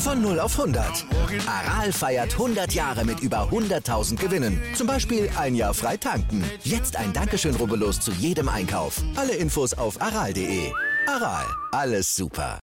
[0.00, 1.04] Von 0 auf 100.
[1.46, 4.58] Aral feiert 100 Jahre mit über 100.000 Gewinnen.
[4.74, 6.42] Zum Beispiel ein Jahr frei tanken.
[6.64, 9.02] Jetzt ein Dankeschön, rubbellos zu jedem Einkauf.
[9.14, 10.72] Alle Infos auf aral.de.
[11.06, 12.58] Aral, alles super.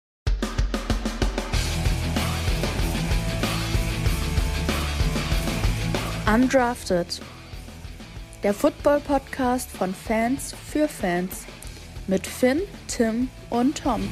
[6.32, 7.20] Undrafted.
[8.44, 11.46] Der Football-Podcast von Fans für Fans.
[12.06, 14.08] Mit Finn, Tim und Tom.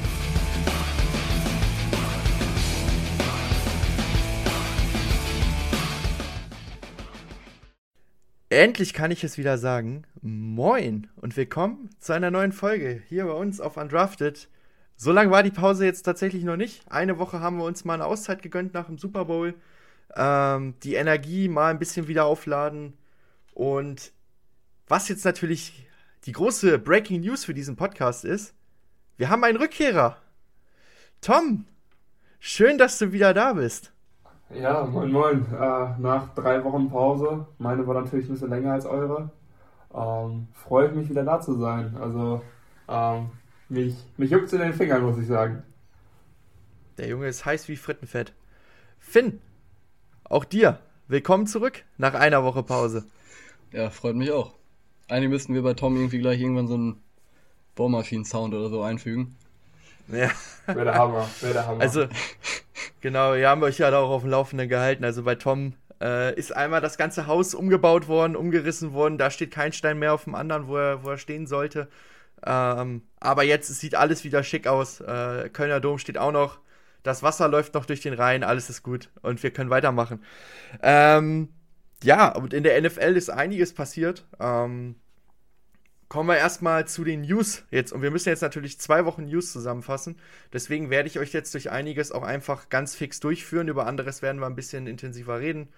[8.53, 10.05] Endlich kann ich es wieder sagen.
[10.21, 14.47] Moin und willkommen zu einer neuen Folge hier bei uns auf Undrafted.
[14.95, 16.83] So lange war die Pause jetzt tatsächlich noch nicht.
[16.93, 19.55] Eine Woche haben wir uns mal eine Auszeit gegönnt nach dem Super Bowl.
[20.15, 22.93] Ähm, die Energie mal ein bisschen wieder aufladen.
[23.55, 24.13] Und
[24.87, 25.87] was jetzt natürlich
[26.27, 28.53] die große Breaking News für diesen Podcast ist,
[29.17, 30.19] wir haben einen Rückkehrer.
[31.23, 31.65] Tom,
[32.39, 33.95] schön, dass du wieder da bist.
[34.55, 35.47] Ja, moin moin.
[35.53, 39.31] Äh, nach drei Wochen Pause, meine war natürlich ein bisschen länger als eure,
[39.95, 41.97] ähm, freue ich mich wieder da zu sein.
[41.99, 42.43] Also
[42.89, 43.31] ähm,
[43.69, 45.63] mich, mich juckt es in den Fingern, muss ich sagen.
[46.99, 48.35] Der Junge ist heiß wie Frittenfett.
[48.99, 49.41] Finn,
[50.25, 53.05] auch dir, willkommen zurück nach einer Woche Pause.
[53.73, 54.53] Ja, freut mich auch.
[55.09, 57.03] Eigentlich müssten wir bei Tom irgendwie gleich irgendwann so einen
[57.75, 59.35] Bohrmaschinen-Sound oder so einfügen.
[60.09, 60.31] Ja.
[60.67, 61.81] Wäre der Hammer, wäre der Hammer.
[61.81, 62.07] Also,
[63.01, 65.05] genau, wir haben euch ja auch auf dem Laufenden gehalten.
[65.05, 69.19] Also bei Tom äh, ist einmal das ganze Haus umgebaut worden, umgerissen worden.
[69.19, 71.89] Da steht kein Stein mehr auf dem anderen, wo er, wo er stehen sollte.
[72.45, 75.01] Ähm, aber jetzt sieht alles wieder schick aus.
[75.01, 76.59] Äh, Kölner Dom steht auch noch.
[77.03, 80.23] Das Wasser läuft noch durch den Rhein, alles ist gut und wir können weitermachen.
[80.83, 81.49] Ähm,
[82.03, 84.25] ja, und in der NFL ist einiges passiert.
[84.39, 84.97] Ähm,
[86.13, 87.91] kommen wir erstmal zu den News jetzt.
[87.91, 90.17] Und wir müssen jetzt natürlich zwei Wochen News zusammenfassen.
[90.53, 93.67] Deswegen werde ich euch jetzt durch einiges auch einfach ganz fix durchführen.
[93.69, 95.71] Über anderes werden wir ein bisschen intensiver reden.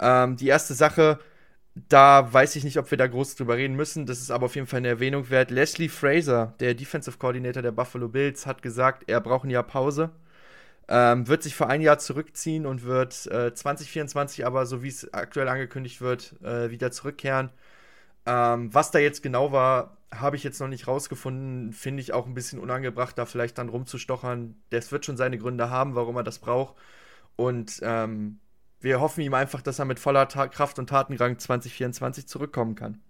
[0.00, 1.18] Ähm, die erste Sache,
[1.74, 4.06] da weiß ich nicht, ob wir da groß drüber reden müssen.
[4.06, 5.50] Das ist aber auf jeden Fall eine Erwähnung wert.
[5.50, 10.10] Leslie Fraser, der Defensive Coordinator der Buffalo Bills, hat gesagt, er braucht ein Jahr Pause.
[10.88, 15.12] Ähm, wird sich für ein Jahr zurückziehen und wird äh, 2024 aber, so wie es
[15.12, 17.50] aktuell angekündigt wird, äh, wieder zurückkehren.
[18.26, 21.72] Ähm, was da jetzt genau war, habe ich jetzt noch nicht rausgefunden.
[21.72, 24.56] Finde ich auch ein bisschen unangebracht, da vielleicht dann rumzustochern.
[24.70, 26.76] Das wird schon seine Gründe haben, warum er das braucht.
[27.36, 28.38] Und ähm,
[28.80, 33.00] wir hoffen ihm einfach, dass er mit voller Ta Kraft und Tatendrang 2024 zurückkommen kann.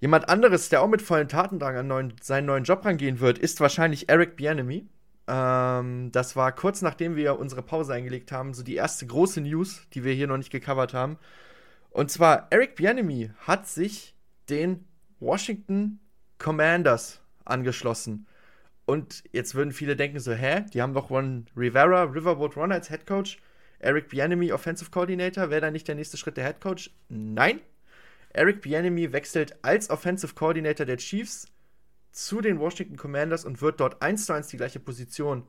[0.00, 3.60] Jemand anderes, der auch mit vollen Tatendrang an neuen, seinen neuen Job rangehen wird, ist
[3.60, 4.86] wahrscheinlich Eric Bianemi.
[5.26, 9.82] Ähm, das war kurz nachdem wir unsere Pause eingelegt haben, so die erste große News,
[9.94, 11.18] die wir hier noch nicht gecovert haben.
[11.90, 14.14] Und zwar, Eric Bianemi hat sich
[14.48, 14.86] den
[15.20, 16.00] Washington
[16.38, 18.26] Commanders angeschlossen.
[18.84, 22.88] Und jetzt würden viele denken so, hä, die haben doch Ron Rivera, Riverboat Ron als
[22.88, 23.38] Head Coach,
[23.80, 26.90] Eric Bianemi Offensive Coordinator, wäre da nicht der nächste Schritt der Head Coach?
[27.08, 27.60] Nein.
[28.30, 31.48] Eric Bianemi wechselt als Offensive Coordinator der Chiefs
[32.12, 35.46] zu den Washington Commanders und wird dort eins zu eins die gleiche Position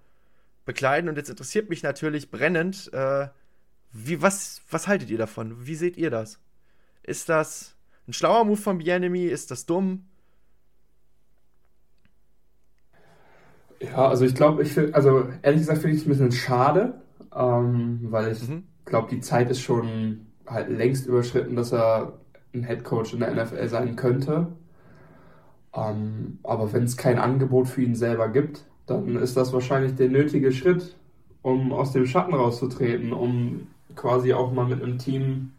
[0.66, 1.10] bekleiden.
[1.10, 3.28] Und jetzt interessiert mich natürlich brennend, äh,
[3.92, 5.66] wie, was, was haltet ihr davon?
[5.66, 6.40] Wie seht ihr das?
[7.04, 7.76] Ist das
[8.08, 9.26] ein schlauer Move von Bienemy?
[9.26, 10.06] Ist das dumm?
[13.82, 17.02] Ja, also ich glaube, ich finde, also ehrlich gesagt finde ich es ein bisschen schade,
[17.34, 18.64] ähm, weil ich mhm.
[18.86, 22.20] glaube, die Zeit ist schon halt längst überschritten, dass er
[22.54, 24.48] ein Head Coach in der NFL sein könnte.
[25.74, 30.10] Ähm, aber wenn es kein Angebot für ihn selber gibt, dann ist das wahrscheinlich der
[30.10, 30.98] nötige Schritt,
[31.42, 35.52] um aus dem Schatten rauszutreten, um quasi auch mal mit einem Team,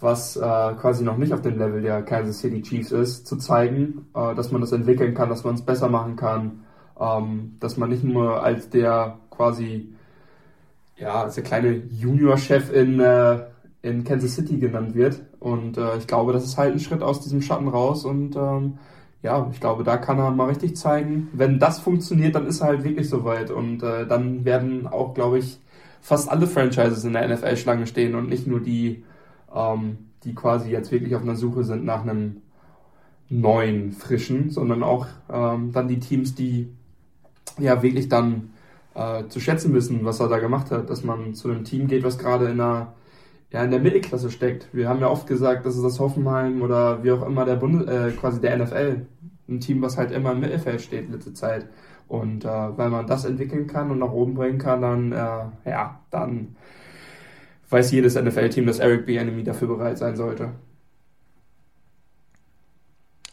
[0.00, 4.06] was äh, quasi noch nicht auf dem Level der Kansas City Chiefs ist, zu zeigen,
[4.14, 6.64] äh, dass man das entwickeln kann, dass man es besser machen kann,
[7.00, 9.92] ähm, dass man nicht nur als der quasi,
[10.96, 13.44] ja, als der kleine Junior-Chef in, äh,
[13.82, 15.20] in Kansas City genannt wird.
[15.40, 18.78] Und äh, ich glaube, das ist halt ein Schritt aus diesem Schatten raus und ähm,
[19.22, 21.28] ja, ich glaube, da kann er mal richtig zeigen.
[21.32, 23.50] Wenn das funktioniert, dann ist er halt wirklich soweit.
[23.50, 25.58] Und äh, dann werden auch, glaube ich,
[26.00, 29.04] fast alle Franchises in der NFL-Schlange stehen und nicht nur die,
[29.54, 32.42] ähm, die quasi jetzt wirklich auf einer Suche sind nach einem
[33.28, 36.68] neuen, frischen, sondern auch ähm, dann die Teams, die
[37.58, 38.50] ja wirklich dann
[38.94, 42.04] äh, zu schätzen wissen, was er da gemacht hat, dass man zu einem Team geht,
[42.04, 42.94] was gerade in der,
[43.52, 44.68] ja, in der Mittelklasse steckt.
[44.72, 47.88] Wir haben ja oft gesagt, dass es das Hoffenheim oder wie auch immer der Bund,
[47.88, 49.06] äh, quasi der NFL,
[49.48, 51.68] ein Team, was halt immer im Mittelfeld steht letzte Zeit.
[52.08, 56.00] Und äh, weil man das entwickeln kann und nach oben bringen kann, dann, äh, ja,
[56.10, 56.56] dann
[57.68, 60.52] weiß jedes NFL-Team, dass Eric Bieniemy dafür bereit sein sollte.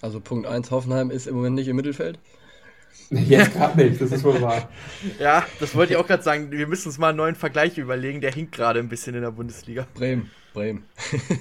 [0.02, 2.20] Also Punkt 1, Hoffenheim ist im Moment nicht im Mittelfeld.
[3.10, 4.70] Jetzt gerade nicht, das ist wohl wahr.
[5.20, 6.52] ja, das wollte ich auch gerade sagen.
[6.52, 8.22] Wir müssen uns mal einen neuen Vergleich überlegen.
[8.22, 9.88] Der hinkt gerade ein bisschen in der Bundesliga.
[9.94, 10.84] Bremen, Bremen.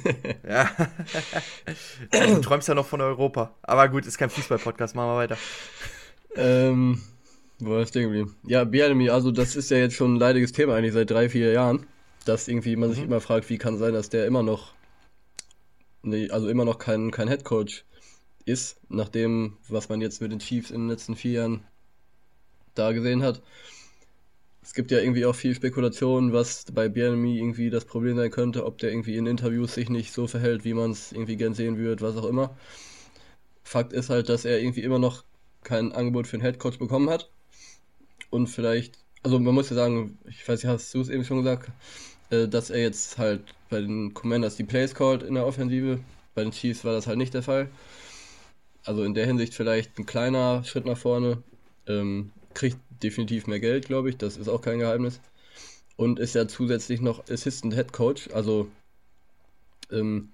[0.49, 0.71] ja.
[2.11, 3.55] du träumst ja noch von Europa.
[3.63, 4.95] Aber gut, ist kein Fußball-Podcast.
[4.95, 5.39] Machen wir weiter.
[6.37, 7.01] Ähm,
[7.59, 8.37] wo war ich stehen geblieben?
[8.45, 11.53] Ja, Bianemi, also das ist ja jetzt schon ein leidiges Thema eigentlich seit drei, vier
[11.53, 11.87] Jahren.
[12.25, 12.95] Dass irgendwie man mhm.
[12.95, 14.73] sich immer fragt, wie kann sein, dass der immer noch,
[16.03, 17.85] nee, also immer noch kein, kein Headcoach
[18.47, 21.65] ist, nach dem, was man jetzt mit den Chiefs in den letzten vier Jahren
[22.75, 23.43] da gesehen hat.
[24.63, 28.65] Es gibt ja irgendwie auch viel Spekulation, was bei BNMI irgendwie das Problem sein könnte,
[28.65, 31.77] ob der irgendwie in Interviews sich nicht so verhält, wie man es irgendwie gern sehen
[31.77, 32.57] würde, was auch immer.
[33.63, 35.25] Fakt ist halt, dass er irgendwie immer noch
[35.63, 37.31] kein Angebot für einen Headcoach bekommen hat.
[38.35, 41.45] Und vielleicht, also man muss ja sagen, ich weiß nicht, hast du es eben schon
[41.45, 41.71] gesagt,
[42.31, 46.01] äh, dass er jetzt halt bei den Commanders die Plays called in der Offensive.
[46.35, 47.69] Bei den Chiefs war das halt nicht der Fall.
[48.83, 51.45] Also in der Hinsicht vielleicht ein kleiner Schritt nach vorne.
[51.87, 54.17] Ähm, kriegt definitiv mehr Geld, glaube ich.
[54.17, 55.21] Das ist auch kein Geheimnis.
[55.95, 58.31] Und ist ja zusätzlich noch Assistant Head Coach.
[58.35, 58.67] Also
[59.93, 60.31] ähm,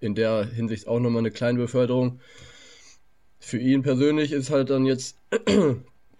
[0.00, 2.18] in der Hinsicht auch nochmal eine kleine Beförderung.
[3.38, 5.16] Für ihn persönlich ist halt dann jetzt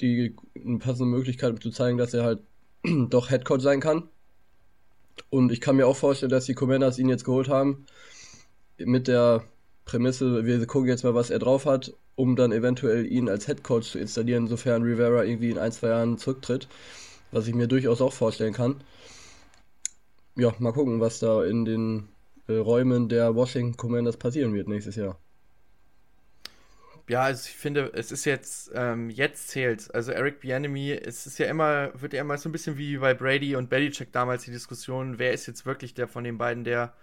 [0.00, 2.40] die eine passende Möglichkeit zu zeigen, dass er halt
[3.08, 4.08] doch Head Coach sein kann.
[5.31, 7.87] Und ich kann mir auch vorstellen, dass die Commanders ihn jetzt geholt haben
[8.78, 9.44] mit der
[9.87, 13.62] Prämisse, wir gucken jetzt mal, was er drauf hat, um dann eventuell ihn als Head
[13.62, 16.69] Coach zu installieren, sofern Rivera irgendwie in ein, zwei Jahren zurücktritt.
[17.32, 18.82] Was ich mir durchaus auch vorstellen kann.
[20.37, 22.08] Ja, mal gucken, was da in den
[22.46, 25.19] äh, Räumen der Washington Commanders passieren wird nächstes Jahr.
[27.08, 29.94] Ja, also ich finde, es ist jetzt, ähm, jetzt zählt.
[29.94, 33.14] Also Eric Bianemi, es ist ja immer, wird ja immer so ein bisschen wie bei
[33.14, 36.94] Brady und Belichick damals die Diskussion, wer ist jetzt wirklich der von den beiden der,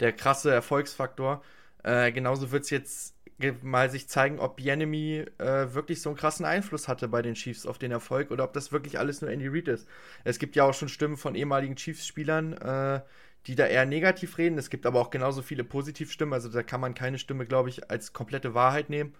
[0.00, 1.42] der krasse Erfolgsfaktor.
[1.82, 3.14] Äh, genauso wird es jetzt
[3.62, 7.66] mal sich zeigen, ob Bienemy äh, wirklich so einen krassen Einfluss hatte bei den Chiefs
[7.66, 9.86] auf den Erfolg oder ob das wirklich alles nur Andy Reid ist.
[10.24, 13.00] Es gibt ja auch schon Stimmen von ehemaligen Chiefs-Spielern, äh,
[13.46, 14.58] die da eher negativ reden.
[14.58, 17.90] Es gibt aber auch genauso viele Positivstimmen, also da kann man keine Stimme, glaube ich,
[17.90, 19.14] als komplette Wahrheit nehmen.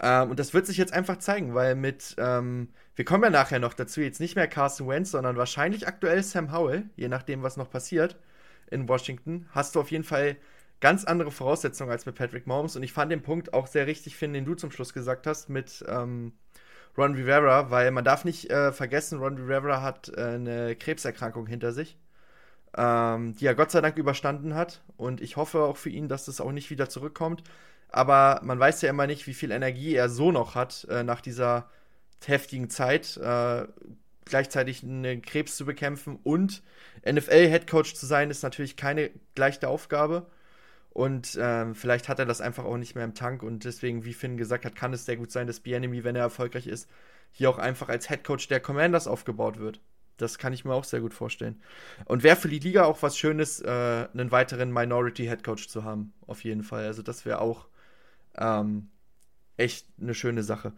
[0.00, 3.58] Ähm, und das wird sich jetzt einfach zeigen, weil mit, ähm, wir kommen ja nachher
[3.58, 7.56] noch dazu, jetzt nicht mehr Carson Wentz, sondern wahrscheinlich aktuell Sam Howell, je nachdem, was
[7.56, 8.18] noch passiert
[8.70, 10.36] in Washington, hast du auf jeden Fall
[10.80, 12.76] ganz andere Voraussetzungen als mit Patrick Mahomes.
[12.76, 15.48] Und ich fand den Punkt auch sehr richtig, finden, den du zum Schluss gesagt hast
[15.48, 16.32] mit ähm,
[16.98, 21.72] Ron Rivera, weil man darf nicht äh, vergessen, Ron Rivera hat äh, eine Krebserkrankung hinter
[21.72, 21.96] sich,
[22.76, 24.82] ähm, die er Gott sei Dank überstanden hat.
[24.96, 27.44] Und ich hoffe auch für ihn, dass das auch nicht wieder zurückkommt.
[27.92, 31.20] Aber man weiß ja immer nicht, wie viel Energie er so noch hat äh, nach
[31.20, 31.68] dieser
[32.24, 33.16] heftigen Zeit.
[33.18, 33.66] Äh,
[34.24, 36.62] gleichzeitig einen Krebs zu bekämpfen und
[37.04, 40.26] NFL-Headcoach zu sein, ist natürlich keine leichte Aufgabe.
[40.90, 43.42] Und ähm, vielleicht hat er das einfach auch nicht mehr im Tank.
[43.42, 46.22] Und deswegen, wie Finn gesagt hat, kann es sehr gut sein, dass Bienemy, wenn er
[46.22, 46.88] erfolgreich ist,
[47.30, 49.80] hier auch einfach als Headcoach der Commanders aufgebaut wird.
[50.18, 51.60] Das kann ich mir auch sehr gut vorstellen.
[52.04, 56.12] Und wäre für die Liga auch was Schönes, äh, einen weiteren Minority Headcoach zu haben.
[56.26, 56.84] Auf jeden Fall.
[56.84, 57.66] Also das wäre auch
[58.36, 58.90] ähm,
[59.56, 60.72] echt eine schöne Sache.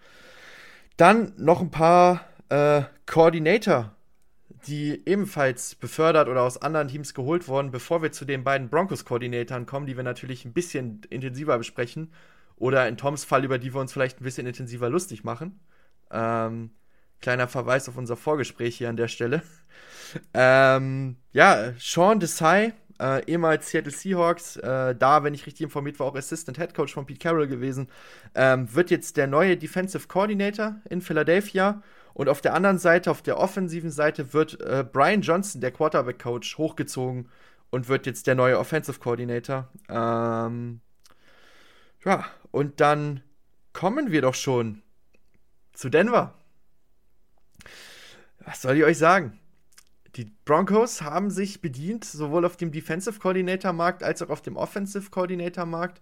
[0.96, 3.94] Dann noch ein paar äh, Coordinator
[4.66, 9.66] die ebenfalls befördert oder aus anderen Teams geholt wurden, bevor wir zu den beiden Broncos-Koordinatoren
[9.66, 12.12] kommen, die wir natürlich ein bisschen intensiver besprechen.
[12.56, 15.60] Oder in Toms Fall, über die wir uns vielleicht ein bisschen intensiver lustig machen.
[16.10, 16.70] Ähm,
[17.20, 19.42] kleiner Verweis auf unser Vorgespräch hier an der Stelle.
[20.34, 26.06] ähm, ja, Sean Desai, äh, ehemals Seattle Seahawks, äh, da, wenn ich richtig informiert war,
[26.06, 27.88] auch Assistant Head Coach von Pete Carroll gewesen,
[28.34, 31.82] ähm, wird jetzt der neue Defensive Coordinator in Philadelphia
[32.14, 36.58] und auf der anderen Seite, auf der offensiven Seite, wird äh, Brian Johnson, der Quarterback-Coach,
[36.58, 37.28] hochgezogen
[37.70, 39.68] und wird jetzt der neue Offensive Coordinator.
[39.88, 40.80] Ähm,
[42.04, 43.22] ja, und dann
[43.72, 44.82] kommen wir doch schon
[45.72, 46.34] zu Denver.
[48.38, 49.40] Was soll ich euch sagen?
[50.16, 54.56] Die Broncos haben sich bedient, sowohl auf dem Defensive Coordinator Markt als auch auf dem
[54.56, 56.00] Offensive Coordinator Markt.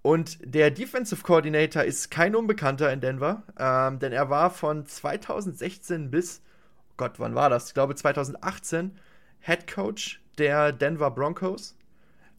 [0.00, 6.10] Und der Defensive Coordinator ist kein Unbekannter in Denver, ähm, denn er war von 2016
[6.10, 6.42] bis,
[6.90, 7.68] oh Gott, wann war das?
[7.68, 8.92] Ich glaube 2018
[9.40, 11.76] Head Coach der Denver Broncos.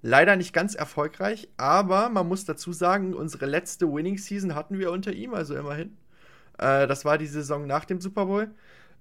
[0.02, 4.92] Leider nicht ganz erfolgreich, aber man muss dazu sagen, unsere letzte Winning Season hatten wir
[4.92, 5.98] unter ihm, also immerhin.
[6.58, 8.50] Äh, das war die Saison nach dem Super Bowl.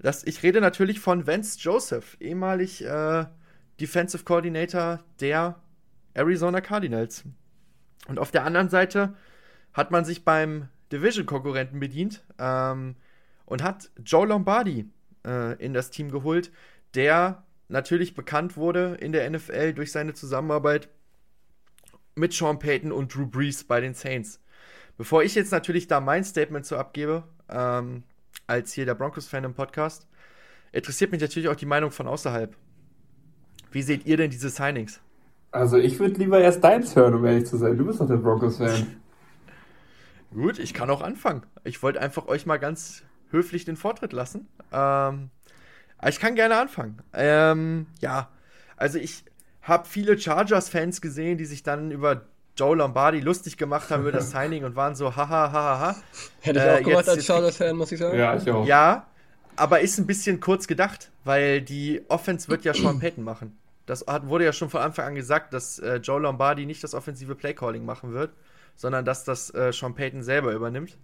[0.04, 3.24] Das, ich rede natürlich von Vance Joseph, ehemalig äh,
[3.80, 5.58] Defensive Coordinator der
[6.12, 7.24] Arizona Cardinals.
[8.06, 9.14] Und auf der anderen Seite
[9.72, 12.96] hat man sich beim Division-Konkurrenten bedient ähm,
[13.46, 14.90] und hat Joe Lombardi
[15.26, 16.52] äh, in das Team geholt,
[16.94, 20.90] der natürlich bekannt wurde in der NFL durch seine Zusammenarbeit
[22.14, 24.38] mit Sean Payton und Drew Brees bei den Saints.
[24.98, 28.02] Bevor ich jetzt natürlich da mein Statement so abgebe, ähm,
[28.46, 30.06] als hier der Broncos-Fan im Podcast,
[30.72, 32.56] interessiert mich natürlich auch die Meinung von außerhalb.
[33.70, 35.00] Wie seht ihr denn diese Signings?
[35.50, 37.76] Also ich würde lieber erst deins hören, um ehrlich zu sein.
[37.76, 38.86] Du bist doch der Broncos-Fan.
[40.34, 41.44] Gut, ich kann auch anfangen.
[41.62, 44.48] Ich wollte einfach euch mal ganz höflich den Vortritt lassen.
[44.72, 45.30] Ähm,
[46.06, 47.02] ich kann gerne anfangen.
[47.12, 48.30] Ähm, ja,
[48.76, 49.24] also ich
[49.62, 54.30] habe viele Chargers-Fans gesehen, die sich dann über Joe Lombardi lustig gemacht haben über das
[54.32, 55.96] Signing und waren so haha haha ha.
[56.40, 58.18] Hätte ich auch äh, gemacht als Chargers-Fan, muss ich sagen.
[58.18, 58.66] Ja, ich auch.
[58.66, 59.06] Ja,
[59.56, 63.58] aber ist ein bisschen kurz gedacht, weil die Offense wird ja Sean Payton machen.
[63.86, 66.94] Das hat, wurde ja schon von Anfang an gesagt, dass äh, Joe Lombardi nicht das
[66.94, 68.32] offensive Playcalling machen wird,
[68.76, 70.96] sondern dass das äh, Sean Payton selber übernimmt.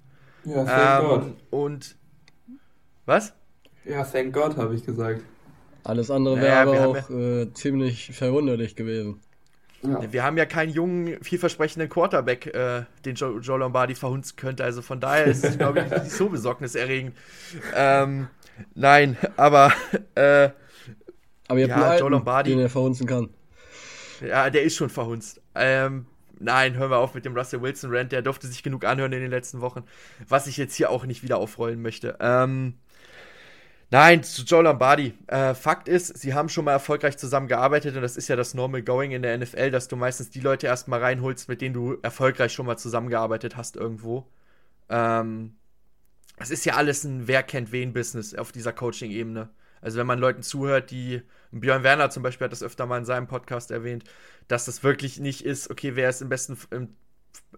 [0.45, 1.37] Ja, thank ähm, God.
[1.51, 1.97] Und
[3.07, 3.35] was?
[3.85, 5.23] Ja, thank God, habe ich gesagt.
[5.85, 9.21] Alles andere wäre ja, aber auch ja, äh, ziemlich verwunderlich gewesen.
[9.83, 10.13] Ja.
[10.13, 14.63] Wir haben ja keinen jungen, vielversprechenden Quarterback, äh, den Joe, Joe, Lombardi verhunzen könnte.
[14.63, 17.17] Also von daher ist es, glaube ich, nicht so besorgniserregend.
[17.75, 18.29] Ähm,
[18.75, 19.73] nein, aber.
[20.15, 20.51] Äh,
[21.49, 23.31] aber ihr habt ja, Joe Lombardi, den er verhunzen kann.
[24.21, 25.41] Ja, der ist schon verhunzt.
[25.55, 26.07] Ähm,
[26.39, 28.13] nein, hören wir auf mit dem Russell Wilson Rant.
[28.13, 29.85] Der durfte sich genug anhören in den letzten Wochen.
[30.29, 32.17] Was ich jetzt hier auch nicht wieder aufrollen möchte.
[32.21, 32.75] Ähm,
[33.93, 35.15] Nein, zu Joe Lombardi.
[35.27, 38.83] Äh, Fakt ist, sie haben schon mal erfolgreich zusammengearbeitet und das ist ja das Normal
[38.83, 42.53] Going in der NFL, dass du meistens die Leute erstmal reinholst, mit denen du erfolgreich
[42.53, 44.29] schon mal zusammengearbeitet hast irgendwo.
[44.89, 45.57] Ähm,
[46.37, 49.51] es ist ja alles ein Wer kennt wen Business auf dieser Coaching-Ebene.
[49.81, 53.05] Also wenn man Leuten zuhört, die Björn Werner zum Beispiel hat das öfter mal in
[53.05, 54.05] seinem Podcast erwähnt,
[54.47, 56.97] dass das wirklich nicht ist, okay, wer ist im besten, im,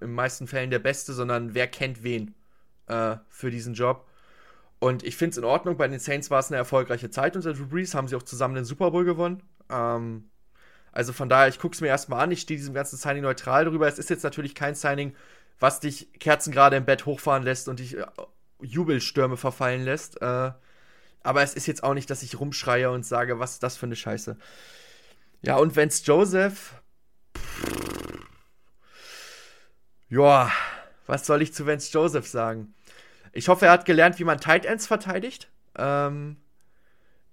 [0.00, 2.34] im meisten Fällen der Beste, sondern wer kennt wen
[2.86, 4.08] äh, für diesen Job.
[4.82, 5.76] Und ich finde es in Ordnung.
[5.76, 7.94] Bei den Saints war es eine erfolgreiche Zeit unter Drew Brees.
[7.94, 9.40] Haben sie auch zusammen den Super Bowl gewonnen.
[9.70, 10.28] Ähm,
[10.90, 12.32] also von daher, ich gucke es mir erstmal an.
[12.32, 13.86] Ich stehe diesem ganzen Signing neutral darüber.
[13.86, 15.14] Es ist jetzt natürlich kein Signing,
[15.60, 18.04] was dich Kerzen gerade im Bett hochfahren lässt und dich äh,
[18.60, 20.20] Jubelstürme verfallen lässt.
[20.20, 20.50] Äh,
[21.22, 23.86] aber es ist jetzt auch nicht, dass ich rumschreie und sage, was ist das für
[23.86, 24.36] eine Scheiße.
[25.42, 26.74] Ja, und wenn's Joseph.
[30.08, 30.50] Ja,
[31.06, 32.74] was soll ich zu Vance Joseph sagen?
[33.32, 35.50] Ich hoffe, er hat gelernt, wie man Tight Ends verteidigt.
[35.76, 36.36] Ähm,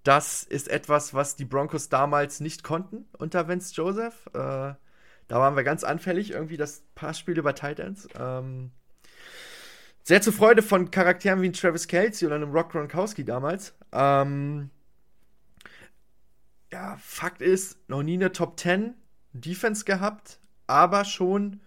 [0.04, 4.28] das ist etwas, was die Broncos damals nicht konnten unter Vince Joseph.
[4.34, 4.74] Äh,
[5.30, 8.08] da waren wir ganz anfällig, irgendwie das Passspiel über Tight Ends.
[8.18, 8.72] Ähm,
[10.04, 13.76] sehr zur Freude von Charakteren wie Travis Kelsey oder einem Rock Gronkowski damals.
[13.92, 14.72] Ähm,
[16.72, 18.96] ja, Fakt ist, noch nie eine Top 10
[19.34, 21.62] Defense gehabt, aber schon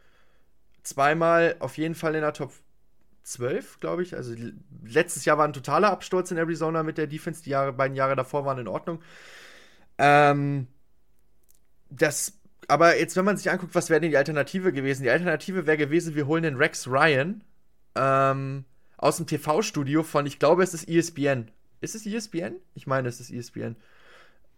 [0.83, 2.53] zweimal auf jeden Fall in der Top
[3.23, 4.15] 12, glaube ich.
[4.15, 4.35] Also
[4.85, 7.43] letztes Jahr war ein totaler Absturz in Arizona mit der Defense.
[7.43, 9.01] Die Jahre, beiden Jahre davor waren in Ordnung.
[9.99, 10.67] Ähm,
[11.91, 12.39] das,
[12.69, 15.03] aber jetzt, wenn man sich anguckt, was wäre denn die Alternative gewesen?
[15.03, 17.45] Die Alternative wäre gewesen, wir holen den Rex Ryan
[17.95, 18.65] ähm,
[18.97, 21.51] aus dem TV-Studio von, ich glaube, es ist ESPN.
[21.81, 22.57] Ist es ESPN?
[22.75, 23.77] Ich meine, es ist ESPN.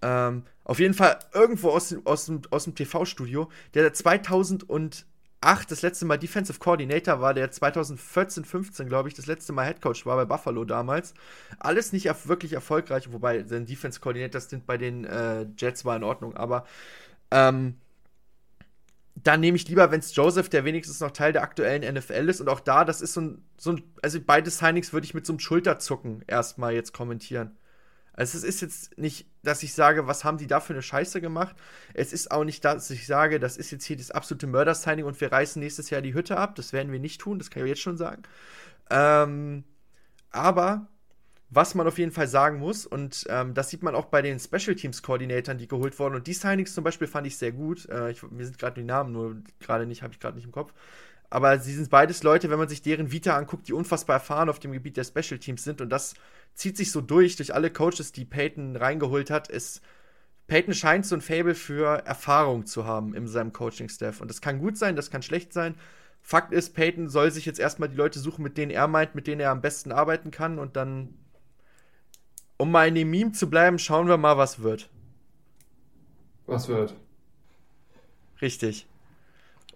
[0.02, 5.06] Ähm, auf jeden Fall irgendwo aus, aus, aus dem TV-Studio, der 2000 und
[5.45, 9.67] 2008 das letzte Mal Defensive Coordinator war, der 2014, 15, glaube ich, das letzte Mal
[9.67, 11.15] Head Coach war bei Buffalo damals.
[11.59, 16.03] Alles nicht wirklich erfolgreich, wobei sein Defense Coordinator sind bei den äh, Jets war in
[16.03, 16.65] Ordnung, aber
[17.31, 17.77] ähm,
[19.17, 22.41] dann nehme ich lieber Vance Joseph, der wenigstens noch Teil der aktuellen NFL ist.
[22.41, 25.25] Und auch da, das ist so ein, so ein also beide Signings würde ich mit
[25.27, 27.57] so einem Schulterzucken erstmal jetzt kommentieren.
[28.14, 31.21] Also es ist jetzt nicht, dass ich sage, was haben die da für eine Scheiße
[31.21, 31.56] gemacht.
[31.94, 35.21] Es ist auch nicht, dass ich sage, das ist jetzt hier das absolute Mörder-Signing und
[35.21, 36.54] wir reißen nächstes Jahr die Hütte ab.
[36.54, 38.23] Das werden wir nicht tun, das kann ich jetzt schon sagen.
[38.90, 39.64] Ähm,
[40.30, 40.88] aber
[41.50, 44.40] was man auf jeden Fall sagen muss, und ähm, das sieht man auch bei den
[44.40, 47.88] Special Teams Koordinatoren, die geholt wurden, und die Signings zum Beispiel fand ich sehr gut.
[47.88, 50.52] Äh, ich, mir sind gerade die Namen nur gerade nicht, habe ich gerade nicht im
[50.52, 50.73] Kopf.
[51.35, 54.61] Aber sie sind beides Leute, wenn man sich deren Vita anguckt, die unfassbar erfahren auf
[54.61, 55.81] dem Gebiet der Special Teams sind.
[55.81, 56.14] Und das
[56.55, 59.83] zieht sich so durch, durch alle Coaches, die Peyton reingeholt hat, ist,
[60.47, 64.21] Peyton scheint so ein Fable für Erfahrung zu haben in seinem Coaching-Staff.
[64.21, 65.75] Und das kann gut sein, das kann schlecht sein.
[66.23, 69.26] Fakt ist, Peyton soll sich jetzt erstmal die Leute suchen, mit denen er meint, mit
[69.26, 70.61] denen er am besten arbeiten kann.
[70.61, 71.14] Und dann,
[72.59, 74.88] um mal in dem Meme zu bleiben, schauen wir mal, was wird.
[76.47, 76.95] Was wird?
[78.41, 78.87] Richtig.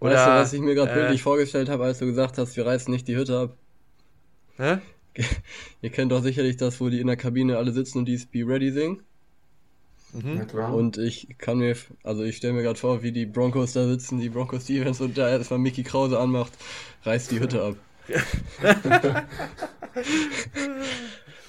[0.01, 2.57] Oder, weißt du, was ich mir gerade äh, bildlich vorgestellt habe, als du gesagt hast,
[2.57, 3.57] wir reißen nicht die Hütte ab?
[4.57, 4.79] Hä?
[5.83, 8.47] ihr kennt doch sicherlich das, wo die in der Kabine alle sitzen und die Be
[8.47, 9.03] Ready singen.
[10.13, 10.47] Mhm.
[10.73, 14.19] Und ich kann mir, also ich stelle mir gerade vor, wie die Broncos da sitzen,
[14.19, 16.53] die Broncos Stevens und da erstmal Mickey Krause anmacht,
[17.05, 17.77] reißt die Hütte ab.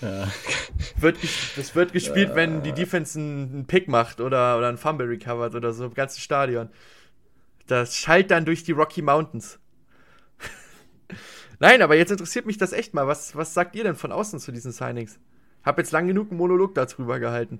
[0.01, 0.27] ja.
[0.98, 1.18] wird,
[1.56, 5.72] das wird gespielt, wenn die Defense einen Pick macht oder, oder einen Fumble recovert oder
[5.72, 6.70] so im ganzen Stadion.
[7.70, 9.60] Das schallt dann durch die Rocky Mountains.
[11.60, 13.06] Nein, aber jetzt interessiert mich das echt mal.
[13.06, 15.20] Was, was sagt ihr denn von außen zu diesen Signings?
[15.64, 17.60] Hab jetzt lang genug einen Monolog darüber gehalten.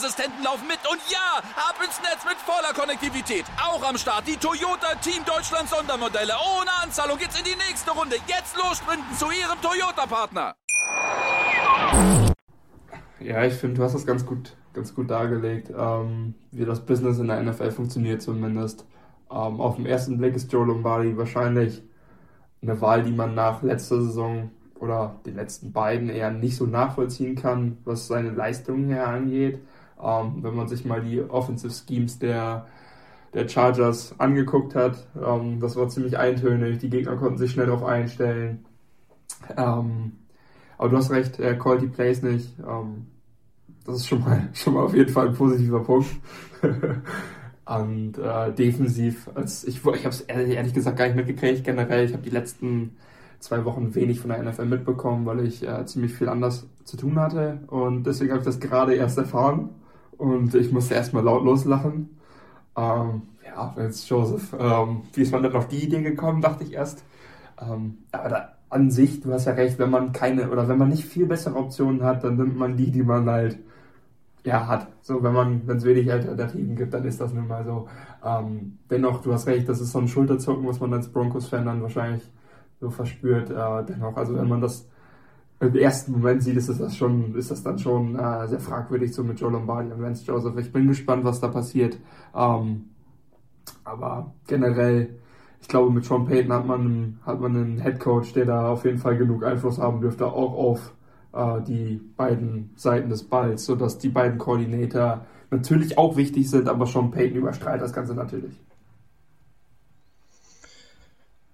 [0.00, 3.44] Sicherheitsassistenten laufen mit und ja, ab ins Netz mit voller Konnektivität.
[3.60, 6.32] Auch am Start die Toyota Team Deutschland Sondermodelle.
[6.58, 8.16] Ohne Anzahlung geht's in die nächste Runde.
[8.26, 10.54] Jetzt los sprinten zu Ihrem Toyota-Partner.
[13.20, 17.18] Ja, ich finde, du hast das ganz gut, ganz gut dargelegt, ähm, wie das Business
[17.18, 18.86] in der NFL funktioniert zumindest.
[19.30, 21.82] Ähm, auf den ersten Blick ist Joe Lombardi wahrscheinlich
[22.62, 27.34] eine Wahl, die man nach letzter Saison oder den letzten beiden eher nicht so nachvollziehen
[27.36, 29.60] kann, was seine Leistungen her angeht.
[30.02, 32.66] Ähm, wenn man sich mal die Offensive Schemes der,
[33.34, 36.78] der Chargers angeguckt hat, ähm, das war ziemlich eintönig.
[36.78, 38.64] Die Gegner konnten sich schnell darauf einstellen.
[39.56, 40.12] Ähm,
[40.78, 42.54] aber du hast recht, er callt die Plays nicht.
[42.60, 43.06] Ähm,
[43.84, 46.08] das ist schon mal, schon mal auf jeden Fall ein positiver Punkt.
[47.66, 52.04] Und äh, defensiv, als ich, ich habe es ehrlich, ehrlich, gesagt gar nicht mitgekriegt generell.
[52.04, 52.96] Ich habe die letzten
[53.38, 57.18] zwei Wochen wenig von der NFL mitbekommen, weil ich äh, ziemlich viel anders zu tun
[57.20, 57.60] hatte.
[57.68, 59.70] Und deswegen habe ich das gerade erst erfahren
[60.20, 62.10] und ich musste erstmal laut loslachen.
[62.76, 66.74] Ähm, ja, jetzt Joseph, ähm, wie ist man denn auf die Idee gekommen, dachte ich
[66.74, 67.04] erst.
[67.60, 70.90] Ähm, aber da, an sich, du hast ja recht, wenn man keine oder wenn man
[70.90, 73.58] nicht viel bessere Optionen hat, dann nimmt man die, die man halt
[74.44, 74.88] ja hat.
[75.02, 77.88] So, wenn man, wenn es wenig Alternativen gibt, dann ist das nun mal so.
[78.24, 81.82] Ähm, dennoch, du hast recht, das ist so ein Schulterzucken, was man als Broncos-Fan dann
[81.82, 82.22] wahrscheinlich
[82.80, 83.50] so verspürt.
[83.50, 84.86] Äh, dennoch, also wenn man das
[85.60, 89.22] im ersten Moment sieht, ist das schon, ist das dann schon äh, sehr fragwürdig so
[89.22, 90.56] mit Joe Lombardi und Vance Joseph.
[90.56, 91.98] Ich bin gespannt, was da passiert.
[92.34, 92.86] Ähm,
[93.84, 95.18] aber generell,
[95.60, 98.86] ich glaube, mit Sean Payton hat man, hat man einen Head Coach, der da auf
[98.86, 100.94] jeden Fall genug Einfluss haben dürfte, auch auf
[101.34, 106.86] äh, die beiden Seiten des Balls, sodass die beiden Koordinator natürlich auch wichtig sind, aber
[106.86, 108.54] Sean Payton überstrahlt das Ganze natürlich.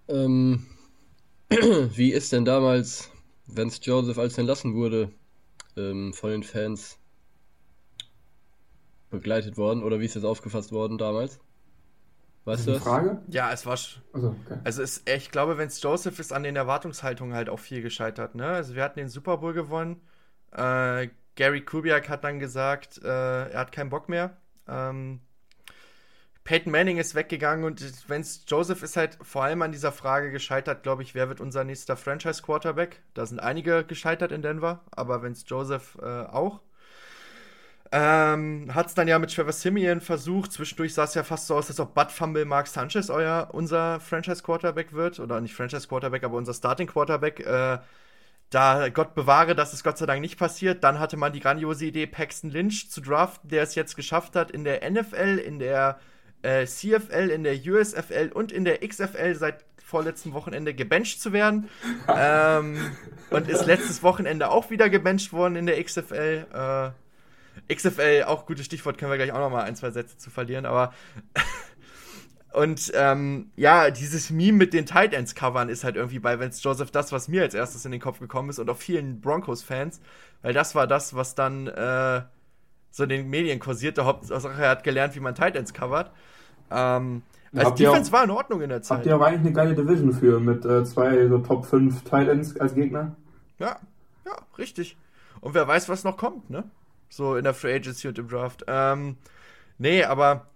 [0.09, 0.65] Ähm,
[1.51, 3.11] wie ist denn damals
[3.47, 5.11] Vance Joseph, als er entlassen wurde,
[5.77, 6.99] ähm, von den Fans
[9.11, 11.39] begleitet worden oder wie ist das aufgefasst worden damals?
[12.45, 12.83] Weißt du das?
[12.83, 13.21] Frage?
[13.29, 13.73] Ja, es war.
[14.13, 14.61] Also, okay.
[14.63, 18.37] also es, ich glaube, Vance Joseph ist an den Erwartungshaltungen halt auch viel gescheitert.
[18.37, 18.47] Ne?
[18.47, 20.01] Also wir hatten den Super Bowl gewonnen.
[20.53, 24.37] Äh, Gary Kubiak hat dann gesagt, äh, er hat keinen Bock mehr.
[24.69, 25.21] Ähm,
[26.47, 30.85] Peyton Manning ist weggegangen und Vance Joseph ist halt vor allem an dieser Frage gescheitert,
[30.85, 33.03] glaube ich, wer wird unser nächster Franchise-Quarterback?
[33.15, 36.61] Da sind einige gescheitert in Denver, aber Vance Joseph äh, auch.
[37.93, 40.53] Ähm, Hat es dann ja mit Trevor Simeon versucht.
[40.53, 44.01] Zwischendurch sah es ja fast so aus, als ob Bud Fumble Mark Sanchez euer, unser
[44.01, 45.21] Franchise-Quarterback wird.
[45.21, 47.41] Oder nicht Franchise-Quarterback, aber unser Starting-Quarterback.
[47.41, 47.79] Äh,
[48.51, 50.85] da Gott bewahre, das ist Gott sei Dank nicht passiert.
[50.85, 54.53] Dann hatte man die grandiose Idee, Paxton Lynch zu draften, der es jetzt geschafft hat,
[54.53, 55.99] in der NFL, in der
[56.47, 61.69] äh, CFL, in der USFL und in der XFL seit vorletzten Wochenende gebencht zu werden.
[62.09, 62.79] ähm,
[63.31, 66.47] und ist letztes Wochenende auch wieder gebencht worden in der XFL.
[67.69, 70.31] Äh, XFL, auch gutes Stichwort, können wir gleich auch noch mal ein, zwei Sätze zu
[70.31, 70.93] verlieren, aber
[72.53, 76.61] und ähm, ja, dieses Meme mit den Tight Ends covern ist halt irgendwie bei Vance
[76.63, 80.01] Joseph das, was mir als erstes in den Kopf gekommen ist und auch vielen Broncos-Fans,
[80.43, 82.23] weil das war das, was dann äh,
[82.91, 84.05] so in den Medien kursierte.
[84.05, 86.13] Hauptsache, er hat gelernt, wie man Tight Ends covert.
[86.71, 87.23] Ähm,
[87.55, 88.99] als Defense auch, war in Ordnung in der Zeit.
[88.99, 92.59] Habt ihr auch eigentlich eine geile Division für mit äh, zwei so Top 5 Titans
[92.61, 93.17] als Gegner?
[93.59, 93.79] Ja,
[94.25, 94.97] ja, richtig.
[95.41, 96.65] Und wer weiß, was noch kommt, ne?
[97.09, 98.65] So in der Free Agency und im Draft.
[98.67, 99.17] Ähm,
[99.79, 100.47] nee, aber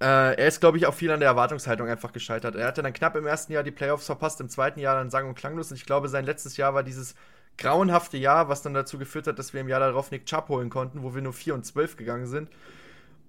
[0.00, 2.56] äh, er ist, glaube ich, auch viel an der Erwartungshaltung einfach gescheitert.
[2.56, 5.28] Er hatte dann knapp im ersten Jahr die Playoffs verpasst, im zweiten Jahr dann sang-
[5.28, 5.70] und klanglos.
[5.70, 7.14] Und ich glaube, sein letztes Jahr war dieses
[7.58, 10.70] grauenhafte Jahr, was dann dazu geführt hat, dass wir im Jahr darauf Nick Chubb holen
[10.70, 12.48] konnten, wo wir nur 4 und 12 gegangen sind.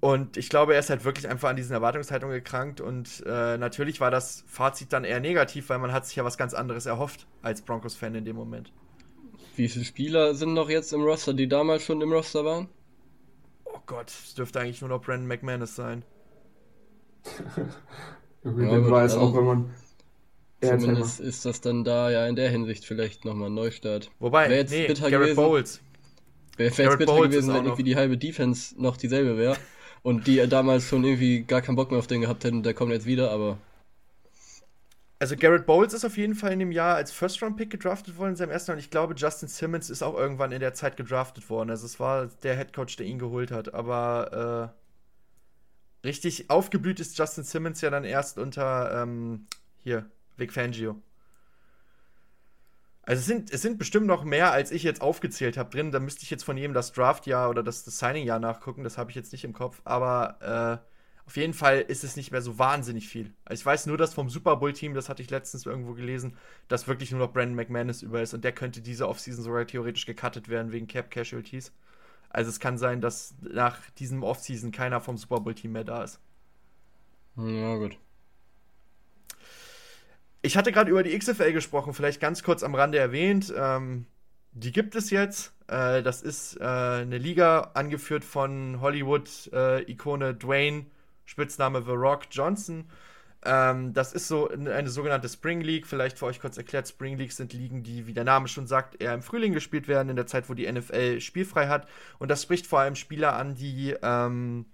[0.03, 2.81] Und ich glaube, er ist halt wirklich einfach an diesen Erwartungshaltungen gekrankt.
[2.81, 6.37] Und äh, natürlich war das Fazit dann eher negativ, weil man hat sich ja was
[6.37, 8.73] ganz anderes erhofft als Broncos-Fan in dem Moment.
[9.55, 12.67] Wie viele Spieler sind noch jetzt im Roster, die damals schon im Roster waren?
[13.63, 16.03] Oh Gott, es dürfte eigentlich nur noch Brandon McManus sein.
[18.43, 19.73] ja, ja, weiß, also, auch wenn man.
[20.59, 24.11] Zumindest ist das dann da ja in der Hinsicht vielleicht nochmal ein Neustart.
[24.19, 25.35] Wobei, wäre jetzt nee, bitter Garrett gewesen.
[25.37, 25.81] Bowles.
[26.57, 29.55] Wäre jetzt bitter Bowles gewesen, wenn irgendwie die halbe Defense noch dieselbe wäre.
[30.03, 32.91] Und die damals schon irgendwie gar keinen Bock mehr auf den gehabt hätten, der kommt
[32.91, 33.57] jetzt wieder, aber.
[35.19, 38.35] Also Garrett Bowles ist auf jeden Fall in dem Jahr als First-Round-Pick gedraftet worden in
[38.35, 41.49] seinem ersten Jahr und ich glaube, Justin Simmons ist auch irgendwann in der Zeit gedraftet
[41.49, 41.69] worden.
[41.69, 43.73] Also es war der Head Coach, der ihn geholt hat.
[43.73, 44.73] Aber
[46.03, 49.47] äh, richtig aufgeblüht ist Justin Simmons ja dann erst unter ähm,
[49.81, 51.01] hier, Vic Fangio.
[53.05, 55.91] Also es sind, es sind bestimmt noch mehr, als ich jetzt aufgezählt habe drin.
[55.91, 58.83] Da müsste ich jetzt von jedem das Draft-Jahr oder das, das Signing-Jahr nachgucken.
[58.83, 59.81] Das habe ich jetzt nicht im Kopf.
[59.83, 60.89] Aber äh,
[61.25, 63.33] auf jeden Fall ist es nicht mehr so wahnsinnig viel.
[63.49, 66.37] Ich weiß nur, dass vom Super Bowl-Team, das hatte ich letztens irgendwo gelesen,
[66.69, 68.33] dass wirklich nur noch Brandon McManus über ist.
[68.33, 71.73] Und der könnte diese Offseason sogar theoretisch gecuttet werden wegen Cap-Casualties.
[72.29, 76.19] Also es kann sein, dass nach diesem Offseason keiner vom Super Bowl-Team mehr da ist.
[77.35, 77.97] Ja, gut.
[80.45, 83.53] Ich hatte gerade über die XFL gesprochen, vielleicht ganz kurz am Rande erwähnt.
[83.55, 84.05] Ähm,
[84.51, 85.53] die gibt es jetzt.
[85.67, 90.85] Äh, das ist äh, eine Liga angeführt von Hollywood-Ikone äh, Dwayne,
[91.23, 92.89] Spitzname The Rock Johnson.
[93.45, 95.87] Ähm, das ist so eine sogenannte Spring League.
[95.87, 99.01] Vielleicht für euch kurz erklärt: Spring League sind Ligen, die, wie der Name schon sagt,
[99.01, 101.87] eher im Frühling gespielt werden, in der Zeit, wo die NFL spielfrei hat.
[102.19, 104.65] Und das spricht vor allem Spieler an, die ähm,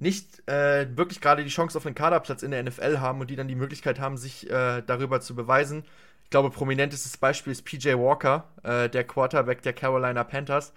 [0.00, 3.36] nicht äh, wirklich gerade die Chance auf einen Kaderplatz in der NFL haben und die
[3.36, 5.84] dann die Möglichkeit haben, sich äh, darüber zu beweisen.
[6.24, 10.72] Ich glaube, prominentestes Beispiel ist PJ Walker, äh, der Quarterback der Carolina Panthers,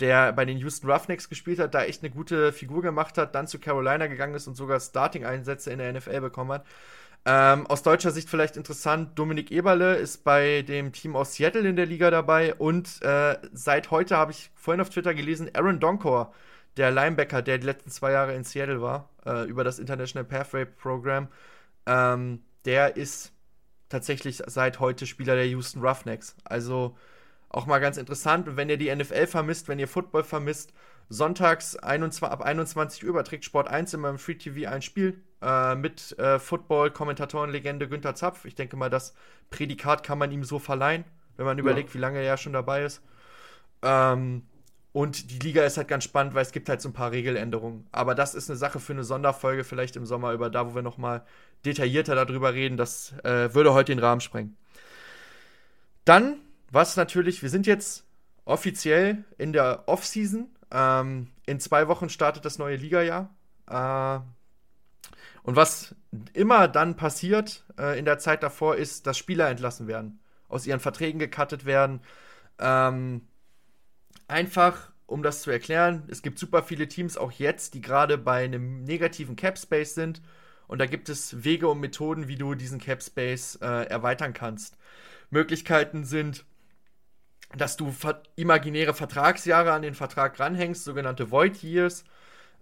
[0.00, 3.46] der bei den Houston Roughnecks gespielt hat, da echt eine gute Figur gemacht hat, dann
[3.46, 6.66] zu Carolina gegangen ist und sogar Starting-Einsätze in der NFL bekommen hat.
[7.26, 11.76] Ähm, aus deutscher Sicht vielleicht interessant, Dominik Eberle ist bei dem Team aus Seattle in
[11.76, 16.34] der Liga dabei und äh, seit heute habe ich vorhin auf Twitter gelesen, Aaron Donkor
[16.76, 20.64] der Linebacker, der die letzten zwei Jahre in Seattle war, äh, über das International Pathway
[20.64, 21.28] Program,
[21.86, 23.32] ähm, der ist
[23.88, 26.36] tatsächlich seit heute Spieler der Houston Roughnecks.
[26.44, 26.96] Also
[27.48, 28.48] auch mal ganz interessant.
[28.48, 30.72] Und wenn ihr die NFL vermisst, wenn ihr Football vermisst,
[31.08, 35.74] sonntags 21, ab 21 Uhr überträgt Sport 1 immer im Free TV ein Spiel äh,
[35.74, 38.44] mit äh, Football-Kommentatorenlegende Günther Zapf.
[38.44, 39.14] Ich denke mal, das
[39.50, 41.04] Prädikat kann man ihm so verleihen,
[41.36, 41.62] wenn man ja.
[41.62, 43.02] überlegt, wie lange er ja schon dabei ist.
[43.82, 44.42] Ähm,
[44.94, 47.84] und die Liga ist halt ganz spannend, weil es gibt halt so ein paar Regeländerungen.
[47.90, 50.82] Aber das ist eine Sache für eine Sonderfolge, vielleicht im Sommer, über da, wo wir
[50.82, 51.26] nochmal
[51.64, 52.76] detaillierter darüber reden.
[52.76, 54.56] Das äh, würde heute den Rahmen sprengen.
[56.04, 56.36] Dann,
[56.70, 58.06] was natürlich, wir sind jetzt
[58.44, 60.46] offiziell in der Offseason.
[60.70, 63.34] Ähm, in zwei Wochen startet das neue Ligajahr.
[63.68, 64.20] Äh,
[65.42, 65.96] und was
[66.34, 70.78] immer dann passiert äh, in der Zeit davor, ist, dass Spieler entlassen werden, aus ihren
[70.78, 72.00] Verträgen gecuttet werden.
[72.60, 73.22] Ähm,
[74.28, 78.44] einfach, um das zu erklären, es gibt super viele Teams auch jetzt, die gerade bei
[78.44, 80.22] einem negativen Cap Space sind.
[80.66, 84.78] Und da gibt es Wege und Methoden, wie du diesen Cap Space äh, erweitern kannst.
[85.30, 86.44] Möglichkeiten sind,
[87.54, 92.04] dass du ver imaginäre Vertragsjahre an den Vertrag ranhängst, sogenannte Void Years.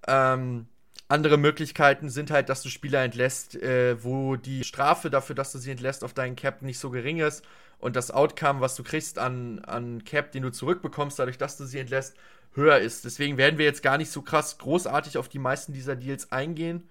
[0.07, 0.67] Ähm,
[1.09, 5.59] andere Möglichkeiten sind halt, dass du Spieler entlässt, äh, wo die Strafe dafür, dass du
[5.59, 7.45] sie entlässt, auf deinen Cap nicht so gering ist
[7.83, 11.65] und das Outcome, was du kriegst an, an Cap, den du zurückbekommst, dadurch, dass du
[11.65, 12.17] sie entlässt,
[12.55, 13.05] höher ist.
[13.05, 16.89] Deswegen werden wir jetzt gar nicht so krass großartig auf die meisten dieser Deals eingehen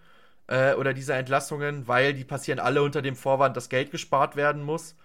[0.48, 4.64] äh, oder dieser Entlassungen, weil die passieren alle unter dem Vorwand, dass Geld gespart werden
[4.64, 4.98] muss.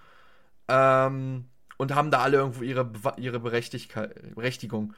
[0.66, 1.44] Ähm,
[1.76, 4.94] und haben da alle irgendwo ihre, ihre Berechtigung.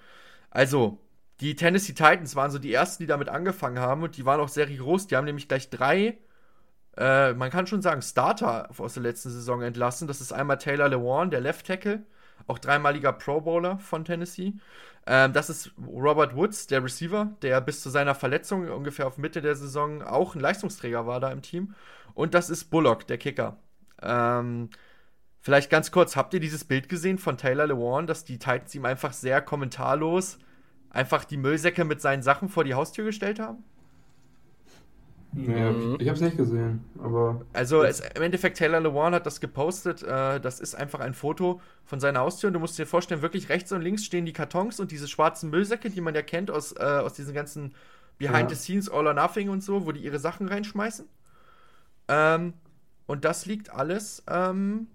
[0.48, 0.98] Also,
[1.40, 4.48] die Tennessee Titans waren so die ersten, die damit angefangen haben und die waren auch
[4.48, 5.06] sehr rigoros.
[5.06, 6.16] Die haben nämlich gleich drei
[6.98, 10.08] äh, man kann schon sagen, Starter aus der letzten Saison entlassen.
[10.08, 12.02] Das ist einmal Taylor Lewan, der Left Tackle,
[12.46, 14.54] auch dreimaliger Pro Bowler von Tennessee.
[15.06, 19.40] Ähm, das ist Robert Woods, der Receiver, der bis zu seiner Verletzung ungefähr auf Mitte
[19.40, 21.74] der Saison auch ein Leistungsträger war da im Team.
[22.14, 23.58] Und das ist Bullock, der Kicker.
[24.02, 24.70] Ähm,
[25.40, 28.84] vielleicht ganz kurz, habt ihr dieses Bild gesehen von Taylor Lewan, dass die Titans ihm
[28.84, 30.38] einfach sehr kommentarlos
[30.90, 33.64] einfach die Müllsäcke mit seinen Sachen vor die Haustür gestellt haben?
[35.32, 35.96] Nee, mhm.
[36.00, 37.42] ich habe es nicht gesehen, aber.
[37.52, 40.02] Also es, im Endeffekt, Taylor Lewan hat das gepostet.
[40.02, 42.48] Äh, das ist einfach ein Foto von seiner Haustür.
[42.48, 45.50] Und du musst dir vorstellen, wirklich rechts und links stehen die Kartons und diese schwarzen
[45.50, 47.74] Müllsäcke, die man ja kennt aus, äh, aus diesen ganzen
[48.16, 48.50] Behind ja.
[48.50, 51.06] the Scenes, All or Nothing und so, wo die ihre Sachen reinschmeißen.
[52.08, 52.54] Ähm,
[53.06, 54.88] und das liegt alles, ähm,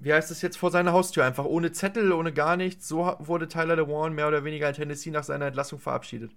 [0.00, 1.24] wie heißt es jetzt, vor seiner Haustür.
[1.24, 2.88] Einfach ohne Zettel, ohne gar nichts.
[2.88, 6.32] So wurde Tyler Lewan mehr oder weniger in Tennessee nach seiner Entlassung verabschiedet.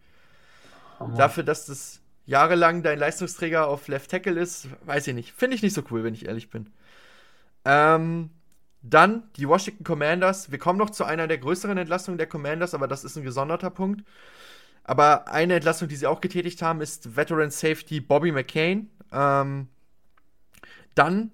[1.00, 1.18] Hammer.
[1.18, 5.34] Dafür, dass das jahrelang dein Leistungsträger auf Left Tackle ist, weiß ich nicht.
[5.34, 6.72] Finde ich nicht so cool, wenn ich ehrlich bin.
[7.64, 8.32] Ähm,
[8.82, 10.52] dann die Washington Commanders.
[10.52, 13.70] Wir kommen noch zu einer der größeren Entlassungen der Commanders, aber das ist ein gesonderter
[13.70, 14.04] Punkt.
[14.84, 18.90] Aber eine Entlassung, die sie auch getätigt haben, ist Veteran Safety Bobby McCain.
[19.12, 19.68] Ähm,
[20.94, 21.32] dann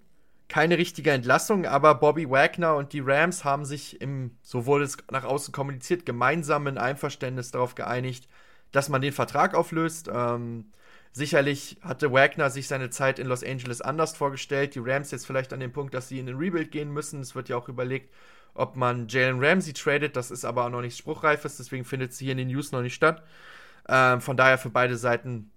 [0.48, 4.98] keine richtige Entlassung, aber Bobby Wagner und die Rams haben sich im, so wurde es
[5.10, 8.28] nach außen kommuniziert, gemeinsamen Einverständnis darauf geeinigt,
[8.72, 10.10] dass man den Vertrag auflöst.
[10.14, 10.72] Ähm,
[11.14, 14.76] sicherlich hatte Wagner sich seine Zeit in Los Angeles anders vorgestellt.
[14.76, 17.22] Die Rams jetzt vielleicht an dem Punkt, dass sie in den Rebuild gehen müssen.
[17.22, 18.14] Es wird ja auch überlegt,
[18.54, 20.16] ob man Jalen Ramsey tradet.
[20.16, 22.82] Das ist aber auch noch nichts Spruchreifes, deswegen findet sie hier in den News noch
[22.82, 23.24] nicht statt.
[23.88, 25.52] Ähm, von daher für beide Seiten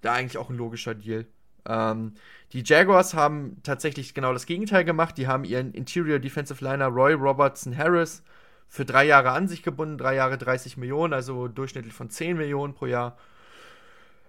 [0.00, 1.26] da eigentlich auch ein logischer Deal.
[1.68, 2.14] Ähm,
[2.52, 5.18] die Jaguars haben tatsächlich genau das Gegenteil gemacht.
[5.18, 8.22] Die haben ihren Interior Defensive Liner Roy Robertson Harris
[8.68, 9.98] für drei Jahre an sich gebunden.
[9.98, 13.16] Drei Jahre 30 Millionen, also durchschnittlich von 10 Millionen pro Jahr.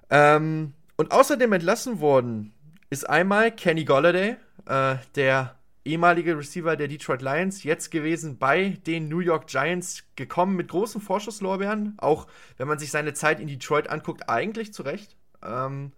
[0.10, 2.54] Ähm, und außerdem entlassen worden
[2.90, 9.08] ist einmal Kenny Golladay, äh, der ehemalige Receiver der Detroit Lions, jetzt gewesen bei den
[9.08, 11.96] New York Giants, gekommen mit großen Vorschusslorbeeren.
[11.98, 15.16] Auch wenn man sich seine Zeit in Detroit anguckt, eigentlich zurecht.
[15.44, 15.92] Ähm,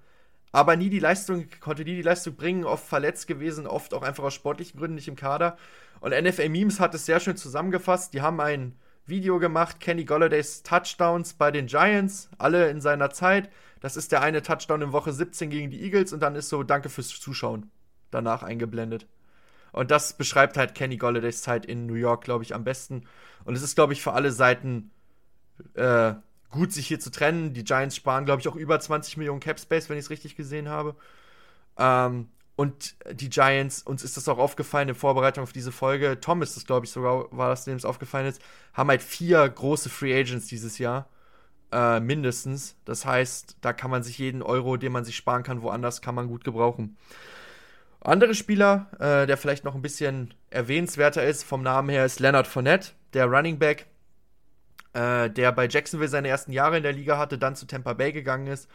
[0.52, 4.24] aber nie die Leistung, konnte nie die Leistung bringen, oft verletzt gewesen, oft auch einfach
[4.24, 5.58] aus sportlichen Gründen nicht im Kader.
[6.00, 8.14] Und NFL Memes hat es sehr schön zusammengefasst.
[8.14, 13.50] Die haben ein Video gemacht, Kenny Golladays Touchdowns bei den Giants, alle in seiner Zeit.
[13.80, 16.64] Das ist der eine Touchdown in Woche 17 gegen die Eagles und dann ist so
[16.64, 17.72] Danke fürs Zuschauen
[18.12, 19.08] danach eingeblendet.
[19.72, 23.04] Und das beschreibt halt Kenny Golladays Zeit in New York, glaube ich, am besten.
[23.46, 24.92] Und es ist, glaube ich, für alle Seiten
[25.76, 26.14] äh,
[26.50, 27.54] gut, sich hier zu trennen.
[27.54, 30.36] Die Giants sparen, glaube ich, auch über 20 Millionen Cap Space, wenn ich es richtig
[30.36, 30.96] gesehen habe.
[31.78, 36.20] Ähm, und die Giants, uns ist das auch aufgefallen in Vorbereitung auf diese Folge.
[36.20, 38.42] Tom ist das, glaube ich, sogar, war das, dem es aufgefallen ist,
[38.74, 41.08] haben halt vier große Free Agents dieses Jahr.
[41.72, 42.76] Äh, mindestens.
[42.86, 46.16] Das heißt, da kann man sich jeden Euro, den man sich sparen kann, woanders, kann
[46.16, 46.98] man gut gebrauchen.
[48.02, 52.48] Andere Spieler, äh, der vielleicht noch ein bisschen erwähnenswerter ist, vom Namen her, ist Leonard
[52.48, 53.86] Fournette, der Running Back,
[54.94, 58.14] äh, der bei Jacksonville seine ersten Jahre in der Liga hatte, dann zu Tampa Bay
[58.14, 58.68] gegangen ist.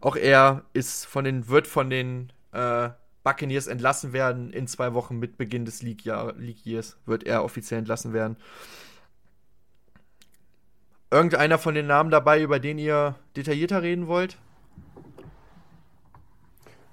[0.00, 2.88] Auch er ist von den, wird von den äh,
[3.22, 4.52] Buccaneers entlassen werden.
[4.52, 6.04] In zwei Wochen mit Beginn des League,
[6.38, 8.36] League Years wird er offiziell entlassen werden.
[11.12, 14.38] Irgendeiner von den Namen dabei, über den ihr detaillierter reden wollt?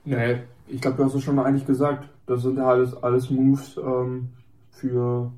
[0.03, 2.09] Nee, ich glaube, du hast es schon eigentlich gesagt.
[2.25, 4.29] Das sind ja alles, alles Moves ähm,
[4.71, 5.31] für,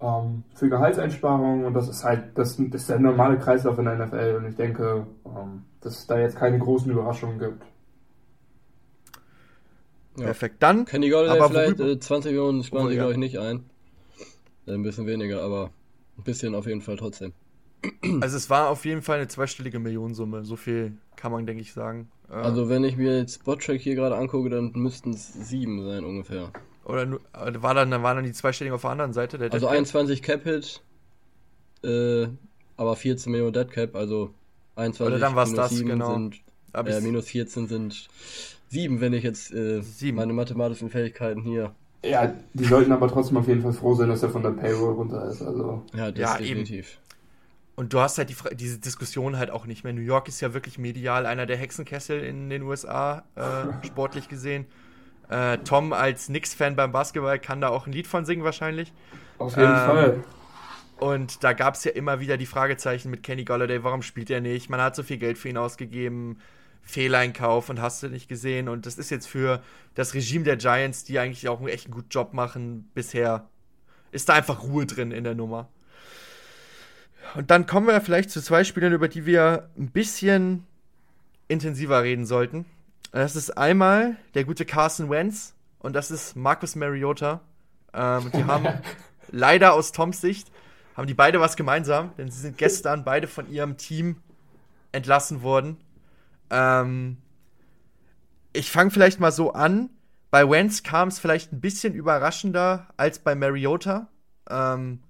[0.00, 4.04] ähm, für Gehaltseinsparungen und das ist halt das, das ist der normale Kreislauf in der
[4.04, 7.62] NFL und ich denke, ähm, dass es da jetzt keine großen Überraschungen gibt.
[10.16, 10.24] Ja.
[10.24, 10.86] Perfekt, dann.
[10.86, 13.64] Kenny Golladay vielleicht äh, 20 Millionen sparen sie, glaube ich, nicht ein.
[14.66, 15.70] Ein bisschen weniger, aber
[16.18, 17.32] ein bisschen auf jeden Fall trotzdem.
[18.20, 20.44] Also es war auf jeden Fall eine zweistellige Millionensumme.
[20.44, 22.08] So viel kann man, denke ich, sagen.
[22.30, 26.04] Äh, also wenn ich mir jetzt Spottrack hier gerade angucke, dann müssten es sieben sein
[26.04, 26.50] ungefähr.
[26.84, 29.38] Oder äh, war dann, dann waren dann die zweistelligen auf der anderen Seite?
[29.38, 30.82] Der also 21 Cap Hit,
[31.82, 32.28] äh,
[32.76, 34.30] aber 14 Millionen Dead Cap, also
[34.76, 36.12] 21 Oder dann war es das, genau.
[36.12, 36.40] Sind,
[36.72, 38.08] äh, minus 14 sind
[38.68, 41.74] sieben, wenn ich jetzt äh, meine mathematischen Fähigkeiten hier.
[42.04, 44.94] Ja, die sollten aber trotzdem auf jeden Fall froh sein, dass er von der Payroll
[44.94, 45.42] runter ist.
[45.42, 45.82] Also.
[45.94, 46.92] Ja, das ja, definitiv.
[46.92, 47.05] Eben.
[47.76, 49.92] Und du hast halt die, diese Diskussion halt auch nicht mehr.
[49.92, 54.66] New York ist ja wirklich medial einer der Hexenkessel in den USA, äh, sportlich gesehen.
[55.28, 58.92] Äh, Tom als Knicks-Fan beim Basketball kann da auch ein Lied von singen wahrscheinlich.
[59.38, 60.24] Auf jeden ähm, Fall.
[60.98, 64.40] Und da gab es ja immer wieder die Fragezeichen mit Kenny Golladay, warum spielt er
[64.40, 64.70] nicht?
[64.70, 66.38] Man hat so viel Geld für ihn ausgegeben,
[66.80, 68.70] Fehleinkauf und hast du nicht gesehen.
[68.70, 69.62] Und das ist jetzt für
[69.94, 73.48] das Regime der Giants, die eigentlich auch einen echt guten Job machen, bisher
[74.12, 75.68] ist da einfach Ruhe drin in der Nummer.
[77.34, 80.66] Und dann kommen wir vielleicht zu zwei Spielern, über die wir ein bisschen
[81.48, 82.64] intensiver reden sollten.
[83.12, 87.40] Das ist einmal der gute Carson Wentz und das ist Marcus Mariota.
[87.94, 88.66] Ähm, die haben
[89.30, 90.50] leider aus Toms Sicht,
[90.96, 94.16] haben die beide was gemeinsam, denn sie sind gestern beide von ihrem Team
[94.92, 95.78] entlassen worden.
[96.50, 97.18] Ähm,
[98.52, 99.90] ich fange vielleicht mal so an.
[100.30, 104.08] Bei Wentz kam es vielleicht ein bisschen überraschender als bei Mariota.
[104.50, 105.00] Ähm,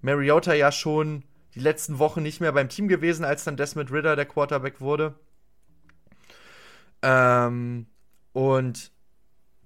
[0.00, 4.16] Mariota ja schon die letzten Wochen nicht mehr beim Team gewesen, als dann Desmond Ritter
[4.16, 5.14] der Quarterback wurde.
[7.02, 7.86] Ähm,
[8.32, 8.90] und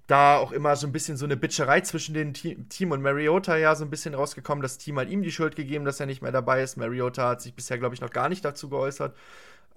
[0.07, 3.75] da auch immer so ein bisschen so eine Bitcherei zwischen dem Team und Mariota ja
[3.75, 4.61] so ein bisschen rausgekommen.
[4.61, 6.77] Das Team hat ihm die Schuld gegeben, dass er nicht mehr dabei ist.
[6.77, 9.15] Mariota hat sich bisher, glaube ich, noch gar nicht dazu geäußert.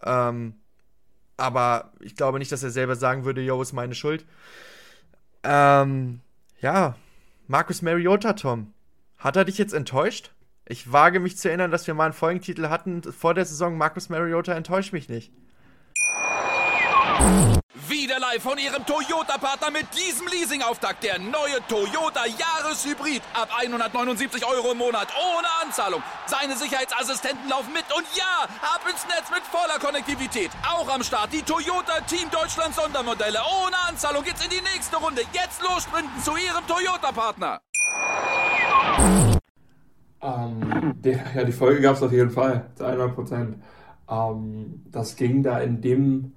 [0.03, 0.55] Ähm,
[1.37, 4.25] aber ich glaube nicht, dass er selber sagen würde, yo, ist meine Schuld.
[5.43, 6.21] Ähm,
[6.61, 6.97] ja,
[7.49, 8.73] Markus Mariota, Tom.
[9.19, 10.31] Hat er dich jetzt enttäuscht?
[10.71, 14.09] Ich wage mich zu erinnern, dass wir mal einen Folgentitel hatten vor der Saison, Markus
[14.09, 15.33] Mariota enttäuscht mich nicht.
[17.89, 21.03] Wieder live von Ihrem Toyota-Partner mit diesem Leasing-Auftakt.
[21.03, 23.21] Der neue Toyota Jahreshybrid.
[23.35, 25.09] Ab 179 Euro im Monat.
[25.19, 26.05] Ohne Anzahlung.
[26.27, 27.85] Seine Sicherheitsassistenten laufen mit.
[27.93, 30.53] Und ja, ab ins Netz mit voller Konnektivität.
[30.69, 33.41] Auch am Start die Toyota Team Deutschland Sondermodelle.
[33.65, 35.23] Ohne Anzahlung geht's in die nächste Runde.
[35.33, 37.61] Jetzt los sprinten zu Ihrem Toyota-Partner.
[40.23, 43.57] Ähm, der, ja, die Folge gab es auf jeden Fall, zu 100 Prozent.
[44.09, 46.33] Ähm, das ging da in dem,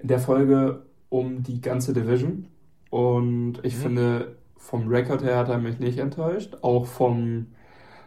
[0.00, 2.48] in der Folge um die ganze Division.
[2.90, 3.80] Und ich mhm.
[3.80, 6.56] finde, vom Rekord her hat er mich nicht enttäuscht.
[6.62, 7.46] Auch vom,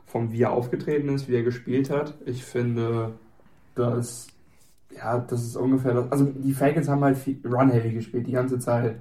[0.06, 2.16] vom wie er aufgetreten ist, wie er gespielt hat.
[2.26, 3.14] Ich finde,
[3.76, 4.28] dass,
[4.96, 6.12] ja, das ist ungefähr das.
[6.12, 8.98] Also die Falcons haben halt Run-Heavy gespielt die ganze Zeit.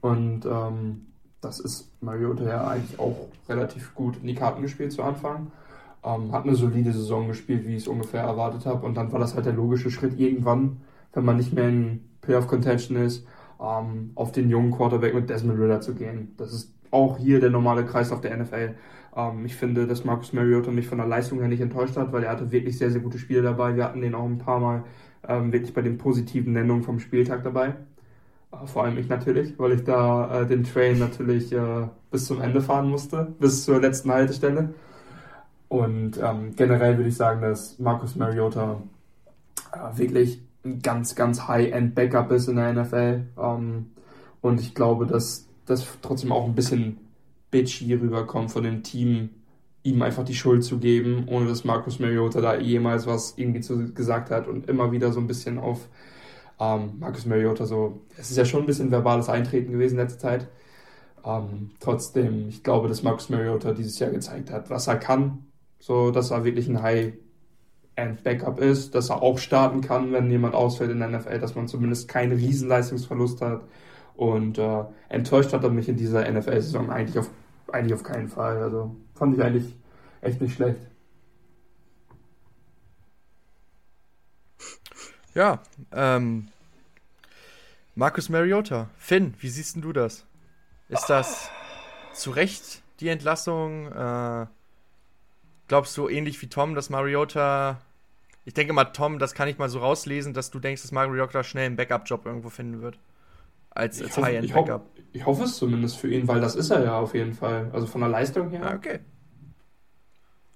[0.00, 1.06] Und ähm,
[1.40, 5.52] das ist Mariota ja eigentlich auch relativ gut in die Karten gespielt zu Anfang.
[6.04, 8.86] Ähm, hat eine solide Saison gespielt, wie ich es ungefähr erwartet habe.
[8.86, 10.78] Und dann war das halt der logische Schritt irgendwann,
[11.12, 13.26] wenn man nicht mehr in Playoff-Contention ist,
[13.60, 16.34] ähm, auf den jungen Quarterback mit Desmond Ritter zu gehen.
[16.36, 18.74] Das ist auch hier der normale Kreislauf der NFL.
[19.16, 22.24] Ähm, ich finde, dass Marcus Mariota mich von der Leistung her nicht enttäuscht hat, weil
[22.24, 23.76] er hatte wirklich sehr, sehr gute Spiele dabei.
[23.76, 24.84] Wir hatten den auch ein paar Mal
[25.26, 27.74] ähm, wirklich bei den positiven Nennungen vom Spieltag dabei.
[28.52, 32.40] Äh, vor allem ich natürlich, weil ich da äh, den Train natürlich äh, bis zum
[32.40, 34.74] Ende fahren musste, bis zur letzten Haltestelle.
[35.68, 38.82] Und ähm, generell würde ich sagen, dass Marcus Mariota
[39.72, 43.22] äh, wirklich ein ganz, ganz High-End-Backup ist in der NFL.
[43.38, 43.86] Ähm,
[44.40, 46.98] und ich glaube, dass das trotzdem auch ein bisschen
[47.50, 49.30] bitchy rüberkommt von dem Team,
[49.82, 53.92] ihm einfach die Schuld zu geben, ohne dass Marcus Mariota da jemals was irgendwie zu,
[53.92, 55.88] gesagt hat und immer wieder so ein bisschen auf
[56.60, 60.18] ähm, Marcus Mariota so, es ist ja schon ein bisschen verbales Eintreten gewesen in letzter
[60.18, 60.48] Zeit.
[61.24, 65.46] Ähm, trotzdem, ich glaube, dass Marcus Mariota dieses Jahr gezeigt hat, was er kann,
[65.78, 70.90] so dass er wirklich ein High-End-Backup ist, dass er auch starten kann, wenn jemand ausfällt
[70.90, 73.62] in der NFL, dass man zumindest keinen Riesenleistungsverlust hat.
[74.14, 77.30] Und äh, enttäuscht hat er mich in dieser NFL-Saison eigentlich auf,
[77.70, 78.58] eigentlich auf keinen Fall.
[78.58, 79.76] Also fand ich eigentlich
[80.20, 80.80] echt nicht schlecht.
[85.34, 85.62] Ja,
[85.92, 86.48] ähm,
[87.94, 88.90] Markus Mariota.
[88.96, 90.26] Finn, wie siehst du das?
[90.88, 91.48] Ist das
[92.12, 93.86] zu Recht die Entlassung?
[93.92, 94.46] Äh,
[95.68, 97.80] glaubst du ähnlich wie Tom, dass Mariota.
[98.44, 101.44] Ich denke mal, Tom, das kann ich mal so rauslesen, dass du denkst, dass Mariota
[101.44, 102.98] schnell einen Backup-Job irgendwo finden wird.
[103.70, 104.90] Als, als High-End-Backup.
[104.96, 107.70] Ich, ich, hoffe es zumindest für ihn, weil das ist er ja auf jeden Fall.
[107.72, 108.62] Also von der Leistung her.
[108.64, 109.00] Ah, okay.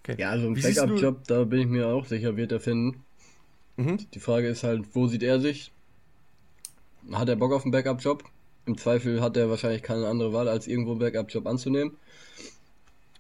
[0.02, 0.16] okay.
[0.18, 3.04] Ja, also einen Backup-Job, da bin ich mir auch sicher, wird er finden.
[3.76, 3.98] Mhm.
[4.12, 5.70] Die Frage ist halt, wo sieht er sich?
[7.12, 8.24] Hat er Bock auf einen Backup-Job?
[8.64, 11.96] Im Zweifel hat er wahrscheinlich keine andere Wahl, als irgendwo einen Backup-Job anzunehmen.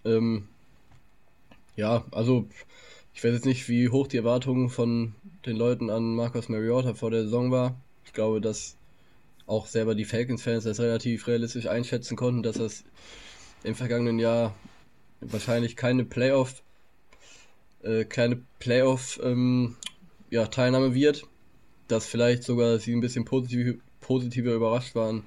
[0.04, 0.48] Ähm,
[1.82, 2.46] ja, also
[3.12, 5.14] ich weiß jetzt nicht, wie hoch die Erwartungen von
[5.44, 7.74] den Leuten an Marcus Mariota vor der Saison war.
[8.04, 8.76] Ich glaube, dass
[9.48, 12.84] auch selber die Falcons-Fans das relativ realistisch einschätzen konnten, dass das
[13.64, 14.54] im vergangenen Jahr
[15.20, 16.62] wahrscheinlich keine Playoff,
[17.82, 19.76] äh, keine Playoff ähm,
[20.30, 21.24] ja, Teilnahme wird.
[21.88, 25.24] Dass vielleicht sogar sie ein bisschen positiv, positiver überrascht waren,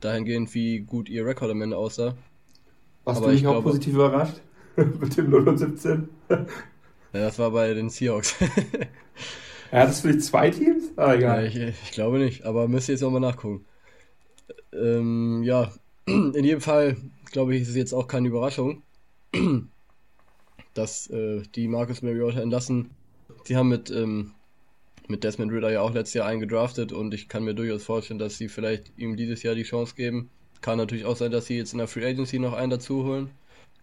[0.00, 2.16] dahingehend, wie gut ihr Rekord am Ende aussah.
[3.04, 4.40] Warst Aber du mich auch glaube, positiv überrascht?
[5.00, 6.08] Mit dem 0 und 17?
[6.28, 6.46] ja,
[7.12, 8.34] das war bei den Seahawks.
[9.72, 10.84] ja, das vielleicht zwei Teams?
[10.96, 11.44] Ah, egal.
[11.44, 13.64] Ja, ich, ich, glaube nicht, aber müsst ihr jetzt nochmal nachgucken.
[14.72, 15.72] Ähm, ja,
[16.06, 16.96] in jedem Fall,
[17.30, 18.82] glaube ich, ist es jetzt auch keine Überraschung,
[20.74, 22.90] dass äh, die Marcus Mariota entlassen.
[23.44, 24.32] Sie haben mit ähm,
[25.08, 28.38] mit Desmond Ritter ja auch letztes Jahr eingedraftet und ich kann mir durchaus vorstellen, dass
[28.38, 30.30] sie vielleicht ihm dieses Jahr die Chance geben.
[30.60, 33.30] Kann natürlich auch sein, dass sie jetzt in der Free Agency noch einen dazu holen.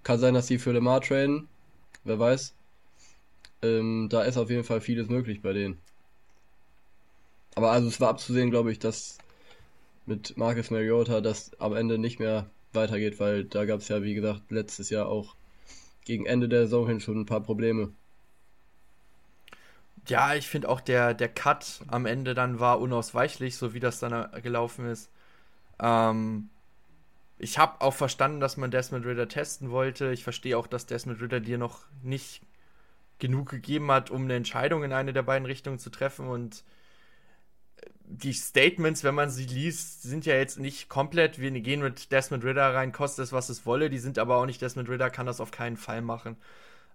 [0.03, 1.47] Kann sein, dass sie für Lemar traden.
[2.03, 2.53] Wer weiß.
[3.61, 5.79] Ähm, da ist auf jeden Fall vieles möglich bei denen.
[7.55, 9.17] Aber also es war abzusehen, glaube ich, dass
[10.05, 14.13] mit Marcus Mariota das am Ende nicht mehr weitergeht, weil da gab es ja, wie
[14.13, 15.35] gesagt, letztes Jahr auch
[16.05, 17.91] gegen Ende der Saison hin schon ein paar Probleme.
[20.07, 23.99] Ja, ich finde auch der, der Cut am Ende dann war unausweichlich, so wie das
[23.99, 25.09] dann äh, gelaufen ist.
[25.79, 26.49] Ähm,
[27.39, 30.11] ich habe auch verstanden, dass man Desmond Ritter testen wollte.
[30.11, 32.41] Ich verstehe auch, dass Desmond Ritter dir noch nicht
[33.17, 36.27] genug gegeben hat, um eine Entscheidung in eine der beiden Richtungen zu treffen.
[36.27, 36.65] Und
[37.77, 42.11] äh, die Statements, wenn man sie liest, sind ja jetzt nicht komplett, wir gehen mit
[42.11, 43.89] Desmond Ritter rein, kostet es, was es wolle.
[43.89, 46.35] Die sind aber auch nicht, Desmond Ritter kann das auf keinen Fall machen.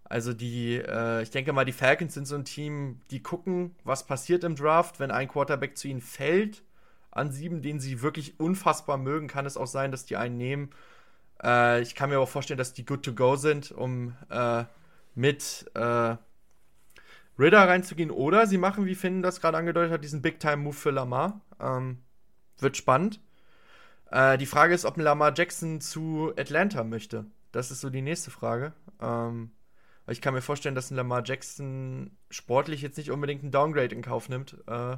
[0.04, 4.06] Also die, äh, ich denke mal, die Falcons sind so ein Team, die gucken, was
[4.06, 6.62] passiert im Draft, wenn ein Quarterback zu ihnen fällt
[7.14, 10.70] an sieben, den sie wirklich unfassbar mögen, kann es auch sein, dass die einen nehmen.
[11.42, 14.64] Äh, ich kann mir auch vorstellen, dass die good to go sind, um äh,
[15.14, 16.16] mit äh,
[17.38, 18.10] Ritter reinzugehen.
[18.10, 21.40] Oder sie machen, wie Finn das gerade angedeutet hat, diesen Big-Time-Move für Lamar.
[21.60, 21.98] Ähm,
[22.58, 23.20] Wird spannend.
[24.10, 27.26] Äh, die Frage ist, ob Lamar Jackson zu Atlanta möchte.
[27.52, 28.72] Das ist so die nächste Frage.
[29.00, 29.50] Ähm,
[30.06, 34.02] ich kann mir vorstellen, dass ein Lamar Jackson sportlich jetzt nicht unbedingt einen Downgrade in
[34.02, 34.56] Kauf nimmt.
[34.66, 34.96] Äh,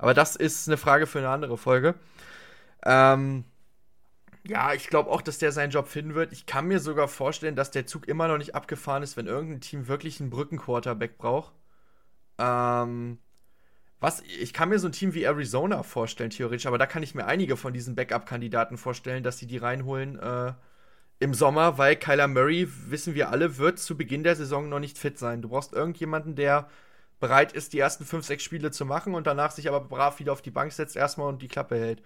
[0.00, 1.94] aber das ist eine Frage für eine andere Folge.
[2.86, 3.44] Ähm,
[4.46, 6.32] ja, ich glaube auch, dass der seinen Job finden wird.
[6.32, 9.60] Ich kann mir sogar vorstellen, dass der Zug immer noch nicht abgefahren ist, wenn irgendein
[9.60, 11.52] Team wirklich einen Brückenquarterback braucht.
[12.38, 13.18] Ähm,
[14.00, 17.14] was, ich kann mir so ein Team wie Arizona vorstellen, theoretisch, aber da kann ich
[17.14, 20.54] mir einige von diesen Backup-Kandidaten vorstellen, dass sie die reinholen äh,
[21.18, 24.96] im Sommer, weil Kyler Murray, wissen wir alle, wird zu Beginn der Saison noch nicht
[24.96, 25.42] fit sein.
[25.42, 26.70] Du brauchst irgendjemanden, der
[27.20, 30.32] bereit ist, die ersten fünf, sechs Spiele zu machen und danach sich aber brav wieder
[30.32, 32.02] auf die Bank setzt erstmal und die Klappe hält.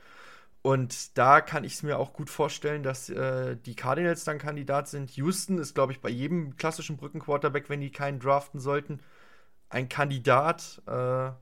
[0.63, 4.89] Und da kann ich es mir auch gut vorstellen, dass äh, die Cardinals dann Kandidat
[4.89, 5.11] sind.
[5.13, 9.01] Houston ist, glaube ich, bei jedem klassischen Brückenquarterback, wenn die keinen draften sollten,
[9.69, 10.83] ein Kandidat.
[10.87, 11.33] Äh,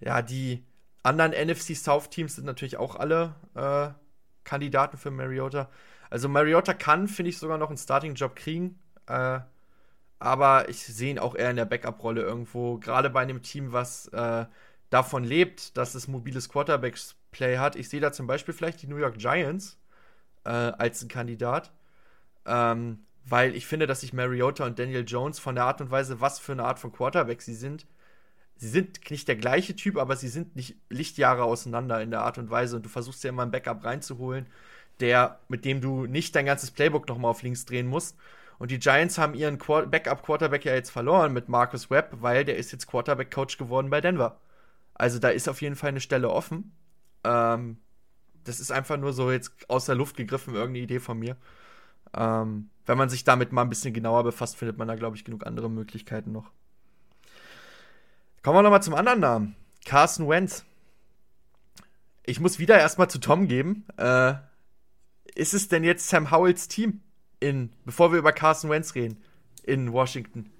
[0.00, 0.66] ja, die
[1.02, 3.88] anderen NFC South Teams sind natürlich auch alle äh,
[4.44, 5.70] Kandidaten für Mariota.
[6.10, 8.78] Also Mariota kann, finde ich, sogar noch einen Starting-Job kriegen.
[9.06, 9.40] Äh,
[10.18, 12.78] aber ich sehe ihn auch eher in der Backup-Rolle irgendwo.
[12.78, 14.46] Gerade bei einem Team, was äh,
[14.90, 17.76] davon lebt, dass es mobiles Quarterbacks-Play hat.
[17.76, 19.78] Ich sehe da zum Beispiel vielleicht die New York Giants
[20.44, 21.72] äh, als ein Kandidat.
[22.46, 26.20] Ähm, weil ich finde, dass sich Mariota und Daniel Jones von der Art und Weise,
[26.20, 27.86] was für eine Art von Quarterback sie sind,
[28.56, 32.38] sie sind nicht der gleiche Typ, aber sie sind nicht Lichtjahre auseinander in der Art
[32.38, 32.76] und Weise.
[32.76, 34.46] Und du versuchst ja immer ein Backup reinzuholen,
[35.00, 38.16] der, mit dem du nicht dein ganzes Playbook nochmal auf links drehen musst.
[38.58, 42.72] Und die Giants haben ihren Backup-Quarterback ja jetzt verloren mit Marcus Webb, weil der ist
[42.72, 44.40] jetzt Quarterback-Coach geworden bei Denver.
[44.94, 46.72] Also da ist auf jeden Fall eine Stelle offen.
[47.24, 47.78] Ähm,
[48.44, 51.36] das ist einfach nur so jetzt aus der Luft gegriffen, irgendeine Idee von mir.
[52.14, 55.24] Ähm, wenn man sich damit mal ein bisschen genauer befasst, findet man da, glaube ich,
[55.24, 56.50] genug andere Möglichkeiten noch.
[58.42, 59.56] Kommen wir nochmal zum anderen Namen.
[59.84, 60.64] Carson Wentz.
[62.24, 63.84] Ich muss wieder erstmal zu Tom geben.
[63.96, 64.34] Äh,
[65.34, 67.02] ist es denn jetzt Sam Howells Team
[67.40, 69.18] in, bevor wir über Carson Wentz reden,
[69.64, 70.50] in Washington?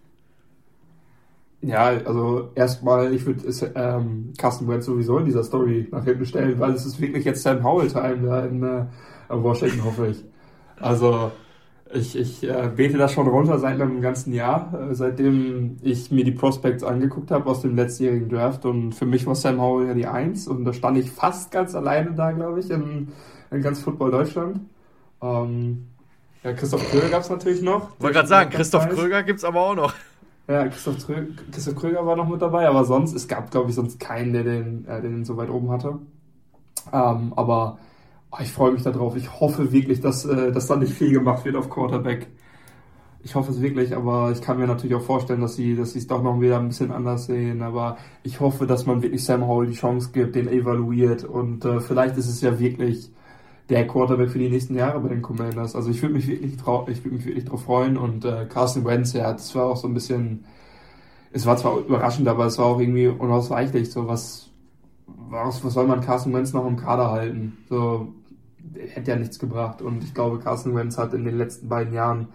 [1.62, 3.43] Ja, also erstmal, ich würde
[3.74, 7.43] ähm, Carson Wentz sowieso in dieser Story nach hinten stellen, weil es ist wirklich jetzt
[7.43, 8.85] Sam Howell-Time da in äh,
[9.29, 10.24] Washington, hoffe ich.
[10.79, 11.33] Also
[11.93, 16.24] ich, ich äh, bete das schon runter seit einem ganzen Jahr, äh, seitdem ich mir
[16.24, 18.64] die Prospects angeguckt habe aus dem letztjährigen Draft.
[18.66, 21.74] Und für mich war Sam Howell ja die Eins und da stand ich fast ganz
[21.74, 23.09] alleine da, glaube ich, in,
[23.51, 24.61] in ganz Football Deutschland.
[25.22, 25.87] Ähm,
[26.43, 27.91] ja, Christoph Kröger gab es natürlich noch.
[27.99, 29.95] Wollte gerade sagen, Christoph Kröger gibt es aber auch noch.
[30.49, 33.74] Ja, Christoph, Trö Christoph Kröger war noch mit dabei, aber sonst, es gab, glaube ich,
[33.74, 35.99] sonst keinen, der den, äh, den so weit oben hatte.
[36.93, 37.78] Ähm, aber
[38.30, 39.16] oh, ich freue mich darauf.
[39.16, 42.28] Ich hoffe wirklich, dass, äh, dass da nicht viel gemacht wird auf Quarterback.
[43.24, 46.07] Ich hoffe es wirklich, aber ich kann mir natürlich auch vorstellen, dass sie dass es
[46.07, 47.62] doch noch wieder ein bisschen anders sehen.
[47.62, 51.80] Aber ich hoffe, dass man wirklich Sam Howell die Chance gibt, den evaluiert und äh,
[51.80, 53.11] vielleicht ist es ja wirklich
[53.69, 55.75] der Quarterback für die nächsten Jahre bei den Commanders.
[55.75, 58.85] Also ich würde mich wirklich trau ich würde mich wirklich drauf freuen und äh, Carson
[58.85, 60.45] Wentz, ja, das war auch so ein bisschen,
[61.33, 63.91] es war zwar überraschend, aber es war auch irgendwie unausweichlich.
[63.91, 64.51] So was,
[65.07, 67.59] was, was soll man Carson Wentz noch im Kader halten?
[67.69, 68.09] So
[68.79, 72.29] hätte ja nichts gebracht und ich glaube, Carson Wentz hat in den letzten beiden Jahren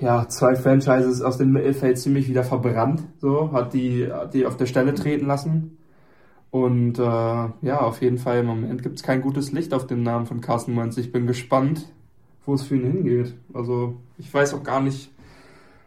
[0.00, 4.56] ja, zwei Franchises aus dem Mittelfeld ziemlich wieder verbrannt, so, hat die, hat die auf
[4.56, 5.78] der Stelle treten lassen.
[6.54, 10.04] Und äh, ja, auf jeden Fall im Moment gibt es kein gutes Licht auf dem
[10.04, 10.96] Namen von Carsten Wentz.
[10.98, 11.88] Ich bin gespannt,
[12.46, 13.34] wo es für ihn hingeht.
[13.52, 15.10] Also ich weiß auch gar nicht,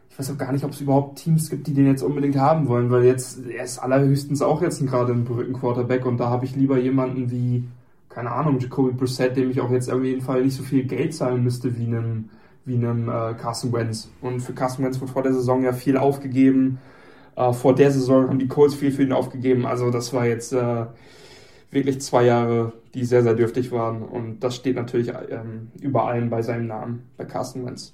[0.10, 2.68] ich weiß auch gar nicht, ob es überhaupt Teams gibt, die den jetzt unbedingt haben
[2.68, 6.54] wollen, weil jetzt, er ist allerhöchstens auch jetzt gerade ein Brücken-Quarterback und da habe ich
[6.54, 7.64] lieber jemanden wie,
[8.10, 11.14] keine Ahnung, Jacoby Brissett, dem ich auch jetzt auf jeden Fall nicht so viel Geld
[11.14, 12.28] zahlen müsste wie einem,
[12.66, 14.10] wie einem äh, Carson Wentz.
[14.20, 16.80] Und für Carson Wentz wurde vor der Saison ja viel aufgegeben
[17.38, 19.66] äh, vor der Saison haben die Colts viel für ihn aufgegeben.
[19.66, 20.86] Also das war jetzt äh,
[21.72, 24.02] wirklich zwei Jahre, die sehr, sehr dürftig waren.
[24.02, 27.94] Und das steht natürlich ähm, über allem bei seinem Namen, bei Carsten Wentz.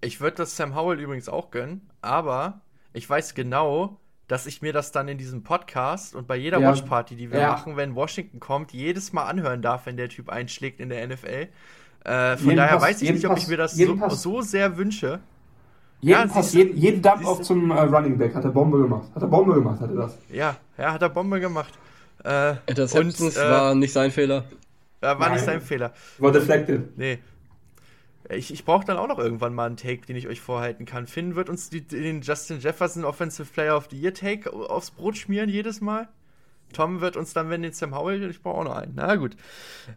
[0.00, 2.60] Ich würde das Sam Howell übrigens auch gönnen, aber
[2.92, 3.98] ich weiß genau,
[4.28, 6.70] dass ich mir das dann in diesem Podcast und bei jeder ja.
[6.70, 7.50] Watchparty, die wir ja.
[7.50, 11.48] machen, wenn Washington kommt, jedes Mal anhören darf, wenn der Typ einschlägt in der NFL.
[12.04, 14.76] Äh, von jeden daher Pass, weiß ich nicht, ob ich mir das so, so, sehr
[14.76, 15.20] wünsche.
[16.00, 19.08] Jeden, ja, Pass, jeden, jeden Dump auch zum äh, Running Back hat er Bombe gemacht.
[19.14, 20.18] Hat er Bombe gemacht, hat er das.
[20.30, 21.72] Ja, ja, hat er Bombe gemacht.
[22.24, 24.44] Äh, Interceptions und, äh, war nicht sein Fehler.
[25.00, 25.32] War Nein.
[25.32, 25.92] nicht sein Fehler.
[26.18, 26.96] War deflected.
[26.96, 27.18] Nee.
[28.30, 31.06] Ich, ich brauche dann auch noch irgendwann mal einen Take, den ich euch vorhalten kann.
[31.06, 35.16] Finn wird uns die, den Justin Jefferson Offensive Player of the Year Take aufs Brot
[35.16, 36.08] schmieren jedes Mal.
[36.72, 38.92] Tom wird uns dann, wenn den Sam Howell, ich brauche auch noch einen.
[38.94, 39.36] Na gut.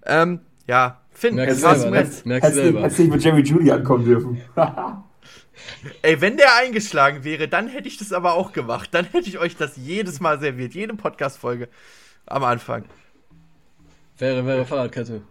[0.06, 2.10] Ähm, ja, Finn, Merkst du selber, ne?
[2.24, 2.82] Merkst selber.
[2.84, 4.42] Hättest nicht mit Jerry Judy ankommen dürfen.
[6.02, 8.90] Ey, wenn der eingeschlagen wäre, dann hätte ich das aber auch gemacht.
[8.92, 11.70] Dann hätte ich euch das jedes Mal serviert, jede Podcast-Folge.
[12.26, 12.86] am Anfang.
[14.18, 15.22] Wäre, wäre Fahrradkette.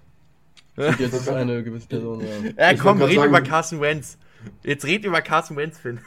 [0.76, 2.70] Jetzt ist eine gewisse Person, ja.
[2.70, 4.18] Ja, komm, red über Carson Wentz.
[4.62, 6.00] Jetzt red über Carson Wentz, Finn.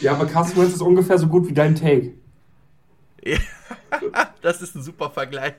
[0.00, 2.14] Ja, aber Carson Wentz ist ungefähr so gut wie dein Take.
[3.24, 3.38] Ja,
[4.42, 5.54] das ist ein super Vergleich.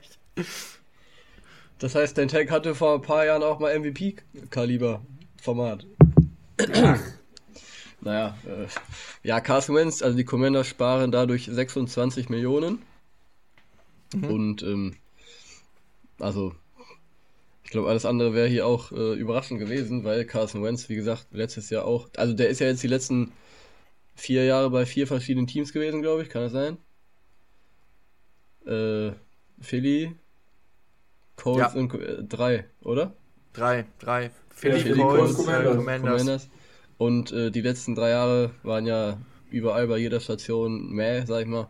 [1.80, 5.86] Das heißt, dein Take hatte vor ein paar Jahren auch mal MVP-Kaliber-Format.
[8.02, 8.68] Naja, äh,
[9.28, 12.82] ja, Carson Wentz, also die Commanders sparen dadurch 26 Millionen.
[14.14, 14.24] Mhm.
[14.26, 14.96] Und, ähm,
[16.20, 16.56] also,
[17.64, 21.28] ich glaube, alles andere wäre hier auch äh, überraschend gewesen, weil Carson Wentz, wie gesagt,
[21.32, 23.32] letztes Jahr auch, also der ist ja jetzt die letzten
[24.16, 26.78] vier Jahre bei vier verschiedenen Teams gewesen, glaube ich, kann das sein?
[28.66, 29.14] Äh,
[29.62, 30.16] Philly,
[31.36, 31.80] Colts ja.
[31.80, 33.14] und äh, drei, oder?
[33.54, 34.32] Drei, drei.
[34.50, 35.76] Philly, Philly Colts, Colts Commanders.
[35.78, 36.50] Commanders.
[37.00, 39.18] Und äh, die letzten drei Jahre waren ja
[39.50, 41.70] überall bei jeder Station mehr, sag ich mal.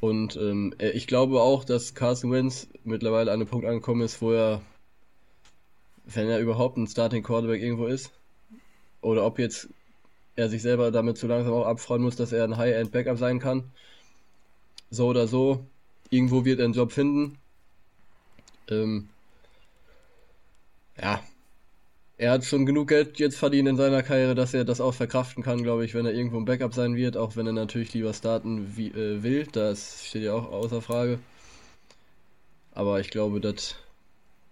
[0.00, 4.20] Und ähm, äh, ich glaube auch, dass Carson Wentz mittlerweile an einem Punkt angekommen ist,
[4.20, 4.60] wo er,
[6.04, 8.12] wenn er überhaupt ein Starting Quarterback irgendwo ist,
[9.00, 9.70] oder ob jetzt
[10.36, 13.38] er sich selber damit zu langsam auch abfreuen muss, dass er ein High-End Backup sein
[13.38, 13.64] kann.
[14.90, 15.64] So oder so,
[16.10, 17.38] irgendwo wird er einen Job finden.
[18.68, 19.08] Ähm,
[21.00, 21.22] ja,
[22.18, 25.42] er hat schon genug Geld jetzt verdient in seiner Karriere, dass er das auch verkraften
[25.42, 28.14] kann, glaube ich, wenn er irgendwo ein Backup sein wird, auch wenn er natürlich lieber
[28.14, 29.46] starten wie, äh, will.
[29.52, 31.18] Das steht ja auch außer Frage.
[32.72, 33.76] Aber ich glaube, das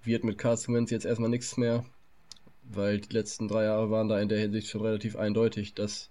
[0.02, 1.84] wird mit Carson Wentz jetzt erstmal nichts mehr,
[2.62, 6.10] weil die letzten drei Jahre waren da in der Hinsicht schon relativ eindeutig, dass,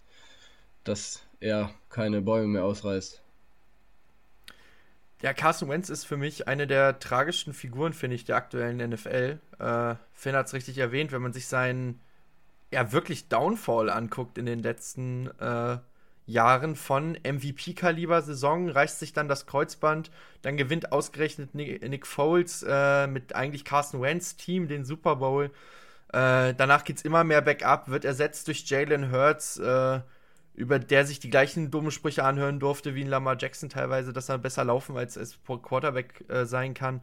[0.84, 3.23] dass er keine Bäume mehr ausreißt.
[5.24, 9.40] Ja, Carson Wentz ist für mich eine der tragischsten Figuren, finde ich, der aktuellen NFL.
[9.58, 12.02] Äh, Finn hat es richtig erwähnt, wenn man sich seinen
[12.74, 15.78] ja wirklich Downfall anguckt in den letzten äh,
[16.26, 20.12] Jahren von MVP-Kaliber-Saison, reißt sich dann das Kreuzband,
[20.42, 25.52] dann gewinnt ausgerechnet Nick, Foles äh, mit eigentlich Carson Wentz Team den Super Bowl.
[26.10, 30.02] Äh, danach es immer mehr Backup, wird ersetzt durch Jalen Hurts äh,
[30.56, 34.30] über der sich die gleichen dummen Sprüche anhören durfte wie ein Lamar Jackson teilweise, dass
[34.30, 37.02] er besser laufen als, als Quarterback äh, sein kann.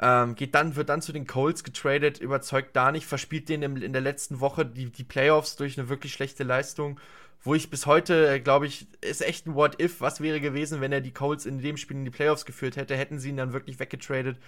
[0.00, 3.76] Ähm, geht dann, wird dann zu den Colts getradet, überzeugt da nicht, verspielt den im,
[3.76, 6.98] in der letzten Woche die, die Playoffs durch eine wirklich schlechte Leistung,
[7.42, 10.92] wo ich bis heute, äh, glaube ich, ist echt ein What-If, was wäre gewesen, wenn
[10.92, 13.52] er die Colts in dem Spiel in die Playoffs geführt hätte, hätten sie ihn dann
[13.52, 14.38] wirklich weggetradet.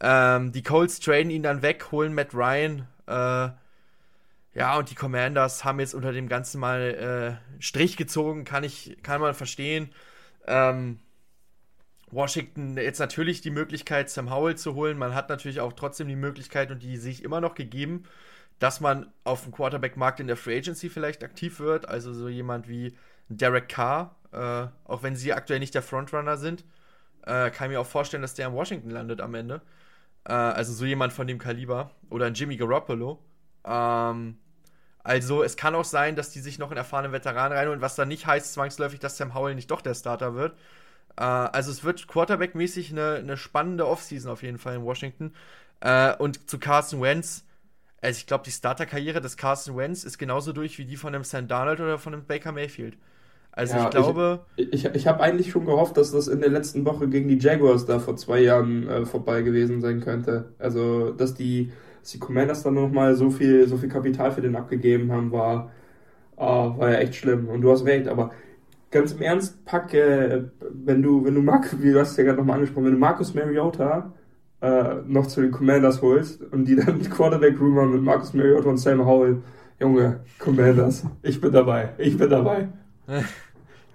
[0.00, 3.48] Ähm, die Colts traden ihn dann weg, holen Matt Ryan, äh,
[4.56, 8.96] ja, und die Commanders haben jetzt unter dem Ganzen mal äh, Strich gezogen, kann ich,
[9.02, 9.90] kann man verstehen.
[10.46, 10.98] Ähm,
[12.10, 14.96] Washington jetzt natürlich die Möglichkeit, Sam Howell zu holen.
[14.96, 18.04] Man hat natürlich auch trotzdem die Möglichkeit und die sich immer noch gegeben,
[18.58, 21.86] dass man auf dem Quarterback-Markt in der Free Agency vielleicht aktiv wird.
[21.90, 22.96] Also so jemand wie
[23.28, 26.64] Derek Carr, äh, auch wenn sie aktuell nicht der Frontrunner sind,
[27.26, 29.60] äh, kann ich mir auch vorstellen, dass der in Washington landet am Ende.
[30.24, 31.90] Äh, also so jemand von dem Kaliber.
[32.08, 33.22] Oder ein Jimmy Garoppolo.
[33.66, 34.38] Ähm,
[35.06, 38.08] also es kann auch sein, dass die sich noch einen erfahrenen Veteran reinholen, was dann
[38.08, 40.56] nicht heißt zwangsläufig, dass Sam Howell nicht doch der Starter wird.
[41.16, 45.32] Äh, also es wird Quarterback-mäßig eine, eine spannende Offseason auf jeden Fall in Washington.
[45.78, 47.44] Äh, und zu Carson Wentz,
[48.02, 51.22] also ich glaube, die Starter-Karriere des Carson Wentz ist genauso durch wie die von dem
[51.22, 52.98] Sam Darnold oder von dem Baker Mayfield.
[53.52, 54.40] Also ja, ich glaube.
[54.56, 57.38] Ich, ich, ich habe eigentlich schon gehofft, dass das in der letzten Woche gegen die
[57.38, 60.52] Jaguars da vor zwei Jahren äh, vorbei gewesen sein könnte.
[60.58, 61.72] Also, dass die
[62.06, 65.72] dass die Commanders dann nochmal so viel, so viel Kapital für den abgegeben haben, war,
[66.36, 67.48] uh, war ja echt schlimm.
[67.48, 68.30] Und du hast recht, aber
[68.92, 72.38] ganz im Ernst, pack, äh, wenn du, wenn du Mark, wie du hast ja gerade
[72.38, 74.12] nochmal angesprochen, wenn du Marcus Mariota
[74.60, 78.78] äh, noch zu den Commanders holst und die dann Quarterback Room mit Marcus Mariota und
[78.78, 79.42] Sam Howell,
[79.80, 82.68] Junge, Commanders, ich bin dabei, ich bin dabei.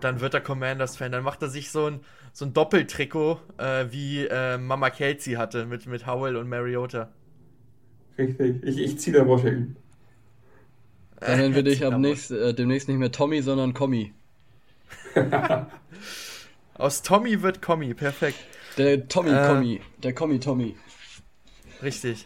[0.01, 1.99] Dann wird er Commanders-Fan, dann macht er sich so ein,
[2.33, 7.09] so ein Doppeltrikot, äh, wie äh, Mama Kelsey hatte mit, mit Howell und Mariota.
[8.17, 8.63] Richtig.
[8.63, 9.75] Ich, ich ziehe da Washington.
[11.19, 14.11] Dann nennen wir dich ab nächst, äh, demnächst nicht mehr Tommy, sondern Kommi.
[16.73, 18.39] Aus Tommy wird Kommi, perfekt.
[18.77, 20.75] Der Tommy äh, Kommi, der Kommi Tommy.
[21.83, 22.25] Richtig.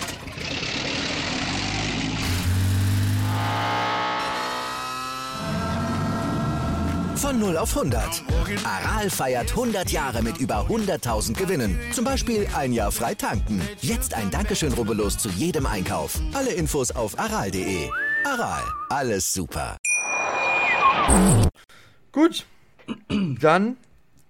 [7.21, 8.23] Von 0 auf 100.
[8.65, 11.79] Aral feiert 100 Jahre mit über 100.000 Gewinnen.
[11.91, 13.61] Zum Beispiel ein Jahr frei tanken.
[13.79, 16.19] Jetzt ein Dankeschön, rubbellos zu jedem Einkauf.
[16.33, 17.91] Alle Infos auf aral.de.
[18.25, 19.77] Aral, alles super.
[22.11, 22.47] Gut,
[23.07, 23.77] dann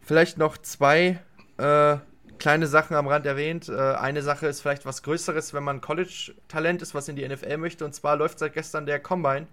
[0.02, 1.22] vielleicht noch zwei
[1.60, 1.96] äh,
[2.40, 3.70] kleine Sachen am Rand erwähnt.
[3.70, 7.56] Äh, eine Sache ist vielleicht was Größeres, wenn man College-Talent ist, was in die NFL
[7.56, 7.86] möchte.
[7.86, 9.48] Und zwar läuft seit gestern der Combine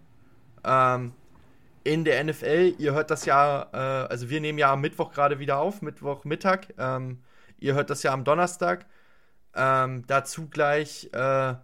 [0.64, 1.12] ähm,
[1.89, 2.74] in der NFL.
[2.78, 6.74] Ihr hört das ja, äh, also wir nehmen ja am Mittwoch gerade wieder auf, Mittwochmittag.
[6.76, 7.22] Ähm,
[7.59, 8.86] ihr hört das ja am Donnerstag.
[9.55, 11.55] Ähm, dazu gleich, äh,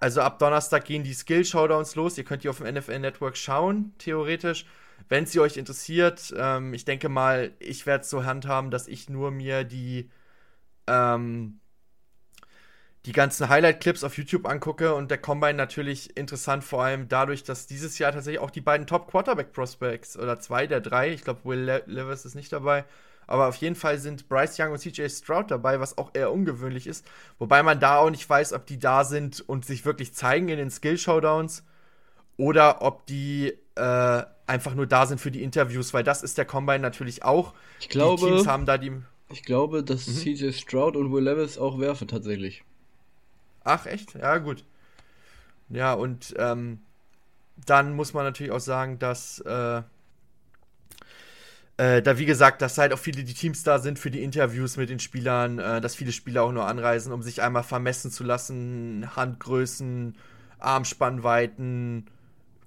[0.00, 2.18] also ab Donnerstag gehen die Skill-Showdowns los.
[2.18, 4.66] Ihr könnt die auf dem NFL Network schauen, theoretisch.
[5.08, 9.08] Wenn sie euch interessiert, ähm, ich denke mal, ich werde es so handhaben, dass ich
[9.08, 10.10] nur mir die,
[10.88, 11.60] ähm,
[13.06, 17.66] die ganzen Highlight-Clips auf YouTube angucke und der Combine natürlich interessant, vor allem dadurch, dass
[17.66, 22.26] dieses Jahr tatsächlich auch die beiden Top-Quarterback-Prospects oder zwei der drei, ich glaube, Will Levis
[22.26, 22.84] ist nicht dabei,
[23.26, 26.86] aber auf jeden Fall sind Bryce Young und CJ Stroud dabei, was auch eher ungewöhnlich
[26.86, 27.06] ist.
[27.38, 30.58] Wobei man da auch nicht weiß, ob die da sind und sich wirklich zeigen in
[30.58, 31.64] den Skill-Showdowns
[32.36, 36.44] oder ob die äh, einfach nur da sind für die Interviews, weil das ist der
[36.44, 37.54] Combine natürlich auch.
[37.78, 38.92] Ich glaube, die Teams haben da die.
[39.32, 40.36] Ich glaube, dass mhm.
[40.36, 42.64] CJ Stroud und Will Levis auch werfen tatsächlich.
[43.70, 44.14] Ach, echt?
[44.14, 44.64] Ja, gut.
[45.68, 46.80] Ja, und ähm,
[47.66, 49.82] dann muss man natürlich auch sagen, dass äh,
[51.76, 54.76] äh, da wie gesagt, dass halt auch viele die Teams da sind für die Interviews
[54.76, 58.24] mit den Spielern, äh, dass viele Spieler auch nur anreisen, um sich einmal vermessen zu
[58.24, 60.16] lassen, Handgrößen,
[60.58, 62.06] Armspannweiten,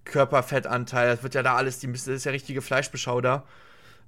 [0.05, 3.43] Körperfettanteil, das wird ja da alles, die, das ist ja richtige Fleischbeschau da.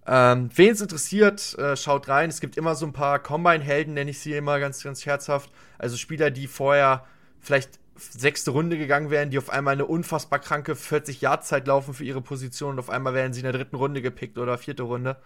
[0.07, 2.29] Ähm, Wen es interessiert, äh, schaut rein.
[2.29, 5.49] Es gibt immer so ein paar Combine-Helden, nenne ich sie immer ganz, ganz herzhaft.
[5.77, 7.05] Also Spieler, die vorher
[7.39, 11.93] vielleicht sechste Runde gegangen wären, die auf einmal eine unfassbar kranke 40 Yard Zeit laufen
[11.93, 14.83] für ihre Position und auf einmal werden sie in der dritten Runde gepickt oder vierte
[14.83, 15.17] Runde.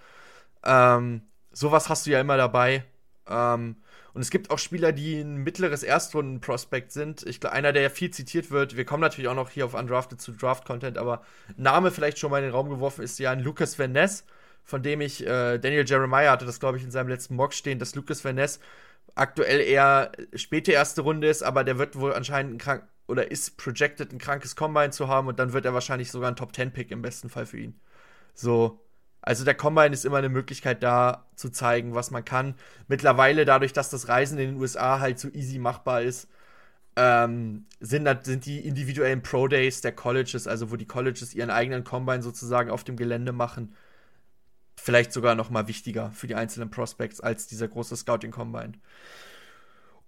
[0.64, 2.84] Ähm, sowas hast du ja immer dabei.
[3.28, 3.78] Ähm,
[4.14, 7.24] und es gibt auch Spieler, die ein mittleres Erstrunden-Prospect sind.
[7.24, 9.74] Ich glaube, einer, der ja viel zitiert wird, wir kommen natürlich auch noch hier auf
[9.74, 11.22] Undrafted zu Draft-Content, aber
[11.58, 14.26] Name vielleicht schon mal in den Raum geworfen ist ja ein Lucas Van Ness,
[14.64, 17.80] von dem ich, äh, Daniel Jeremiah hatte das, glaube ich, in seinem letzten Mock stehen,
[17.80, 18.60] dass Lucas Van Ness
[19.16, 23.58] aktuell eher späte erste Runde ist, aber der wird wohl anscheinend ein krank oder ist
[23.58, 27.02] projected, ein krankes Combine zu haben und dann wird er wahrscheinlich sogar ein Top-10-Pick im
[27.02, 27.80] besten Fall für ihn.
[28.36, 28.80] So,
[29.22, 32.56] also der Combine ist immer eine Möglichkeit da zu zeigen, was man kann.
[32.88, 36.30] Mittlerweile, dadurch, dass das Reisen in den USA halt so easy machbar ist,
[36.96, 41.84] ähm, sind, sind die individuellen Pro Days der Colleges, also wo die Colleges ihren eigenen
[41.84, 43.76] Combine sozusagen auf dem Gelände machen,
[44.80, 48.74] vielleicht sogar noch mal wichtiger für die einzelnen Prospects als dieser große Scouting Combine.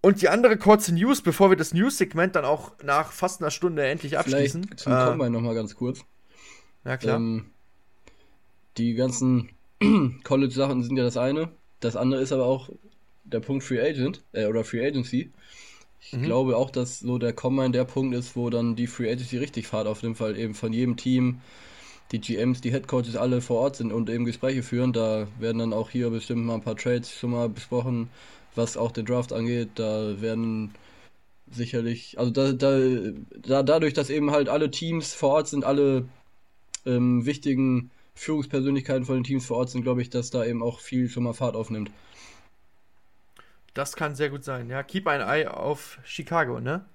[0.02, 3.86] Und die andere kurze News, bevor wir das News-Segment dann auch nach fast einer Stunde
[3.86, 4.64] endlich abschließen.
[4.64, 6.04] Vielleicht zum äh, Combine noch mal ganz kurz.
[6.84, 7.18] Ja, klar.
[7.18, 7.52] Ähm,
[8.78, 9.50] die ganzen
[10.24, 11.50] College-Sachen sind ja das eine.
[11.80, 12.70] Das andere ist aber auch
[13.24, 15.32] der Punkt Free Agent äh, oder Free Agency.
[16.00, 16.24] Ich mhm.
[16.24, 19.68] glaube auch, dass so der Combine der Punkt ist, wo dann die Free Agency richtig
[19.68, 21.42] fahrt, auf jeden Fall eben von jedem Team,
[22.12, 24.94] die GMs, die Headcoaches alle vor Ort sind und eben Gespräche führen.
[24.94, 28.10] Da werden dann auch hier bestimmt mal ein paar Trades schon mal besprochen,
[28.56, 29.70] was auch den Draft angeht.
[29.76, 30.74] Da werden
[31.50, 32.80] sicherlich, also da, da,
[33.42, 36.06] da dadurch, dass eben halt alle Teams vor Ort sind, alle
[36.86, 40.80] ähm, wichtigen Führungspersönlichkeiten von den Teams vor Ort sind, glaube ich, dass da eben auch
[40.80, 41.92] viel schon mal Fahrt aufnimmt.
[43.74, 44.84] Das kann sehr gut sein, ja.
[44.84, 46.86] Keep ein Eye auf Chicago, ne?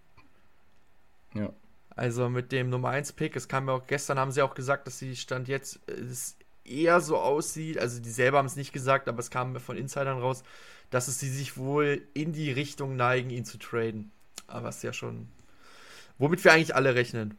[1.34, 1.52] Ja.
[1.96, 4.86] Also mit dem Nummer 1 Pick, es kam ja auch gestern, haben sie auch gesagt,
[4.86, 9.08] dass sie Stand jetzt es eher so aussieht, also die selber haben es nicht gesagt,
[9.08, 10.42] aber es kam von Insidern raus,
[10.90, 14.12] dass es sie sich wohl in die Richtung neigen, ihn zu traden.
[14.46, 15.28] Aber es ist ja schon,
[16.18, 17.38] womit wir eigentlich alle rechnen.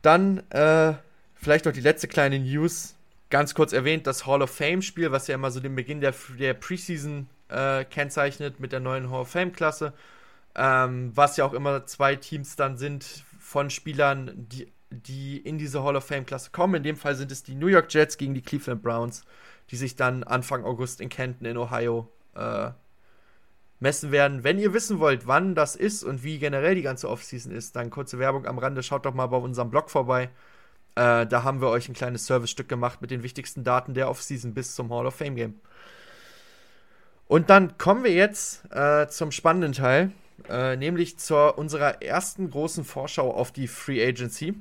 [0.00, 0.94] Dann äh,
[1.34, 2.94] vielleicht noch die letzte kleine News
[3.28, 6.54] ganz kurz erwähnt, das Hall of Fame-Spiel, was ja immer so den Beginn der, der
[6.54, 9.92] Preseason äh, kennzeichnet mit der neuen Hall of Fame-Klasse.
[10.54, 15.84] Ähm, was ja auch immer zwei Teams dann sind von Spielern, die, die in diese
[15.84, 16.74] Hall of Fame-Klasse kommen.
[16.74, 19.22] In dem Fall sind es die New York Jets gegen die Cleveland Browns,
[19.70, 22.70] die sich dann Anfang August in Kenton in Ohio äh,
[23.78, 24.42] messen werden.
[24.42, 27.90] Wenn ihr wissen wollt, wann das ist und wie generell die ganze Offseason ist, dann
[27.90, 30.24] kurze Werbung am Rande, schaut doch mal bei unserem Blog vorbei.
[30.96, 34.54] Äh, da haben wir euch ein kleines Servicestück gemacht mit den wichtigsten Daten der Offseason
[34.54, 35.60] bis zum Hall of Fame Game.
[37.28, 40.10] Und dann kommen wir jetzt äh, zum spannenden Teil,
[40.48, 44.54] äh, nämlich zu unserer ersten großen Vorschau auf die Free Agency.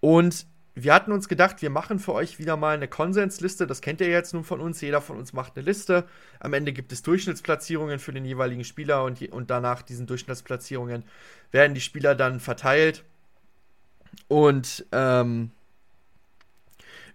[0.00, 3.66] Und wir hatten uns gedacht, wir machen für euch wieder mal eine Konsensliste.
[3.66, 4.80] Das kennt ihr jetzt nun von uns.
[4.80, 6.04] Jeder von uns macht eine Liste.
[6.40, 11.04] Am Ende gibt es Durchschnittsplatzierungen für den jeweiligen Spieler und, und danach diesen Durchschnittsplatzierungen
[11.52, 13.04] werden die Spieler dann verteilt.
[14.26, 15.52] Und ähm,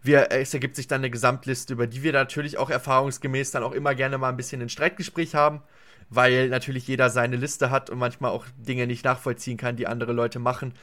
[0.01, 3.73] wir, es ergibt sich dann eine Gesamtliste, über die wir natürlich auch erfahrungsgemäß dann auch
[3.73, 5.61] immer gerne mal ein bisschen ein Streitgespräch haben.
[6.09, 10.13] Weil natürlich jeder seine Liste hat und manchmal auch Dinge nicht nachvollziehen kann, die andere
[10.13, 10.73] Leute machen.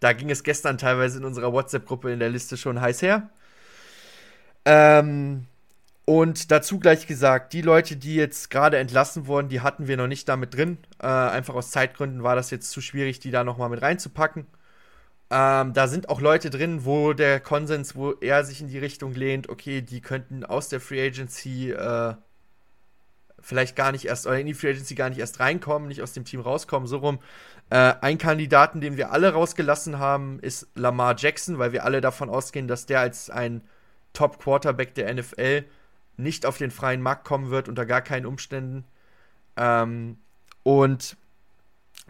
[0.00, 3.30] Da ging es gestern teilweise in unserer WhatsApp-Gruppe in der Liste schon heiß her.
[4.64, 5.46] Ähm,
[6.06, 10.06] und dazu gleich gesagt, die Leute, die jetzt gerade entlassen wurden, die hatten wir noch
[10.06, 10.78] nicht damit drin.
[11.02, 14.46] Äh, einfach aus Zeitgründen war das jetzt zu schwierig, die da nochmal mit reinzupacken.
[15.30, 19.14] Ähm, da sind auch Leute drin, wo der Konsens, wo er sich in die Richtung
[19.14, 22.14] lehnt, okay, die könnten aus der Free Agency äh,
[23.44, 26.12] vielleicht gar nicht erst, oder in die Free Agency gar nicht erst reinkommen, nicht aus
[26.12, 27.18] dem Team rauskommen, so rum.
[27.70, 32.30] Äh, ein Kandidaten, den wir alle rausgelassen haben, ist Lamar Jackson, weil wir alle davon
[32.30, 33.62] ausgehen, dass der als ein
[34.14, 35.64] Top-Quarterback der NFL
[36.16, 38.84] nicht auf den freien Markt kommen wird, unter gar keinen Umständen.
[39.56, 40.18] Ähm,
[40.62, 41.16] und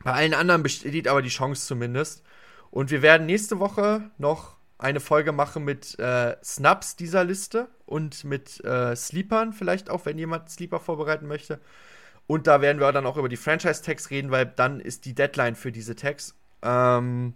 [0.02, 2.22] bei allen anderen besteht aber die Chance zumindest.
[2.70, 8.24] Und wir werden nächste Woche noch eine Folge machen mit äh, Snaps dieser Liste und
[8.24, 11.60] mit äh, Sleepern vielleicht auch, wenn jemand Sleeper vorbereiten möchte.
[12.26, 15.54] Und da werden wir dann auch über die Franchise-Tags reden, weil dann ist die Deadline
[15.54, 16.34] für diese Tags.
[16.62, 17.34] Ähm,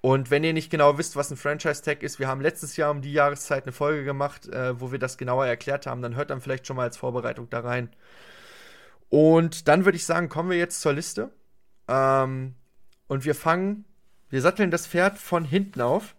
[0.00, 3.02] und wenn ihr nicht genau wisst, was ein Franchise-Tag ist, wir haben letztes Jahr um
[3.02, 6.40] die Jahreszeit eine Folge gemacht, äh, wo wir das genauer erklärt haben, dann hört dann
[6.40, 7.90] vielleicht schon mal als Vorbereitung da rein.
[9.10, 11.30] Und dann würde ich sagen, kommen wir jetzt zur Liste.
[11.86, 12.54] Ähm,
[13.08, 13.84] und wir fangen,
[14.30, 16.14] wir satteln das Pferd von hinten auf.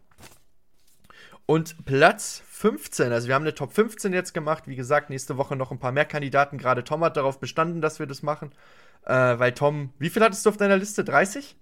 [1.46, 4.68] Und Platz 15, also wir haben eine Top 15 jetzt gemacht.
[4.68, 6.58] Wie gesagt, nächste Woche noch ein paar mehr Kandidaten.
[6.58, 8.52] Gerade Tom hat darauf bestanden, dass wir das machen.
[9.06, 11.04] Äh, weil Tom, wie viel hattest du auf deiner Liste?
[11.04, 11.56] 30?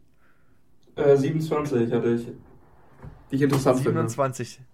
[0.95, 2.27] Äh, 27 hatte ich.
[3.31, 4.55] Die ich interessant 27.
[4.55, 4.69] Finde.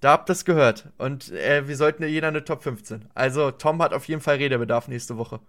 [0.00, 0.88] Da habt ihr es gehört.
[0.98, 3.06] Und äh, wir sollten ja jeder eine Top 15.
[3.14, 5.40] Also Tom hat auf jeden Fall Redebedarf nächste Woche.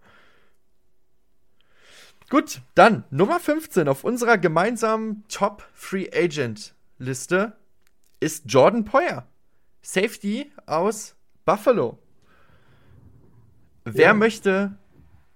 [2.30, 7.54] Gut, dann Nummer 15 auf unserer gemeinsamen Top Free Agent Liste
[8.20, 9.28] ist Jordan Poyer.
[9.82, 12.00] Safety aus Buffalo.
[13.84, 14.14] Wer ja.
[14.14, 14.78] möchte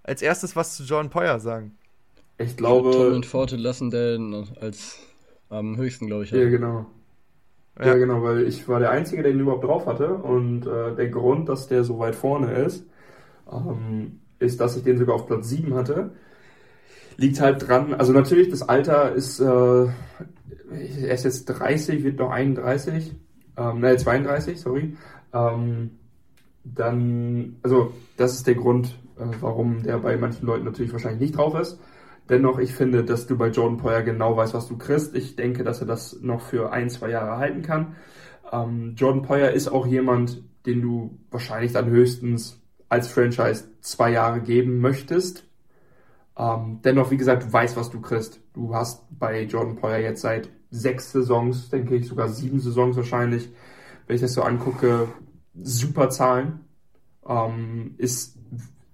[0.03, 1.77] als erstes was zu Jordan Poyer sagen?
[2.39, 2.91] Ich glaube.
[2.91, 4.99] Tom und Forte lassen den als
[5.49, 6.31] am höchsten, glaube ich.
[6.31, 6.87] Ja, genau.
[7.77, 7.87] Ja.
[7.87, 7.93] ja.
[7.95, 10.13] genau, weil ich war der Einzige, der ihn überhaupt drauf hatte.
[10.13, 12.85] Und äh, der Grund, dass der so weit vorne ist,
[13.51, 16.11] ähm, ist, dass ich den sogar auf Platz 7 hatte.
[17.17, 19.87] Liegt halt dran, also natürlich, das Alter ist, äh,
[20.71, 23.15] er ist jetzt 30, wird noch 31,
[23.57, 24.95] ähm, nein, 32, sorry.
[25.33, 25.91] Ähm,
[26.63, 31.37] dann, also das ist der Grund, äh, warum der bei manchen Leuten natürlich wahrscheinlich nicht
[31.37, 31.79] drauf ist.
[32.29, 35.15] Dennoch, ich finde, dass du bei Jordan Poyer genau weißt, was du kriegst.
[35.15, 37.95] Ich denke, dass er das noch für ein, zwei Jahre halten kann.
[38.51, 44.41] Ähm, Jordan Poyer ist auch jemand, den du wahrscheinlich dann höchstens als Franchise zwei Jahre
[44.41, 45.43] geben möchtest.
[46.37, 48.39] Ähm, dennoch, wie gesagt, du weißt, was du kriegst.
[48.53, 53.49] Du hast bei Jordan Poyer jetzt seit sechs Saisons, denke ich, sogar sieben Saisons wahrscheinlich,
[54.07, 55.07] wenn ich das so angucke,
[55.61, 56.61] super Zahlen.
[57.27, 58.37] Ähm, ist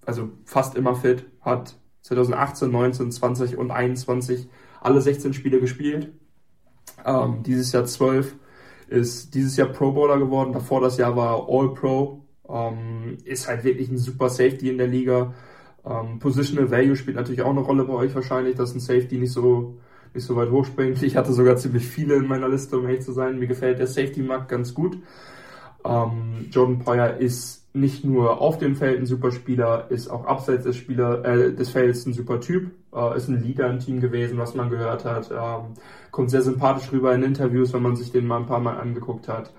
[0.05, 4.47] also fast immer fit, hat 2018, 19, 20 und 21
[4.81, 6.11] alle 16 Spiele gespielt.
[7.03, 8.35] Ähm, dieses Jahr 12
[8.87, 10.53] ist dieses Jahr Pro Bowler geworden.
[10.53, 12.25] Davor das Jahr war All Pro.
[12.47, 15.33] Ähm, ist halt wirklich ein super Safety in der Liga.
[15.83, 19.31] Ähm, Positional Value spielt natürlich auch eine Rolle bei euch wahrscheinlich, dass ein Safety nicht
[19.31, 19.79] so
[20.15, 21.01] nicht so weit hochspringt.
[21.03, 23.39] Ich hatte sogar ziemlich viele in meiner Liste, um ehrlich zu sein.
[23.39, 24.97] Mir gefällt der Safety-Markt ganz gut.
[25.83, 30.63] Ähm, Jordan Poyer ist nicht nur auf dem Feld ein super Spieler, ist auch abseits
[30.63, 34.37] des, Spieler, äh, des Felds ein super Typ, äh, ist ein Leader im Team gewesen,
[34.37, 35.73] was man gehört hat, ähm,
[36.09, 39.27] kommt sehr sympathisch rüber in Interviews, wenn man sich den mal ein paar Mal angeguckt
[39.27, 39.51] hat.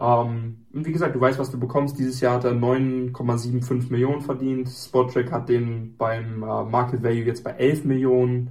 [0.00, 1.98] Ähm, und wie gesagt, du weißt, was du bekommst.
[1.98, 4.68] Dieses Jahr hat er 9,75 Millionen verdient.
[4.68, 8.50] Spottrack hat den beim äh, Market Value jetzt bei 11 Millionen.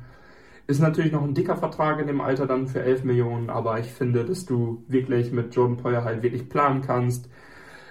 [0.70, 3.88] Ist natürlich noch ein dicker Vertrag in dem Alter dann für 11 Millionen, aber ich
[3.88, 7.28] finde, dass du wirklich mit Jordan Poyer halt wirklich planen kannst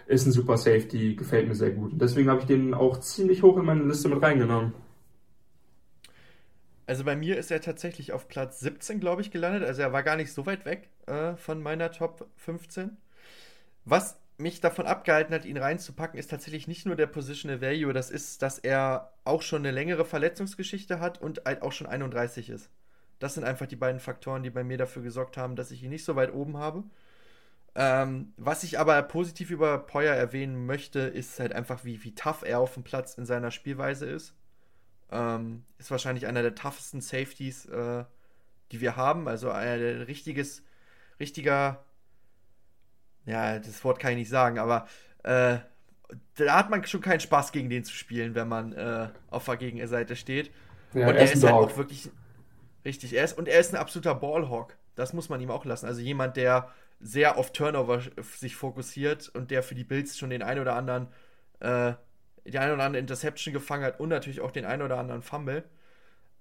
[0.08, 1.92] ist ein super Safety, gefällt mir sehr gut.
[1.94, 4.72] Deswegen habe ich den auch ziemlich hoch in meine Liste mit reingenommen.
[6.86, 9.64] Also bei mir ist er tatsächlich auf Platz 17, glaube ich, gelandet.
[9.64, 12.96] Also er war gar nicht so weit weg äh, von meiner Top 15.
[13.84, 18.10] Was mich davon abgehalten hat, ihn reinzupacken, ist tatsächlich nicht nur der Positional Value, das
[18.10, 22.70] ist, dass er auch schon eine längere Verletzungsgeschichte hat und halt auch schon 31 ist.
[23.18, 25.90] Das sind einfach die beiden Faktoren, die bei mir dafür gesorgt haben, dass ich ihn
[25.90, 26.84] nicht so weit oben habe.
[27.74, 32.42] Ähm, was ich aber positiv über Poyer erwähnen möchte, ist halt einfach, wie, wie tough
[32.42, 34.34] er auf dem Platz in seiner Spielweise ist.
[35.10, 38.04] Ähm, ist wahrscheinlich einer der toughesten Safeties, äh,
[38.72, 39.28] die wir haben.
[39.28, 40.62] Also ein richtiges,
[41.18, 41.84] richtiger,
[43.28, 44.86] ja, das Wort kann ich nicht sagen, aber
[45.22, 45.58] äh,
[46.36, 49.56] da hat man schon keinen Spaß, gegen den zu spielen, wenn man äh, auf der
[49.56, 50.50] Gegenseite steht.
[50.94, 52.10] Ja, und er ist halt auch wirklich
[52.84, 53.14] richtig.
[53.14, 54.76] Er ist, und er ist ein absoluter Ballhawk.
[54.94, 55.86] Das muss man ihm auch lassen.
[55.86, 56.70] Also jemand, der
[57.00, 58.00] sehr auf Turnover
[58.36, 61.08] sich fokussiert und der für die Bills schon den ein oder anderen
[61.60, 61.92] äh,
[62.50, 65.64] die eine oder andere Interception gefangen hat und natürlich auch den einen oder anderen Fumble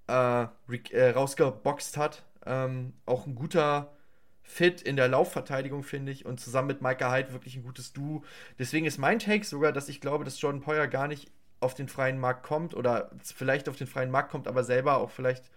[0.07, 0.45] äh,
[0.91, 2.23] äh, rausgeboxt hat.
[2.45, 3.96] Ähm, auch ein guter
[4.49, 8.23] Fit in der Laufverteidigung, finde ich, und zusammen mit Micah Hyde wirklich ein gutes Duo.
[8.57, 11.29] Deswegen ist mein Take sogar, dass ich glaube, dass Jordan Poyer gar nicht
[11.59, 15.11] auf den freien Markt kommt oder vielleicht auf den freien Markt kommt, aber selber auch
[15.11, 15.51] vielleicht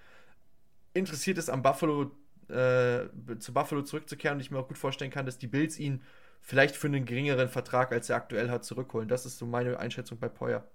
[0.93, 2.11] interessiert ist, am Buffalo
[2.49, 3.07] äh,
[3.39, 6.03] zu Buffalo zurückzukehren und ich mir auch gut vorstellen kann, dass die Bills ihn
[6.41, 9.09] vielleicht für einen geringeren Vertrag, als er aktuell hat, zurückholen.
[9.09, 10.67] Das ist so meine Einschätzung bei Poyer.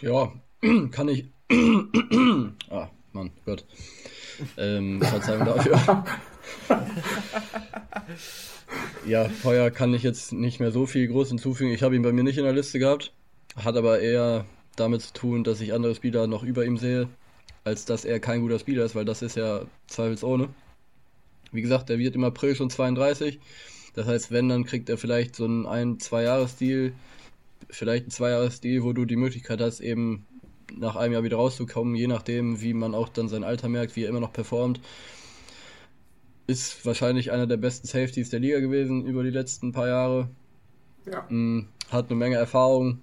[0.00, 0.32] Ja,
[0.90, 1.30] kann ich.
[2.70, 3.66] ah, Mann, Gott.
[4.56, 6.04] Ähm, Verzeihung dafür.
[9.06, 11.72] ja, Poyer kann ich jetzt nicht mehr so viel groß hinzufügen.
[11.72, 13.12] Ich habe ihn bei mir nicht in der Liste gehabt.
[13.56, 17.08] Hat aber eher damit zu tun, dass ich andere Spieler noch über ihm sehe,
[17.64, 20.48] als dass er kein guter Spieler ist, weil das ist ja zweifelsohne.
[21.52, 23.38] Wie gesagt, er wird im April schon 32.
[23.94, 26.92] Das heißt, wenn, dann kriegt er vielleicht so einen ein-, zwei Jahres-Deal,
[27.68, 30.24] vielleicht einen zwei Jahres-Deal, wo du die Möglichkeit hast, eben
[30.78, 34.04] nach einem Jahr wieder rauszukommen, je nachdem, wie man auch dann sein Alter merkt, wie
[34.04, 34.80] er immer noch performt.
[36.46, 40.28] Ist wahrscheinlich einer der besten Safeties der Liga gewesen über die letzten paar Jahre.
[41.10, 41.26] Ja.
[41.28, 43.00] Mm, hat eine Menge Erfahrung,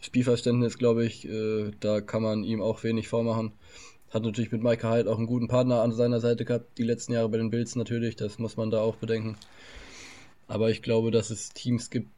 [0.00, 3.52] Spielverständnis, glaube ich, äh, da kann man ihm auch wenig vormachen.
[4.10, 7.12] Hat natürlich mit Micah Hyde auch einen guten Partner an seiner Seite gehabt, die letzten
[7.12, 9.36] Jahre bei den Bills natürlich, das muss man da auch bedenken.
[10.46, 12.08] Aber ich glaube, dass es Teams gibt,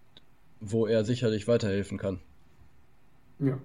[0.61, 2.21] wo er sicherlich weiterhelfen kann.
[3.41, 3.59] Ja.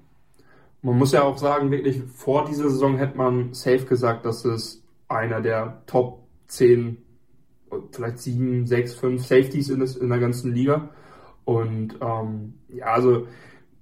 [0.85, 4.83] Man muss ja auch sagen, wirklich vor dieser Saison hätte man safe gesagt, dass es
[5.07, 6.97] einer der Top 10,
[7.91, 10.91] vielleicht 7, 6, 5 Safeties in, in der ganzen Liga.
[11.43, 13.25] Und ähm, ja, also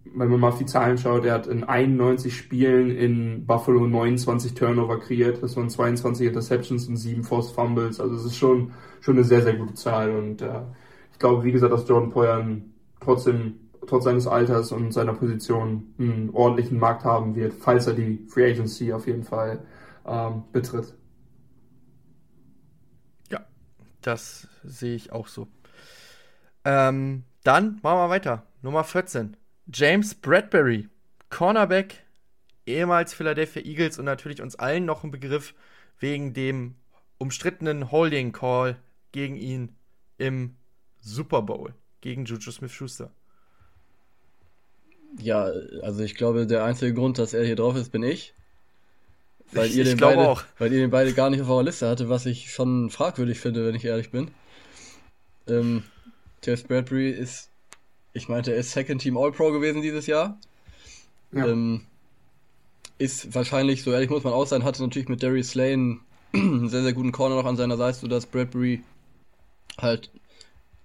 [0.06, 4.54] wenn man mal auf die Zahlen schaut, er hat in 91 Spielen in Buffalo 29
[4.54, 5.44] Turnover kreiert.
[5.44, 8.00] Das waren 22 Interceptions und 7 Forced Fumbles.
[8.00, 10.16] Also es ist schon, schon eine sehr, sehr gute Zahl.
[10.16, 10.62] Und äh,
[11.12, 12.48] ich glaube, wie gesagt, dass Jordan Poyer
[13.02, 18.26] trotzdem, trotz seines Alters und seiner Position einen ordentlichen Markt haben wird, falls er die
[18.28, 19.66] Free Agency auf jeden Fall
[20.06, 20.94] ähm, betritt.
[23.30, 23.46] Ja,
[24.02, 25.48] das sehe ich auch so.
[26.66, 28.44] Ähm, dann machen wir weiter.
[28.62, 29.36] Nummer 14.
[29.74, 30.90] James Bradbury,
[31.30, 32.04] Cornerback,
[32.66, 35.54] ehemals Philadelphia Eagles und natürlich uns allen noch ein Begriff
[36.00, 36.76] wegen dem
[37.18, 38.78] umstrittenen Holding Call
[39.12, 39.76] gegen ihn
[40.18, 40.56] im
[41.00, 43.12] Super Bowl gegen Juju Smith-Schuster.
[45.20, 45.52] Ja,
[45.82, 48.34] also ich glaube, der einzige Grund, dass er hier drauf ist, bin ich.
[49.52, 50.44] Weil, ich, ihr, den beide, auch.
[50.58, 53.68] weil ihr den beide gar nicht auf eurer Liste hatte, was ich schon fragwürdig finde,
[53.68, 54.32] wenn ich ehrlich bin.
[55.48, 55.84] Ähm,
[56.44, 57.52] James Bradbury ist
[58.14, 60.40] ich meinte, er ist Second Team All-Pro gewesen dieses Jahr.
[61.32, 61.48] Ja.
[61.48, 61.82] Ähm,
[63.00, 66.00] ist wahrscheinlich, so ehrlich muss man auch sein, hatte natürlich mit Darius Lane
[66.32, 68.84] einen sehr, sehr guten Corner noch an seiner Seite, sodass Bradbury
[69.80, 70.12] halt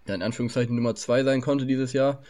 [0.07, 2.23] ja, in Anführungszeichen Nummer 2 sein konnte dieses Jahr.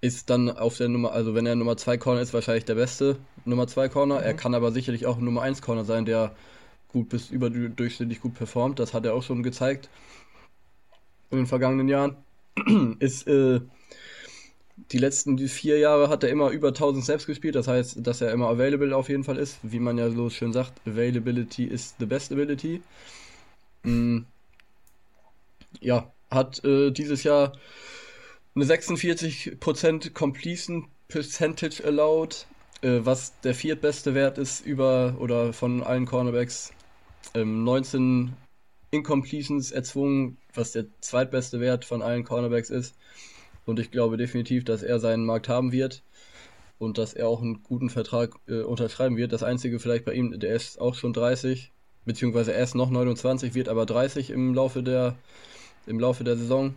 [0.00, 3.16] Ist dann auf der Nummer, also wenn er Nummer 2 Corner ist, wahrscheinlich der beste
[3.44, 4.16] Nummer 2 Corner.
[4.16, 4.24] Mhm.
[4.24, 6.34] Er kann aber sicherlich auch Nummer 1 Corner sein, der
[6.88, 8.78] gut bis überdurchschnittlich gut performt.
[8.78, 9.88] Das hat er auch schon gezeigt
[11.30, 12.16] in den vergangenen Jahren.
[13.00, 13.60] ist äh,
[14.92, 18.32] die letzten vier Jahre hat er immer über 1000 Snaps gespielt, das heißt, dass er
[18.32, 19.58] immer available auf jeden Fall ist.
[19.62, 22.82] Wie man ja so schön sagt, Availability is the best ability.
[23.82, 24.26] Mhm.
[25.80, 27.52] Ja, hat äh, dieses Jahr
[28.56, 32.46] eine 46% Completion Percentage allowed,
[32.80, 36.72] äh, was der viertbeste Wert ist über oder von allen Cornerbacks.
[37.34, 38.32] Ähm, 19
[38.90, 42.96] Incompletions erzwungen, was der zweitbeste Wert von allen Cornerbacks ist.
[43.66, 46.02] Und ich glaube definitiv, dass er seinen Markt haben wird
[46.78, 49.32] und dass er auch einen guten Vertrag äh, unterschreiben wird.
[49.32, 51.72] Das Einzige vielleicht bei ihm, der ist auch schon 30,
[52.06, 55.16] beziehungsweise er ist noch 29, wird aber 30 im Laufe der,
[55.86, 56.74] im Laufe der Saison.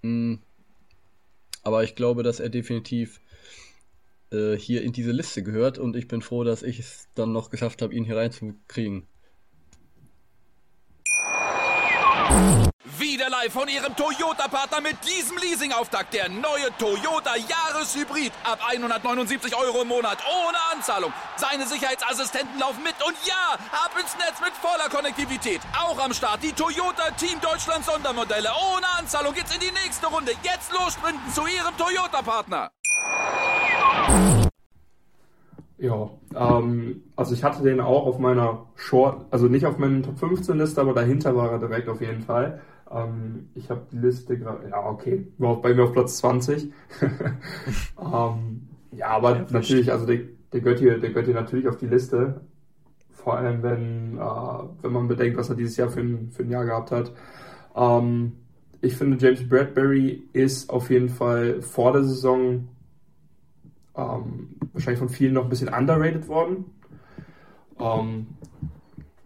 [0.00, 0.38] Mhm.
[1.62, 3.20] Aber ich glaube, dass er definitiv
[4.32, 7.50] äh, hier in diese Liste gehört und ich bin froh, dass ich es dann noch
[7.50, 9.06] geschafft habe, ihn hier reinzukriegen.
[13.12, 16.14] Wieder live von Ihrem Toyota-Partner mit diesem Leasing-Auftakt.
[16.14, 18.32] Der neue Toyota Jahreshybrid.
[18.42, 20.16] Ab 179 Euro im Monat.
[20.24, 21.12] Ohne Anzahlung.
[21.36, 22.94] Seine Sicherheitsassistenten laufen mit.
[23.06, 25.60] Und ja, ab ins Netz mit voller Konnektivität.
[25.78, 28.48] Auch am Start die Toyota Team Deutschland Sondermodelle.
[28.48, 30.32] Ohne Anzahlung geht's in die nächste Runde.
[30.42, 32.70] Jetzt los sprinten zu Ihrem Toyota-Partner.
[35.76, 40.18] Ja, ähm, also ich hatte den auch auf meiner Short, also nicht auf meiner Top
[40.18, 42.62] 15 Liste, aber dahinter war er direkt auf jeden Fall.
[42.92, 46.72] Ähm, ich habe die Liste gerade, ja, okay, war auch bei mir auf Platz 20.
[48.00, 50.20] ähm, ja, aber ja, natürlich, also der,
[50.52, 52.40] der, gehört hier, der gehört hier natürlich auf die Liste.
[53.10, 56.50] Vor allem, wenn, äh, wenn man bedenkt, was er dieses Jahr für ein, für ein
[56.50, 57.12] Jahr gehabt hat.
[57.74, 58.32] Ähm,
[58.80, 62.68] ich finde, James Bradbury ist auf jeden Fall vor der Saison
[63.96, 66.64] ähm, wahrscheinlich von vielen noch ein bisschen underrated worden.
[67.78, 68.26] Ähm,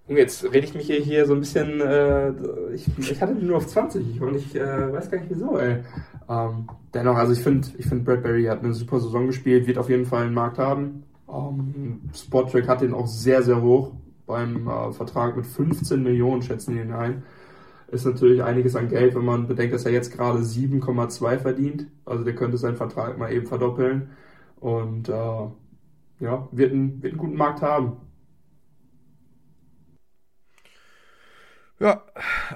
[0.08, 2.32] jetzt rede ich mich hier, so ein bisschen, äh,
[2.72, 5.82] ich, ich hatte den nur auf 20 und ich äh, weiß gar nicht wieso, ey.
[6.28, 9.90] Ähm, dennoch, also ich finde, ich finde Bradbury hat eine super Saison gespielt, wird auf
[9.90, 11.04] jeden Fall einen Markt haben.
[11.28, 13.92] Ähm, Spottrack hat den auch sehr, sehr hoch
[14.26, 17.22] beim äh, Vertrag mit 15 Millionen, schätzen die ihn ein.
[17.88, 21.86] Ist natürlich einiges an Geld, wenn man bedenkt, dass er jetzt gerade 7,2 verdient.
[22.04, 24.10] Also der könnte seinen Vertrag mal eben verdoppeln.
[24.58, 27.98] Und äh, ja, wird, ein, wird einen guten Markt haben.
[31.78, 32.02] Ja,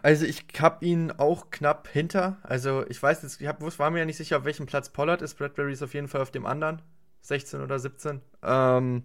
[0.02, 2.38] also ich habe ihn auch knapp hinter.
[2.42, 5.20] Also ich weiß jetzt, ich hab, war mir ja nicht sicher, auf welchem Platz Pollard
[5.20, 5.34] ist.
[5.34, 6.80] Bradbury ist auf jeden Fall auf dem anderen.
[7.22, 8.22] 16 oder 17.
[8.42, 9.04] Ähm,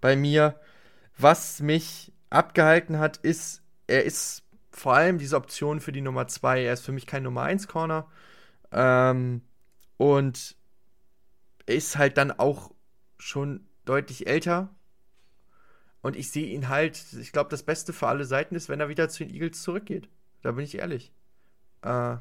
[0.00, 0.58] bei mir.
[1.18, 6.62] Was mich abgehalten hat, ist, er ist vor allem diese Option für die Nummer 2.
[6.64, 8.06] Er ist für mich kein Nummer 1 Corner.
[8.72, 9.42] Ähm,
[9.96, 10.56] und
[11.66, 12.70] ist halt dann auch
[13.18, 14.70] schon deutlich älter.
[16.02, 18.88] Und ich sehe ihn halt, ich glaube, das Beste für alle Seiten ist, wenn er
[18.88, 20.08] wieder zu den Eagles zurückgeht.
[20.42, 21.12] Da bin ich ehrlich.
[21.82, 22.16] Äh,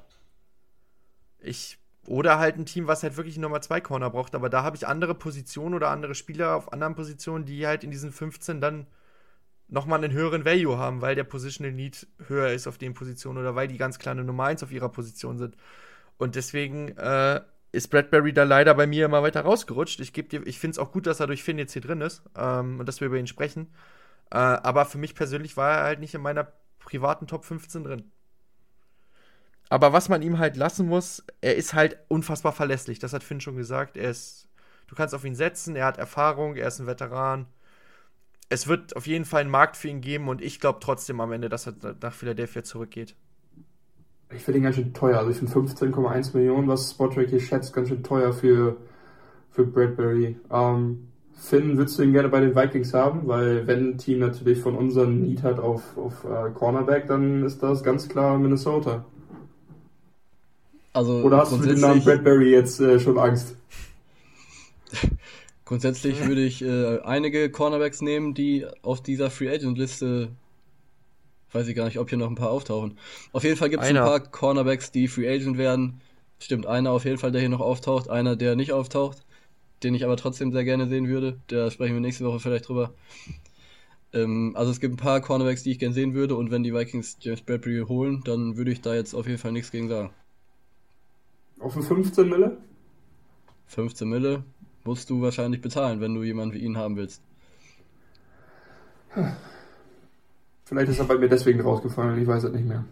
[1.39, 4.75] ich, oder halt ein Team, was halt wirklich Nummer 2 Corner braucht, aber da habe
[4.75, 8.88] ich andere Positionen oder andere Spieler auf anderen Positionen, die halt in diesen 15 dann
[9.69, 13.55] nochmal einen höheren Value haben, weil der Positional Need höher ist auf den Positionen oder
[13.55, 15.55] weil die ganz kleine Nummer 1 auf ihrer Position sind.
[16.17, 17.41] Und deswegen äh,
[17.72, 19.99] ist Bradbury da leider bei mir immer weiter rausgerutscht.
[19.99, 22.80] Ich, ich finde es auch gut, dass er durch Finn jetzt hier drin ist ähm,
[22.80, 23.67] und dass wir über ihn sprechen.
[24.32, 28.11] Äh, aber für mich persönlich war er halt nicht in meiner privaten Top 15 drin.
[29.70, 32.97] Aber was man ihm halt lassen muss, er ist halt unfassbar verlässlich.
[32.97, 33.97] Das hat Finn schon gesagt.
[33.97, 34.47] Er ist,
[34.88, 37.45] du kannst auf ihn setzen, er hat Erfahrung, er ist ein Veteran.
[38.49, 41.32] Es wird auf jeden Fall einen Markt für ihn geben und ich glaube trotzdem am
[41.32, 43.15] Ende, dass er nach Philadelphia zurückgeht.
[44.36, 45.17] Ich finde ihn ganz schön teuer.
[45.17, 48.77] Also ich finde 15,1 Millionen, was Spotrack hier schätzt, ganz schön teuer für,
[49.51, 50.38] für Bradbury.
[50.51, 53.27] Ähm, Finn, würdest du ihn gerne bei den Vikings haben?
[53.27, 57.63] Weil wenn ein Team natürlich von unseren Need hat auf, auf uh, Cornerback, dann ist
[57.63, 59.05] das ganz klar Minnesota.
[60.93, 63.55] Also Oder hast du mit dem Namen Bradbury jetzt äh, schon Angst?
[65.69, 70.30] grundsätzlich würde ich äh, einige Cornerbacks nehmen, die auf dieser Free Agent Liste
[71.52, 72.97] Weiß ich gar nicht, ob hier noch ein paar auftauchen.
[73.32, 76.02] Auf jeden Fall gibt es ein paar Cornerbacks, die Free Agent werden.
[76.39, 79.26] Stimmt, einer auf jeden Fall, der hier noch auftaucht, einer, der nicht auftaucht,
[79.84, 81.39] den ich aber trotzdem sehr gerne sehen würde.
[81.47, 82.93] Da sprechen wir nächste Woche vielleicht drüber.
[84.14, 86.74] Ähm, also es gibt ein paar Cornerbacks, die ich gerne sehen würde und wenn die
[86.74, 90.12] Vikings James Bradbury holen, dann würde ich da jetzt auf jeden Fall nichts gegen sagen.
[91.60, 92.58] Auf eine 15 Mille?
[93.68, 94.43] 15 Mille
[94.84, 97.22] musst du wahrscheinlich bezahlen, wenn du jemanden wie ihn haben willst.
[100.70, 102.86] Vielleicht ist er bei mir deswegen rausgefallen, ich weiß es nicht mehr.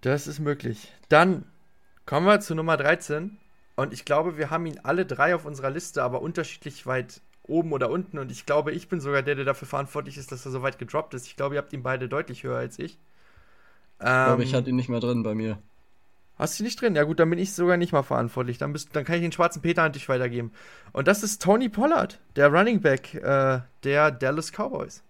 [0.00, 0.92] Das ist möglich.
[1.08, 1.44] Dann
[2.06, 3.36] kommen wir zu Nummer 13.
[3.74, 7.72] Und ich glaube, wir haben ihn alle drei auf unserer Liste, aber unterschiedlich weit oben
[7.72, 8.16] oder unten.
[8.18, 10.78] Und ich glaube, ich bin sogar der, der dafür verantwortlich ist, dass er so weit
[10.78, 11.26] gedroppt ist.
[11.26, 12.92] Ich glaube, ihr habt ihn beide deutlich höher als ich.
[13.98, 15.58] Ich glaube, ich ähm, hatte ihn nicht mehr drin bei mir.
[16.38, 16.94] Hast du nicht drin?
[16.94, 18.58] Ja gut, dann bin ich sogar nicht mal verantwortlich.
[18.58, 20.52] Dann, bist, dann kann ich den schwarzen Peter an dich weitergeben.
[20.92, 25.02] Und das ist Tony Pollard, der Running Back äh, der Dallas Cowboys.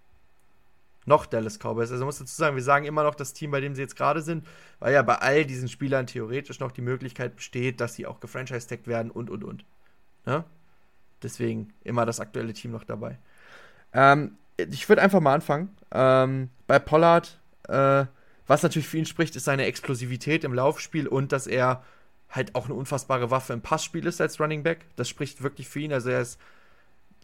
[1.04, 1.92] Noch Dallas Cowboys.
[1.92, 4.22] Also muss dazu sagen, wir sagen immer noch das Team, bei dem sie jetzt gerade
[4.22, 4.46] sind,
[4.78, 8.86] weil ja bei all diesen Spielern theoretisch noch die Möglichkeit besteht, dass sie auch gefranchise-tagged
[8.86, 9.64] werden und und und.
[10.24, 10.44] Ne?
[11.22, 13.18] Deswegen immer das aktuelle Team noch dabei.
[13.92, 15.76] Ähm, ich würde einfach mal anfangen.
[15.92, 18.04] Ähm, bei Pollard, äh,
[18.48, 21.84] was natürlich für ihn spricht, ist seine Explosivität im Laufspiel und dass er
[22.30, 24.86] halt auch eine unfassbare Waffe im Passspiel ist als Running Back.
[24.96, 25.92] Das spricht wirklich für ihn.
[25.92, 26.40] Also er ist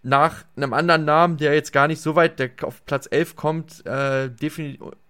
[0.03, 3.87] nach einem anderen Namen, der jetzt gar nicht so weit, der auf Platz 11 kommt,
[3.87, 4.31] äh,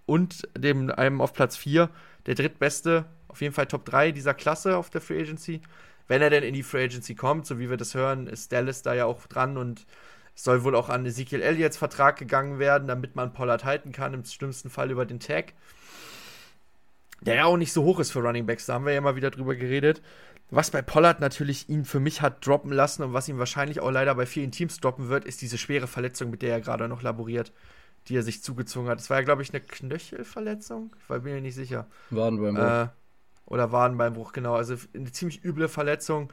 [0.05, 1.89] und dem einem auf Platz 4,
[2.25, 5.61] der drittbeste, auf jeden Fall Top 3 dieser Klasse auf der Free Agency.
[6.07, 8.83] Wenn er denn in die Free Agency kommt, so wie wir das hören, ist Dallas
[8.83, 9.85] da ja auch dran und
[10.35, 14.13] es soll wohl auch an Ezekiel Elliots Vertrag gegangen werden, damit man Pollard halten kann,
[14.13, 15.53] im schlimmsten Fall über den Tag
[17.21, 19.15] der ja auch nicht so hoch ist für Running Backs, da haben wir ja mal
[19.15, 20.01] wieder drüber geredet.
[20.51, 23.89] Was bei Pollard natürlich ihn für mich hat droppen lassen und was ihm wahrscheinlich auch
[23.89, 27.01] leider bei vielen Teams droppen wird, ist diese schwere Verletzung, mit der er gerade noch
[27.01, 27.51] laboriert,
[28.07, 28.99] die er sich zugezogen hat.
[28.99, 30.95] Das war ja, glaube ich, eine Knöchelverletzung.
[31.01, 31.87] Ich war mir nicht sicher.
[32.11, 32.63] Wadenbeinbruch.
[32.63, 32.87] Äh,
[33.45, 34.55] oder Wadenbeinbruch, genau.
[34.55, 36.31] Also eine ziemlich üble Verletzung,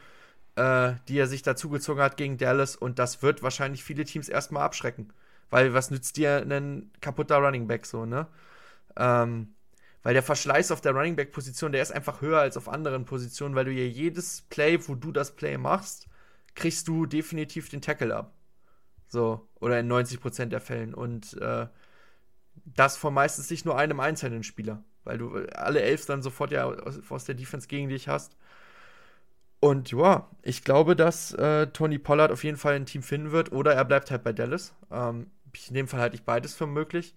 [0.56, 4.28] äh, die er sich da zugezogen hat gegen Dallas und das wird wahrscheinlich viele Teams
[4.28, 5.12] erstmal abschrecken.
[5.48, 8.26] Weil was nützt dir ein kaputter Running Back so, ne?
[8.96, 9.54] Ähm,
[10.02, 13.04] weil der Verschleiß auf der Running Back Position, der ist einfach höher als auf anderen
[13.04, 16.08] Positionen, weil du ja jedes Play, wo du das Play machst,
[16.54, 18.34] kriegst du definitiv den Tackle ab.
[19.08, 20.94] So, oder in 90% der Fällen.
[20.94, 21.66] Und äh,
[22.64, 24.84] das von meistens nicht nur einem einzelnen Spieler.
[25.04, 28.36] weil du alle elf dann sofort ja aus, aus der Defense gegen dich hast.
[29.60, 33.52] Und ja, ich glaube, dass äh, Tony Pollard auf jeden Fall ein Team finden wird
[33.52, 34.74] oder er bleibt halt bei Dallas.
[34.90, 35.30] Ähm,
[35.68, 37.14] in dem Fall halte ich beides für möglich.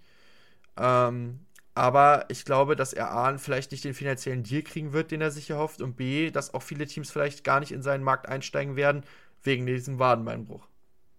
[0.78, 1.40] Ähm,
[1.76, 5.30] aber ich glaube, dass er A, vielleicht nicht den finanziellen Deal kriegen wird, den er
[5.30, 8.78] sich erhofft, und B, dass auch viele Teams vielleicht gar nicht in seinen Markt einsteigen
[8.78, 9.04] werden,
[9.44, 10.68] wegen diesem Wadenbeinbruch.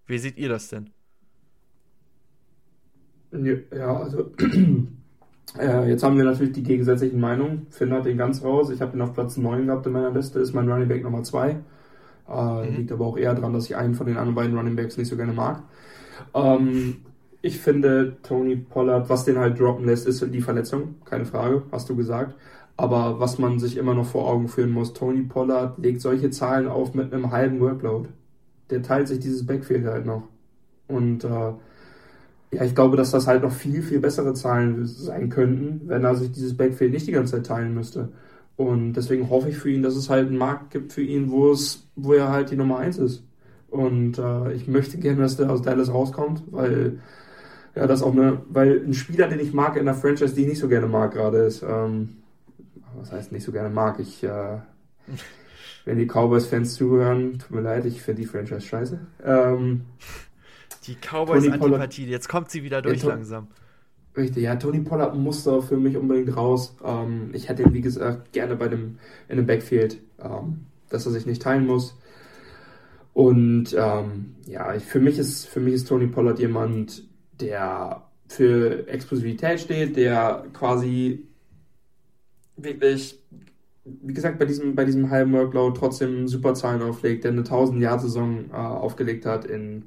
[0.06, 0.90] Wie seht ihr das denn?
[3.32, 4.32] Ja, also
[5.58, 7.66] äh, jetzt haben wir natürlich die gegensätzlichen Meinungen.
[7.70, 8.70] Finn hat den ganz raus.
[8.70, 11.22] Ich habe ihn auf Platz 9 gehabt in meiner Liste, ist mein Running Back Nummer
[11.22, 11.50] 2.
[12.28, 12.76] Äh, mhm.
[12.76, 15.08] Liegt aber auch eher daran, dass ich einen von den anderen beiden Running Backs nicht
[15.08, 15.62] so gerne mag.
[16.34, 16.98] Ähm,
[17.46, 21.88] ich finde, Tony Pollard, was den halt droppen lässt, ist die Verletzung, keine Frage, hast
[21.88, 22.34] du gesagt.
[22.76, 26.68] Aber was man sich immer noch vor Augen führen muss, Tony Pollard legt solche Zahlen
[26.68, 28.10] auf mit einem halben Workload.
[28.70, 30.24] Der teilt sich dieses Backfield halt noch.
[30.88, 31.28] Und äh,
[32.52, 36.14] ja, ich glaube, dass das halt noch viel, viel bessere Zahlen sein könnten, wenn er
[36.16, 38.10] sich dieses Backfield nicht die ganze Zeit teilen müsste.
[38.56, 41.50] Und deswegen hoffe ich für ihn, dass es halt einen Markt gibt für ihn, wo
[41.52, 43.22] es, wo er halt die Nummer 1 ist.
[43.68, 46.98] Und äh, ich möchte gerne, dass der aus Dallas rauskommt, weil
[47.76, 50.48] ja, das auch eine, weil ein Spieler, den ich mag in der Franchise, die ich
[50.48, 52.16] nicht so gerne mag gerade ist, ähm,
[52.96, 54.58] was heißt nicht so gerne mag, ich, äh,
[55.84, 58.98] wenn die Cowboys-Fans zuhören, tut mir leid, ich finde die Franchise scheiße.
[59.22, 59.82] Ähm,
[60.86, 63.48] die Cowboys-Antipathie, jetzt kommt sie wieder durch ja, langsam.
[64.16, 66.74] Richtig, ja, Tony Pollard muss da für mich unbedingt raus.
[66.82, 68.98] Ähm, ich hätte ihn, wie gesagt, gerne bei dem,
[69.28, 71.98] in dem Backfield, ähm, dass er sich nicht teilen muss.
[73.12, 77.05] Und ähm, ja, ich, für, mich ist, für mich ist Tony Pollard jemand,
[77.40, 81.26] der für Explosivität steht, der quasi
[82.56, 83.20] wirklich,
[83.84, 88.50] wie gesagt, bei diesem, bei diesem halben Workload trotzdem super Zahlen auflegt, der eine 1000-Jahr-Saison
[88.50, 89.84] äh, aufgelegt hat in,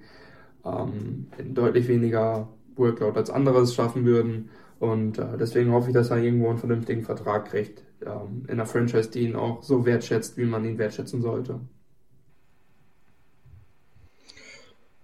[0.65, 4.49] ähm, in, deutlich weniger Workload als andere es schaffen würden.
[4.79, 8.65] Und äh, deswegen hoffe ich, dass er irgendwo einen vernünftigen Vertrag kriegt ähm, in einer
[8.65, 11.59] Franchise, die ihn auch so wertschätzt, wie man ihn wertschätzen sollte.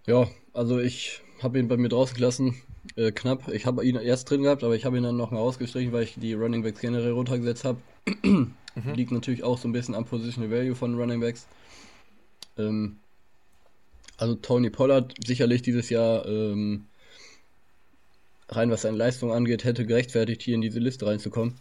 [0.05, 2.55] Ja, also ich habe ihn bei mir draußen gelassen,
[2.95, 3.47] äh, knapp.
[3.49, 6.03] Ich habe ihn erst drin gehabt, aber ich habe ihn dann noch mal ausgestrichen, weil
[6.03, 7.79] ich die Running Backs generell runtergesetzt habe.
[8.23, 8.53] mhm.
[8.93, 11.47] Liegt natürlich auch so ein bisschen am Positional Value von Running Backs.
[12.57, 12.97] Ähm,
[14.17, 16.85] also Tony Pollard sicherlich dieses Jahr ähm,
[18.49, 21.55] rein was seine Leistung angeht, hätte gerechtfertigt, hier in diese Liste reinzukommen.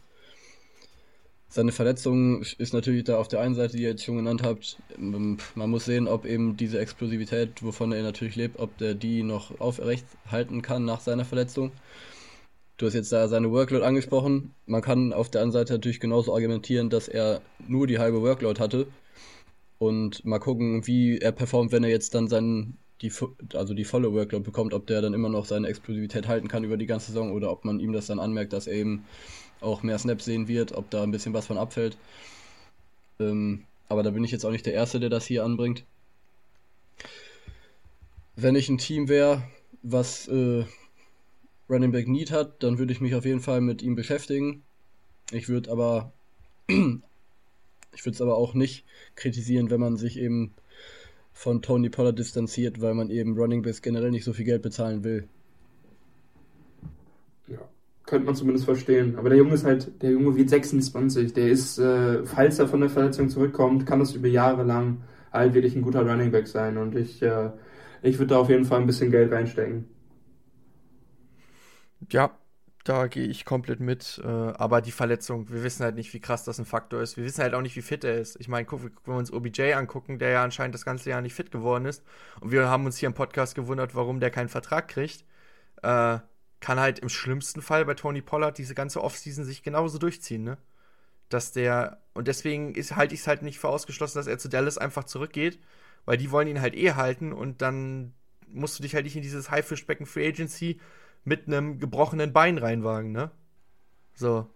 [1.54, 4.76] Seine Verletzung ist natürlich da auf der einen Seite, die ihr jetzt schon genannt habt.
[4.98, 9.22] Ähm, man muss sehen, ob eben diese Explosivität, wovon er natürlich lebt, ob der die
[9.22, 11.70] noch aufrecht halten kann nach seiner Verletzung.
[12.76, 14.52] Du hast jetzt da seine Workload angesprochen.
[14.66, 18.60] Man kann auf der anderen Seite natürlich genauso argumentieren, dass er nur die halbe Workload
[18.60, 18.88] hatte.
[19.78, 23.12] Und mal gucken, wie er performt, wenn er jetzt dann seinen, die,
[23.52, 26.76] also die volle Workload bekommt, ob der dann immer noch seine Explosivität halten kann über
[26.76, 29.04] die ganze Saison oder ob man ihm das dann anmerkt, dass er eben
[29.64, 31.96] auch mehr Snaps sehen wird, ob da ein bisschen was von abfällt.
[33.20, 35.84] Ähm, aber da bin ich jetzt auch nicht der Erste, der das hier anbringt.
[38.36, 39.42] Wenn ich ein Team wäre,
[39.82, 40.64] was äh,
[41.68, 44.62] Running Back Need hat, dann würde ich mich auf jeden Fall mit ihm beschäftigen.
[45.30, 46.12] Ich würde aber
[46.68, 48.84] ich würde es aber auch nicht
[49.14, 50.54] kritisieren, wenn man sich eben
[51.32, 55.04] von Tony Pollard distanziert, weil man eben Running Backs generell nicht so viel Geld bezahlen
[55.04, 55.28] will.
[58.06, 59.16] Könnte man zumindest verstehen.
[59.16, 61.32] Aber der Junge ist halt, der Junge wird 26.
[61.32, 65.02] Der ist, äh, falls er von der Verletzung zurückkommt, kann das über Jahre lang
[65.32, 66.76] halt wirklich ein guter Running Back sein.
[66.76, 67.50] Und ich, äh,
[68.02, 69.88] ich würde da auf jeden Fall ein bisschen Geld reinstecken.
[72.12, 72.30] Ja,
[72.84, 74.20] da gehe ich komplett mit.
[74.22, 77.16] Äh, aber die Verletzung, wir wissen halt nicht, wie krass das ein Faktor ist.
[77.16, 78.38] Wir wissen halt auch nicht, wie fit er ist.
[78.38, 81.34] Ich meine, guck, wenn wir uns OBJ angucken, der ja anscheinend das ganze Jahr nicht
[81.34, 82.04] fit geworden ist.
[82.40, 85.24] Und wir haben uns hier im Podcast gewundert, warum der keinen Vertrag kriegt.
[85.82, 86.18] Äh,
[86.64, 90.56] kann halt im schlimmsten Fall bei Tony Pollard diese ganze Offseason sich genauso durchziehen, ne?
[91.28, 94.48] Dass der, und deswegen ist, halte ich es halt nicht für ausgeschlossen, dass er zu
[94.48, 95.58] Dallas einfach zurückgeht,
[96.06, 98.14] weil die wollen ihn halt eh halten und dann
[98.48, 100.80] musst du dich halt nicht in dieses Haifischbecken Free Agency
[101.22, 103.30] mit einem gebrochenen Bein reinwagen, ne?
[104.14, 104.48] So.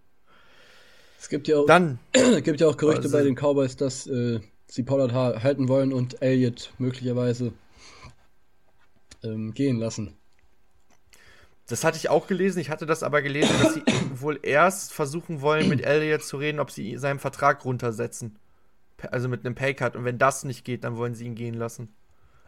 [1.20, 1.98] Es gibt ja auch, dann,
[2.43, 6.22] gibt ja auch Gerüchte also, bei den Cowboys, dass äh, sie Pollard halten wollen und
[6.22, 7.52] Elliott möglicherweise
[9.22, 10.18] ähm, gehen lassen.
[11.69, 12.59] Das hatte ich auch gelesen.
[12.61, 13.82] Ich hatte das aber gelesen, dass sie
[14.20, 18.39] wohl erst versuchen wollen, mit Elliott zu reden, ob sie seinen Vertrag runtersetzen.
[19.11, 19.95] Also mit einem Paycut.
[19.95, 21.95] Und wenn das nicht geht, dann wollen sie ihn gehen lassen.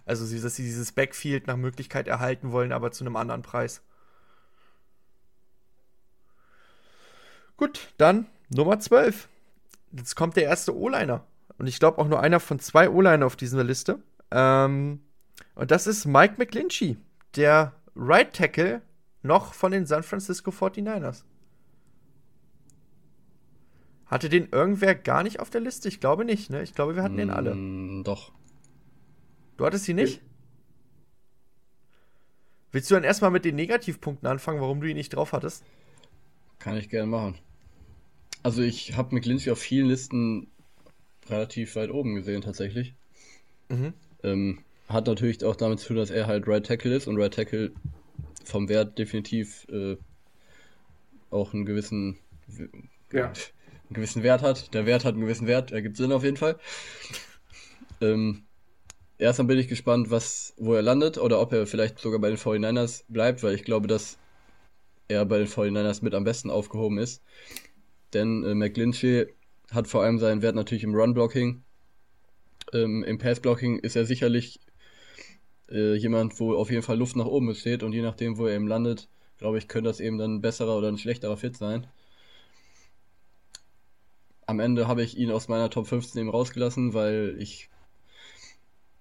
[0.07, 3.83] Also, dass sie dieses Backfield nach Möglichkeit erhalten wollen, aber zu einem anderen Preis.
[7.59, 9.29] Gut, dann Nummer 12.
[9.93, 11.27] Jetzt kommt der erste O-Liner.
[11.59, 14.03] Und ich glaube auch nur einer von zwei O-Liner auf dieser Liste.
[14.31, 15.03] Ähm,
[15.55, 16.97] und das ist Mike McGlinchey,
[17.37, 18.81] der Right Tackle
[19.23, 21.25] noch von den San Francisco 49ers.
[24.07, 25.89] Hatte den irgendwer gar nicht auf der Liste?
[25.89, 26.63] Ich glaube nicht, ne?
[26.63, 27.55] Ich glaube, wir hatten den alle.
[27.55, 28.33] Mm, doch.
[29.57, 30.21] Du hattest sie nicht?
[32.73, 35.65] Willst du dann erstmal mit den Negativpunkten anfangen, warum du ihn nicht drauf hattest?
[36.59, 37.39] Kann ich gerne machen.
[38.43, 40.49] Also ich habe McGlinchey auf vielen Listen
[41.29, 42.95] relativ weit oben gesehen tatsächlich.
[43.69, 43.93] Mhm.
[44.23, 47.35] Ähm, hat natürlich auch damit zu tun, dass er halt Right Tackle ist und Right
[47.35, 47.73] Tackle
[48.51, 49.97] vom Wert definitiv äh,
[51.31, 52.18] auch einen gewissen,
[53.12, 53.27] ja.
[53.27, 53.35] einen
[53.90, 54.74] gewissen Wert hat.
[54.74, 56.59] Der Wert hat einen gewissen Wert, ergibt Sinn auf jeden Fall.
[58.01, 58.43] ähm,
[59.18, 62.39] erstmal bin ich gespannt, was, wo er landet oder ob er vielleicht sogar bei den
[62.39, 64.18] 49ers bleibt, weil ich glaube, dass
[65.09, 67.22] er bei den 49ers mit am besten aufgehoben ist.
[68.12, 69.27] Denn äh, McGlinchey
[69.70, 71.62] hat vor allem seinen Wert natürlich im Run-Blocking.
[72.72, 74.60] Ähm, Im Pass-Blocking ist er sicherlich
[75.71, 78.55] äh, jemand, wo auf jeden Fall Luft nach oben besteht und je nachdem, wo er
[78.55, 81.87] eben landet, glaube ich, könnte das eben dann ein besserer oder ein schlechterer Fit sein.
[84.47, 87.71] Am Ende habe ich ihn aus meiner Top 15 eben rausgelassen, weil ich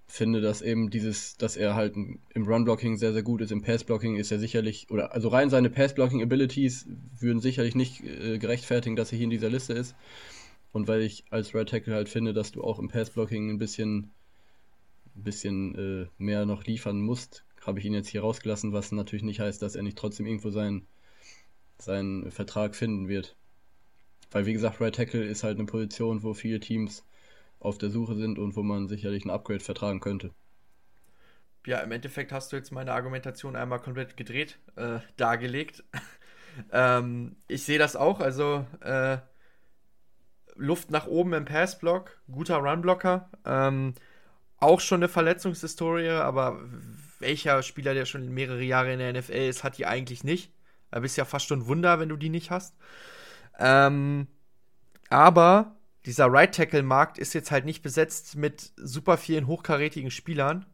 [0.09, 4.15] finde, dass eben dieses, dass er halt im Run-Blocking sehr, sehr gut ist, im Pass-Blocking
[4.15, 6.87] ist er sicherlich, oder also rein seine Pass-Blocking-Abilities
[7.19, 9.95] würden sicherlich nicht äh, gerechtfertigen, dass er hier in dieser Liste ist.
[10.71, 14.11] Und weil ich als Right Tackle halt finde, dass du auch im Pass-Blocking ein bisschen,
[15.19, 19.23] ein bisschen äh, mehr noch liefern musst, habe ich ihn jetzt hier rausgelassen, was natürlich
[19.23, 20.87] nicht heißt, dass er nicht trotzdem irgendwo seinen,
[21.77, 23.35] seinen Vertrag finden wird.
[24.31, 27.03] Weil wie gesagt, Right Tackle ist halt eine Position, wo viele Teams
[27.59, 30.31] auf der Suche sind und wo man sicherlich ein Upgrade vertragen könnte.
[31.65, 35.83] Ja, im Endeffekt hast du jetzt meine Argumentation einmal komplett gedreht, äh, dargelegt.
[36.71, 39.17] ähm, ich sehe das auch, also äh,
[40.55, 43.29] Luft nach oben im Passblock, guter Runblocker.
[43.45, 43.93] Ähm,
[44.59, 46.59] auch schon eine Verletzungshistorie, aber
[47.19, 50.51] welcher Spieler, der schon mehrere Jahre in der NFL ist, hat die eigentlich nicht.
[50.91, 52.75] Da bist ja fast schon ein Wunder, wenn du die nicht hast.
[53.59, 54.27] Ähm,
[55.09, 55.75] aber
[56.05, 60.65] dieser Right Tackle Markt ist jetzt halt nicht besetzt mit super vielen hochkarätigen Spielern.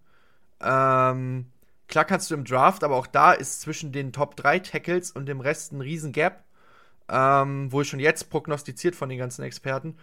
[0.61, 1.51] Ähm,
[1.87, 5.25] klar kannst du im Draft, aber auch da ist zwischen den Top 3 Tackles und
[5.25, 6.43] dem Rest ein riesen Gap.
[7.07, 9.97] Ähm, wohl schon jetzt prognostiziert von den ganzen Experten.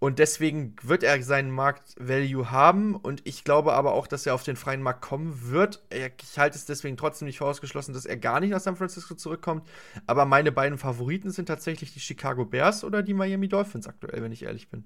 [0.00, 2.96] Und deswegen wird er seinen Markt-Value haben.
[2.96, 5.84] Und ich glaube aber auch, dass er auf den freien Markt kommen wird.
[6.22, 9.68] Ich halte es deswegen trotzdem nicht vorausgeschlossen, dass er gar nicht nach San Francisco zurückkommt.
[10.06, 14.32] Aber meine beiden Favoriten sind tatsächlich die Chicago Bears oder die Miami Dolphins aktuell, wenn
[14.32, 14.84] ich ehrlich bin.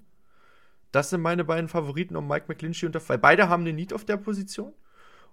[0.91, 4.03] Das sind meine beiden Favoriten um Mike McClinchy und weil beide haben den Need auf
[4.03, 4.73] der Position.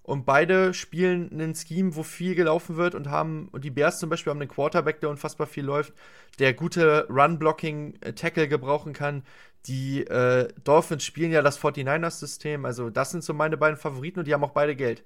[0.05, 4.11] Und beide spielen einen Scheme, wo viel gelaufen wird und haben, und die Bears zum
[4.11, 5.93] Beispiel haben einen Quarterback, der unfassbar viel läuft,
[6.41, 9.23] der gute Run-Blocking-Tackle gebrauchen kann.
[9.67, 14.27] Die äh, Dolphins spielen ja das 49ers-System, also das sind so meine beiden Favoriten und
[14.27, 15.05] die haben auch beide Geld.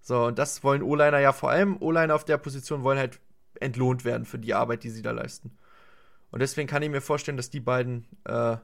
[0.00, 1.76] So, und das wollen O-Liner ja vor allem.
[1.80, 3.20] O-Liner auf der Position wollen halt
[3.60, 5.52] entlohnt werden für die Arbeit, die sie da leisten.
[6.30, 8.56] Und deswegen kann ich mir vorstellen, dass die beiden äh,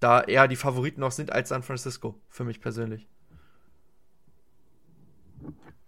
[0.00, 3.08] da eher die Favoriten noch sind als San Francisco, für mich persönlich.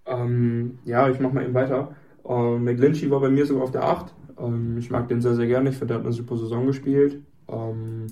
[0.06, 1.97] Ähm, ja, ich mach mal eben weiter.
[2.24, 4.15] Ähm, McGlinchey war bei mir sogar auf der 8.
[4.39, 5.70] Ähm, ich mag den sehr, sehr gerne.
[5.70, 7.23] Ich finde, der hat eine super Saison gespielt.
[7.48, 8.06] Ähm,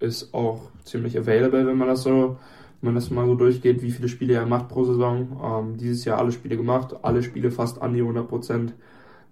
[0.00, 2.36] ist auch ziemlich available, wenn man das so,
[2.80, 5.40] wenn man das mal so durchgeht, wie viele Spiele er macht pro Saison.
[5.42, 8.72] Ähm, dieses Jahr alle Spiele gemacht, alle Spiele fast an die 100%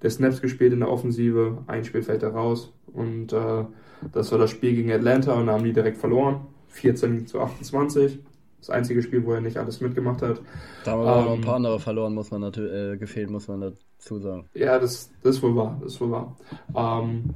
[0.03, 1.59] der Snaps gespielt in der Offensive.
[1.67, 2.73] Ein Spiel fällt er raus.
[2.93, 3.65] Und äh,
[4.13, 6.47] das war das Spiel gegen Atlanta und da haben die direkt verloren.
[6.69, 8.21] 14 zu 28
[8.61, 10.41] das einzige Spiel, wo er nicht alles mitgemacht hat.
[10.85, 13.49] Da haben wir ähm, noch ein paar andere verloren, muss man natürlich, äh, gefehlt, muss
[13.49, 14.47] man dazu sagen.
[14.55, 16.37] Ja, das, das ist wohl wahr, das ist wohl wahr.
[16.77, 17.31] Ähm,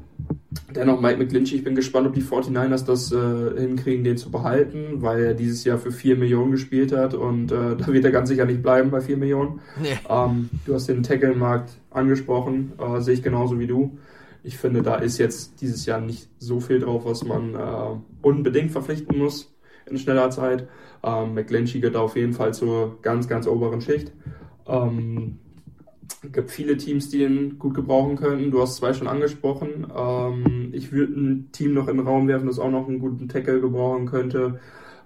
[0.74, 5.02] dennoch Mike McGlinchey, ich bin gespannt, ob die 49ers das äh, hinkriegen, den zu behalten,
[5.02, 8.28] weil er dieses Jahr für 4 Millionen gespielt hat und äh, da wird er ganz
[8.28, 9.60] sicher nicht bleiben bei 4 Millionen.
[9.80, 9.98] Nee.
[10.08, 13.98] Ähm, du hast den Tackle-Markt angesprochen, äh, sehe ich genauso wie du.
[14.42, 17.58] Ich finde, da ist jetzt dieses Jahr nicht so viel drauf, was man äh,
[18.20, 19.53] unbedingt verpflichten muss
[19.86, 20.68] in schneller Zeit.
[21.02, 24.12] Ähm, McGlinchey gehört auf jeden Fall zur ganz, ganz oberen Schicht.
[24.66, 25.38] Ähm,
[26.32, 28.50] gibt viele Teams, die ihn gut gebrauchen könnten.
[28.50, 29.86] Du hast zwei schon angesprochen.
[29.94, 33.28] Ähm, ich würde ein Team noch in den Raum werfen, das auch noch einen guten
[33.28, 34.60] Tackle gebrauchen könnte,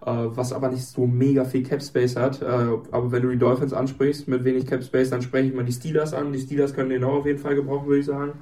[0.05, 2.43] äh, was aber nicht so mega viel Cap Space hat.
[2.43, 5.65] Äh, aber wenn du die Dolphins ansprichst mit wenig Cap Space, dann spreche ich mal
[5.65, 6.33] die Steelers an.
[6.33, 8.33] Die Steelers können den auch auf jeden Fall gebrauchen, würde ich sagen.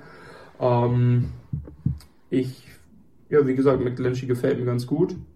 [0.61, 1.27] Ähm,
[2.31, 2.67] ich,
[3.31, 5.17] ja, wie gesagt, McGlinchey gefällt mir ganz gut.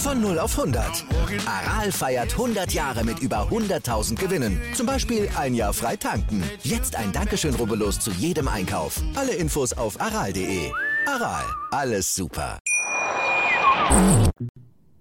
[0.00, 1.04] Von 0 auf 100.
[1.44, 4.58] Aral feiert 100 Jahre mit über 100.000 Gewinnen.
[4.72, 6.42] Zum Beispiel ein Jahr frei tanken.
[6.62, 9.02] Jetzt ein Dankeschön, rubbellos zu jedem Einkauf.
[9.14, 10.72] Alle Infos auf aral.de.
[11.06, 12.58] Aral, alles super.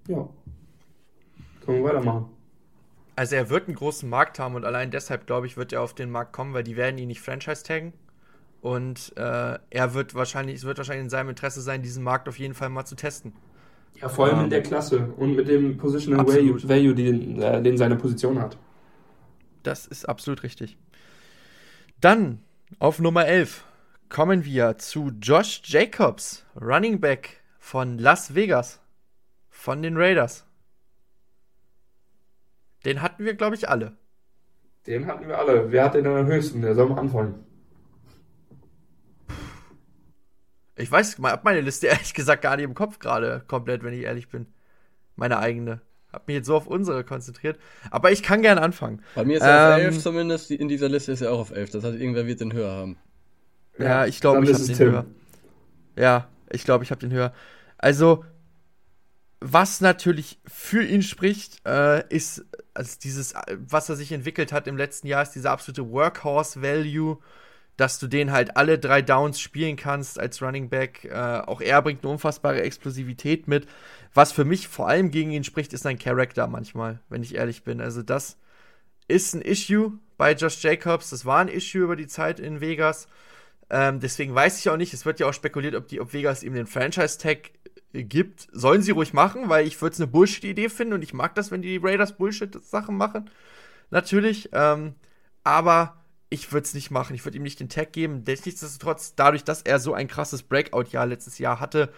[0.09, 0.27] Ja.
[1.65, 2.25] Können wir weitermachen.
[3.15, 5.93] Also er wird einen großen Markt haben und allein deshalb, glaube ich, wird er auf
[5.93, 7.93] den Markt kommen, weil die werden ihn nicht Franchise taggen.
[8.61, 12.37] Und äh, er wird wahrscheinlich, es wird wahrscheinlich in seinem Interesse sein, diesen Markt auf
[12.37, 13.31] jeden Fall mal zu testen.
[14.01, 16.67] Ja, vor allem um, in der Klasse und mit dem Positional absolut.
[16.67, 18.57] Value, den, äh, den seine Position hat.
[19.63, 20.77] Das ist absolut richtig.
[21.99, 22.39] Dann
[22.79, 23.65] auf Nummer 11
[24.07, 28.79] kommen wir zu Josh Jacobs, Running Back von Las Vegas,
[29.49, 30.45] von den Raiders.
[32.85, 33.97] Den hatten wir, glaube ich, alle.
[34.87, 35.71] Den hatten wir alle.
[35.71, 36.61] Wer hat den am höchsten?
[36.61, 37.45] Der soll mal anfangen.
[40.79, 43.93] Ich weiß, ich habe meine Liste ehrlich gesagt gar nicht im Kopf gerade komplett, wenn
[43.93, 44.47] ich ehrlich bin.
[45.15, 45.81] Meine eigene.
[46.11, 47.59] Hab mich jetzt so auf unsere konzentriert.
[47.91, 49.03] Aber ich kann gerne anfangen.
[49.13, 50.49] Bei mir ist er ähm, auf 11 zumindest.
[50.49, 51.69] In dieser Liste ist er auch auf 11.
[51.71, 52.97] Das heißt, irgendwer wird den höher haben.
[53.77, 54.91] Ja, ich glaube, ich habe den Tim.
[54.91, 55.05] höher.
[55.95, 57.33] Ja, ich glaube, ich habe den höher.
[57.77, 58.25] Also,
[59.39, 64.77] was natürlich für ihn spricht, äh, ist also dieses, was er sich entwickelt hat im
[64.77, 67.19] letzten Jahr, ist dieser absolute Workhorse-Value
[67.79, 71.05] dass du den halt alle drei Downs spielen kannst als Running Back.
[71.05, 73.67] Äh, auch er bringt eine unfassbare Explosivität mit.
[74.13, 77.63] Was für mich vor allem gegen ihn spricht, ist sein Charakter manchmal, wenn ich ehrlich
[77.63, 77.79] bin.
[77.79, 78.37] Also das
[79.07, 81.11] ist ein Issue bei Josh Jacobs.
[81.11, 83.07] Das war ein Issue über die Zeit in Vegas.
[83.69, 86.43] Ähm, deswegen weiß ich auch nicht, es wird ja auch spekuliert, ob, die, ob Vegas
[86.43, 87.51] ihm den Franchise-Tag
[87.93, 88.49] gibt.
[88.51, 91.49] Sollen sie ruhig machen, weil ich würde es eine Bullshit-Idee finden und ich mag das,
[91.49, 93.29] wenn die Raiders Bullshit-Sachen machen.
[93.89, 94.49] Natürlich.
[94.51, 94.95] Ähm,
[95.45, 95.98] aber
[96.29, 97.15] ich würde es nicht machen.
[97.15, 98.23] Ich würde ihm nicht den Tag geben.
[98.25, 101.91] Nichtsdestotrotz, dadurch, dass er so ein krasses Breakout-Jahr letztes Jahr hatte,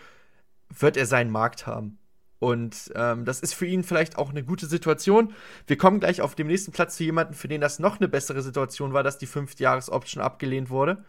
[0.69, 1.97] wird er seinen Markt haben.
[2.39, 5.33] Und ähm, das ist für ihn vielleicht auch eine gute Situation.
[5.67, 8.41] Wir kommen gleich auf dem nächsten Platz zu jemandem, für den das noch eine bessere
[8.41, 11.03] Situation war, dass die Fünf-Jahres-Option abgelehnt wurde.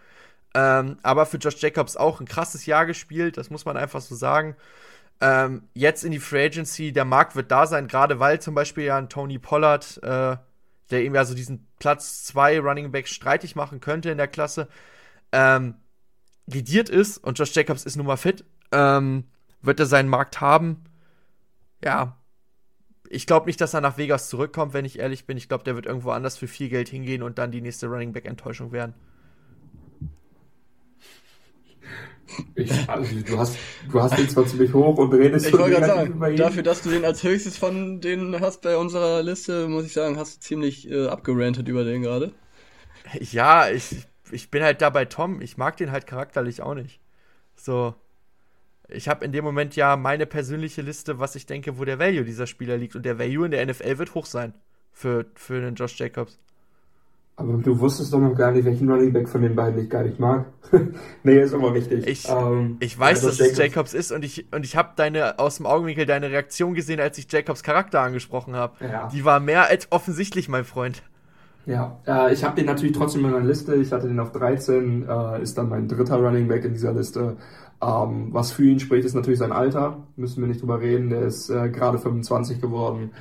[0.55, 4.15] Ähm, aber für Josh Jacobs auch ein krasses Jahr gespielt, das muss man einfach so
[4.15, 4.57] sagen.
[5.23, 8.85] Ähm, jetzt in die Free Agency, der Markt wird da sein, gerade weil zum Beispiel
[8.85, 10.37] ja ein Tony Pollard äh,
[10.91, 14.69] der ihm ja so diesen Platz 2 Running Back streitig machen könnte in der Klasse,
[15.33, 15.75] ähm,
[16.47, 19.25] lidiert ist und Josh Jacobs ist nun mal fit, ähm,
[19.61, 20.85] wird er seinen Markt haben.
[21.83, 22.17] Ja,
[23.09, 25.37] ich glaube nicht, dass er nach Vegas zurückkommt, wenn ich ehrlich bin.
[25.37, 28.13] Ich glaube, der wird irgendwo anders für viel Geld hingehen und dann die nächste Running
[28.13, 28.95] Back Enttäuschung werden.
[32.55, 33.57] Ich, also, du, hast,
[33.91, 36.91] du hast den zwar ziemlich hoch und redest Ich wollte gerade sagen, dafür, dass du
[36.91, 40.91] den als höchstes von denen hast bei unserer Liste, muss ich sagen, hast du ziemlich
[40.91, 42.33] äh, abgerantet über den gerade.
[43.21, 45.41] Ja, ich, ich bin halt da bei Tom.
[45.41, 47.01] Ich mag den halt charakterlich auch nicht.
[47.57, 47.95] So.
[48.89, 52.25] Ich habe in dem Moment ja meine persönliche Liste, was ich denke, wo der Value
[52.25, 52.95] dieser Spieler liegt.
[52.95, 54.55] Und der Value in der NFL wird hoch sein
[54.93, 56.39] für, für den Josh Jacobs.
[57.37, 60.03] Aber du wusstest doch noch gar nicht, welchen Running Back von den beiden ich gar
[60.03, 60.47] nicht mag.
[61.23, 62.07] nee, ist immer wichtig.
[62.07, 65.57] Ich, ähm, ich weiß, dass es Jacobs ist und ich, und ich habe deine aus
[65.57, 68.75] dem Augenwinkel deine Reaktion gesehen, als ich Jacobs Charakter angesprochen habe.
[68.85, 69.09] Ja.
[69.09, 71.03] Die war mehr als offensichtlich, mein Freund.
[71.65, 73.77] Ja, äh, ich habe den natürlich trotzdem in meiner Liste.
[73.77, 77.37] Ich hatte den auf 13, äh, ist dann mein dritter Running Back in dieser Liste.
[77.81, 79.99] Ähm, was für ihn spricht, ist natürlich sein Alter.
[80.17, 81.11] Müssen wir nicht drüber reden.
[81.11, 83.13] Der ist äh, gerade 25 geworden.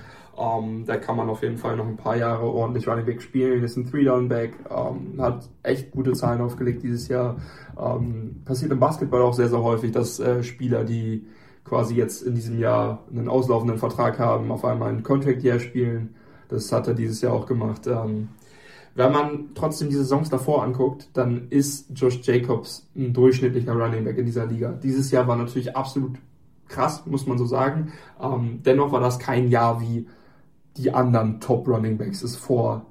[0.41, 3.63] Ähm, da kann man auf jeden Fall noch ein paar Jahre ordentlich Running Back spielen.
[3.63, 7.35] Ist ein Three-Down-Back, ähm, hat echt gute Zahlen aufgelegt dieses Jahr.
[7.79, 11.27] Ähm, passiert im Basketball auch sehr, sehr häufig, dass äh, Spieler, die
[11.63, 16.15] quasi jetzt in diesem Jahr einen auslaufenden Vertrag haben, auf einmal ein Contract-Year spielen.
[16.49, 17.87] Das hat er dieses Jahr auch gemacht.
[18.95, 24.17] Wenn man trotzdem die Saisons davor anguckt, dann ist Josh Jacobs ein durchschnittlicher Running Back
[24.17, 24.71] in dieser Liga.
[24.71, 26.17] Dieses Jahr war natürlich absolut
[26.67, 27.93] krass, muss man so sagen.
[28.65, 30.07] Dennoch war das kein Jahr wie
[30.77, 32.85] die anderen Top Running Backs es vor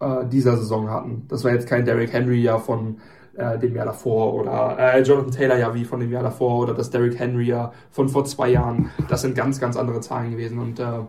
[0.00, 1.26] äh, dieser Saison hatten.
[1.28, 2.98] Das war jetzt kein Derrick Henry ja von
[3.36, 6.74] äh, dem Jahr davor oder äh, Jonathan Taylor ja wie von dem Jahr davor oder
[6.74, 8.90] das Derrick Henry ja von vor zwei Jahren.
[9.08, 11.00] Das sind ganz, ganz andere Zahlen gewesen und äh,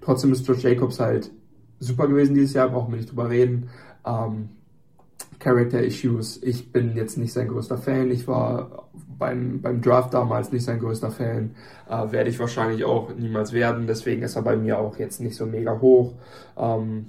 [0.00, 1.30] trotzdem ist Josh Jacobs halt
[1.78, 3.70] super gewesen dieses Jahr, brauchen wir nicht drüber reden.
[4.04, 4.50] Ähm,
[5.40, 6.40] Character Issues.
[6.42, 8.10] Ich bin jetzt nicht sein größter Fan.
[8.10, 8.88] Ich war
[9.18, 11.56] beim, beim Draft damals nicht sein größter Fan.
[11.88, 13.86] Äh, werde ich wahrscheinlich auch niemals werden.
[13.86, 16.12] Deswegen ist er bei mir auch jetzt nicht so mega hoch.
[16.56, 17.06] Ähm,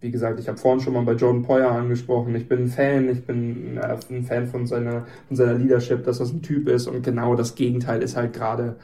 [0.00, 2.34] wie gesagt, ich habe vorhin schon mal bei Jordan Poyer angesprochen.
[2.34, 6.18] Ich bin ein Fan, ich bin äh, ein Fan von seiner, von seiner Leadership, dass
[6.18, 6.86] das ein Typ ist.
[6.86, 8.76] Und genau das Gegenteil ist halt gerade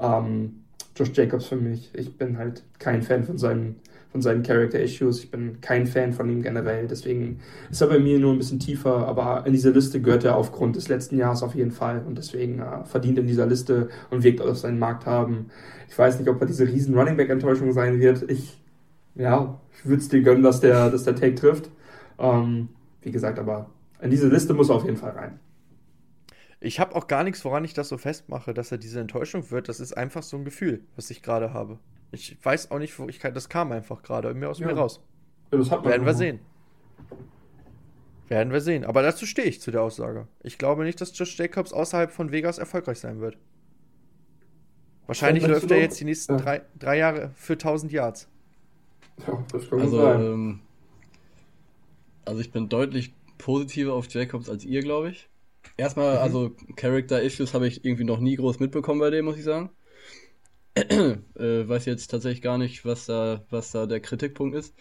[0.00, 0.64] ähm,
[0.96, 1.90] Josh Jacobs für mich.
[1.94, 3.76] Ich bin halt kein Fan von seinem
[4.14, 5.24] von seinen Character Issues.
[5.24, 8.60] Ich bin kein Fan von ihm generell, deswegen ist er bei mir nur ein bisschen
[8.60, 12.16] tiefer, aber in diese Liste gehört er aufgrund des letzten Jahres auf jeden Fall und
[12.16, 15.46] deswegen äh, verdient in dieser Liste und wirkt auf seinen Markt haben.
[15.88, 18.30] Ich weiß nicht, ob er diese riesen Running Back Enttäuschung sein wird.
[18.30, 18.56] Ich,
[19.16, 21.68] ja, ich würde es dir gönnen, dass der, dass der Take trifft.
[22.20, 22.68] Ähm,
[23.02, 23.68] wie gesagt, aber
[24.00, 25.40] in diese Liste muss er auf jeden Fall rein.
[26.60, 29.68] Ich habe auch gar nichts, woran ich das so festmache, dass er diese Enttäuschung wird.
[29.68, 31.80] Das ist einfach so ein Gefühl, was ich gerade habe.
[32.14, 33.34] Ich weiß auch nicht, wo ich kann.
[33.34, 34.66] Das kam einfach gerade mir aus ja.
[34.66, 35.00] mir raus.
[35.52, 36.40] Ja, das hat man Werden wir sehen.
[38.28, 38.84] Werden wir sehen.
[38.84, 40.28] Aber dazu stehe ich zu der Aussage.
[40.42, 43.36] Ich glaube nicht, dass Josh Jacobs außerhalb von Vegas erfolgreich sein wird.
[45.06, 46.40] Wahrscheinlich läuft er jetzt die nächsten ja.
[46.40, 48.28] drei, drei Jahre für 1000 Yards.
[49.26, 50.20] Ja, das kann also, sein.
[50.22, 50.60] Ähm,
[52.24, 55.28] also ich bin deutlich positiver auf Jacobs als ihr, glaube ich.
[55.76, 56.22] Erstmal, mhm.
[56.22, 59.70] also Character Issues habe ich irgendwie noch nie groß mitbekommen bei dem, muss ich sagen.
[60.74, 64.74] Äh, weiß jetzt tatsächlich gar nicht, was da, was da der Kritikpunkt ist.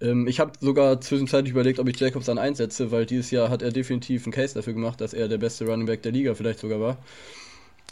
[0.00, 3.62] Ähm, ich habe sogar zwischenzeitlich überlegt, ob ich Jacobs dann einsetze, weil dieses Jahr hat
[3.62, 6.58] er definitiv einen Case dafür gemacht, dass er der beste Running Back der Liga vielleicht
[6.58, 6.98] sogar war.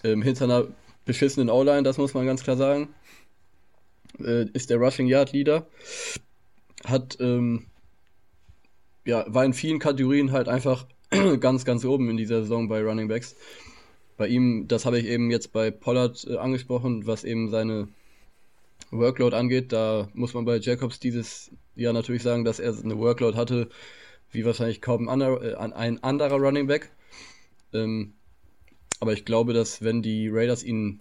[0.03, 0.67] Ähm, hinter einer
[1.07, 2.89] beschissenen O-Line, das muss man ganz klar sagen.
[4.19, 5.67] Äh, ist der Rushing Yard Leader.
[6.85, 7.67] Hat, ähm,
[9.07, 10.87] ja, war in vielen Kategorien halt einfach
[11.41, 13.35] ganz, ganz oben in dieser Saison bei Running Backs
[14.17, 17.89] bei ihm, das habe ich eben jetzt bei Pollard äh, angesprochen, was eben seine
[18.91, 19.73] Workload angeht.
[19.73, 23.69] Da muss man bei Jacobs dieses Jahr natürlich sagen, dass er eine Workload hatte,
[24.31, 26.91] wie wahrscheinlich kaum ein anderer, äh, ein anderer Running Back.
[27.73, 28.15] Ähm,
[29.01, 31.01] aber ich glaube, dass wenn die Raiders ihn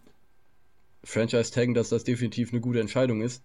[1.04, 3.44] Franchise taggen, dass das definitiv eine gute Entscheidung ist.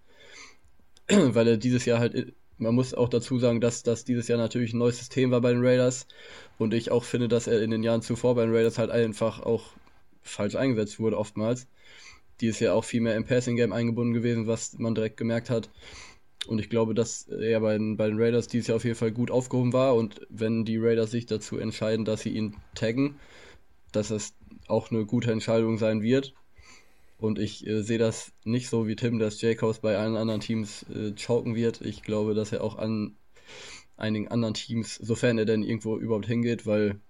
[1.09, 4.73] Weil er dieses Jahr halt man muss auch dazu sagen, dass das dieses Jahr natürlich
[4.75, 6.07] ein neues System war bei den Raiders
[6.59, 9.41] und ich auch finde, dass er in den Jahren zuvor bei den Raiders halt einfach
[9.41, 9.73] auch
[10.23, 11.67] falsch eingesetzt wurde oftmals.
[12.41, 15.51] Die ist ja auch viel mehr im Passing Game eingebunden gewesen, was man direkt gemerkt
[15.51, 15.71] hat.
[16.47, 19.11] Und ich glaube, dass er bei den, bei den Raiders dieses Jahr auf jeden Fall
[19.11, 19.95] gut aufgehoben war.
[19.97, 23.17] Und wenn die Raiders sich dazu entscheiden, dass sie ihn taggen,
[23.93, 24.35] dass es
[24.69, 26.35] auch eine gute Entscheidung sein wird.
[27.19, 30.85] Und ich äh, sehe das nicht so wie Tim, dass Jacobs bei allen anderen Teams
[30.85, 31.81] äh, choken wird.
[31.81, 33.17] Ich glaube, dass er auch an
[33.97, 37.01] einigen anderen Teams, sofern er denn irgendwo überhaupt hingeht, weil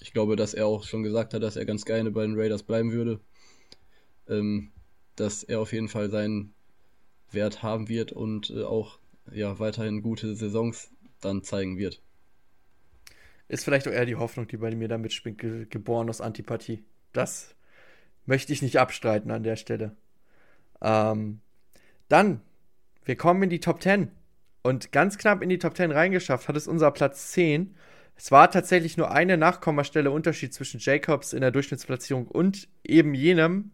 [0.00, 2.62] ich glaube, dass er auch schon gesagt hat, dass er ganz gerne bei den Raiders
[2.62, 3.20] bleiben würde.
[4.26, 4.72] Ähm,
[5.16, 6.54] dass er auf jeden Fall seinen
[7.30, 8.98] Wert haben wird und äh, auch
[9.32, 10.90] ja, weiterhin gute Saisons
[11.20, 12.00] dann zeigen wird.
[13.48, 16.84] Ist vielleicht auch eher die Hoffnung, die bei mir da mitspringt, ge geboren aus Antipathie.
[17.12, 17.54] Das
[18.28, 19.96] möchte ich nicht abstreiten an der Stelle.
[20.82, 21.40] Ähm,
[22.08, 22.42] dann,
[23.04, 24.10] wir kommen in die Top 10.
[24.62, 27.74] Und ganz knapp in die Top 10 reingeschafft hat es unser Platz 10.
[28.16, 33.70] Es war tatsächlich nur eine Nachkommastelle Unterschied zwischen Jacobs in der Durchschnittsplatzierung und eben jenem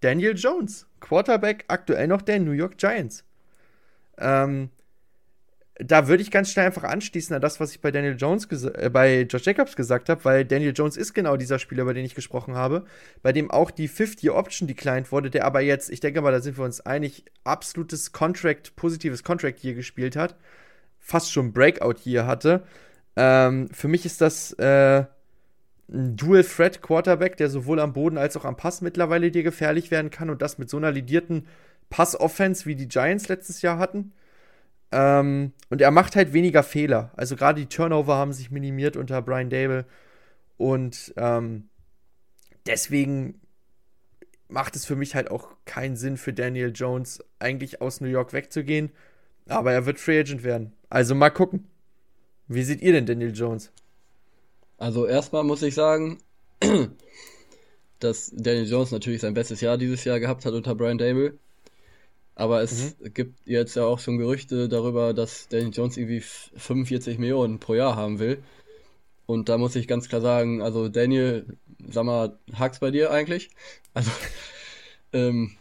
[0.00, 3.24] Daniel Jones, Quarterback aktuell noch der New York Giants.
[4.18, 4.68] Ähm,
[5.76, 8.90] da würde ich ganz schnell einfach anschließen an das, was ich bei Daniel Jones äh,
[8.90, 12.14] bei Josh Jacobs gesagt habe, weil Daniel Jones ist genau dieser Spieler, über den ich
[12.14, 12.84] gesprochen habe,
[13.22, 16.40] bei dem auch die 50 Option declined wurde, der aber jetzt, ich denke mal, da
[16.40, 20.36] sind wir uns einig, absolutes Contract, positives Contract hier gespielt hat,
[21.00, 22.62] fast schon Breakout hier hatte.
[23.16, 25.04] Ähm, für mich ist das äh,
[25.88, 29.90] ein Dual Threat Quarterback, der sowohl am Boden als auch am Pass mittlerweile dir gefährlich
[29.90, 31.48] werden kann und das mit so einer lidierten
[31.90, 34.12] Pass-Offense, wie die Giants letztes Jahr hatten.
[34.96, 37.10] Ähm, und er macht halt weniger Fehler.
[37.16, 39.86] Also gerade die Turnover haben sich minimiert unter Brian Dable.
[40.56, 41.68] Und ähm,
[42.64, 43.40] deswegen
[44.46, 48.32] macht es für mich halt auch keinen Sinn für Daniel Jones, eigentlich aus New York
[48.32, 48.92] wegzugehen.
[49.48, 50.72] Aber er wird Free Agent werden.
[50.90, 51.66] Also mal gucken.
[52.46, 53.72] Wie seht ihr denn Daniel Jones?
[54.78, 56.18] Also erstmal muss ich sagen,
[57.98, 61.36] dass Daniel Jones natürlich sein bestes Jahr dieses Jahr gehabt hat unter Brian Dable.
[62.34, 63.14] Aber es mhm.
[63.14, 67.96] gibt jetzt ja auch schon Gerüchte darüber, dass Daniel Jones irgendwie 45 Millionen pro Jahr
[67.96, 68.42] haben will.
[69.26, 71.46] Und da muss ich ganz klar sagen, also Daniel,
[71.88, 73.50] sag mal, hakt's bei dir eigentlich?
[73.94, 74.10] Also,
[75.12, 75.52] ähm,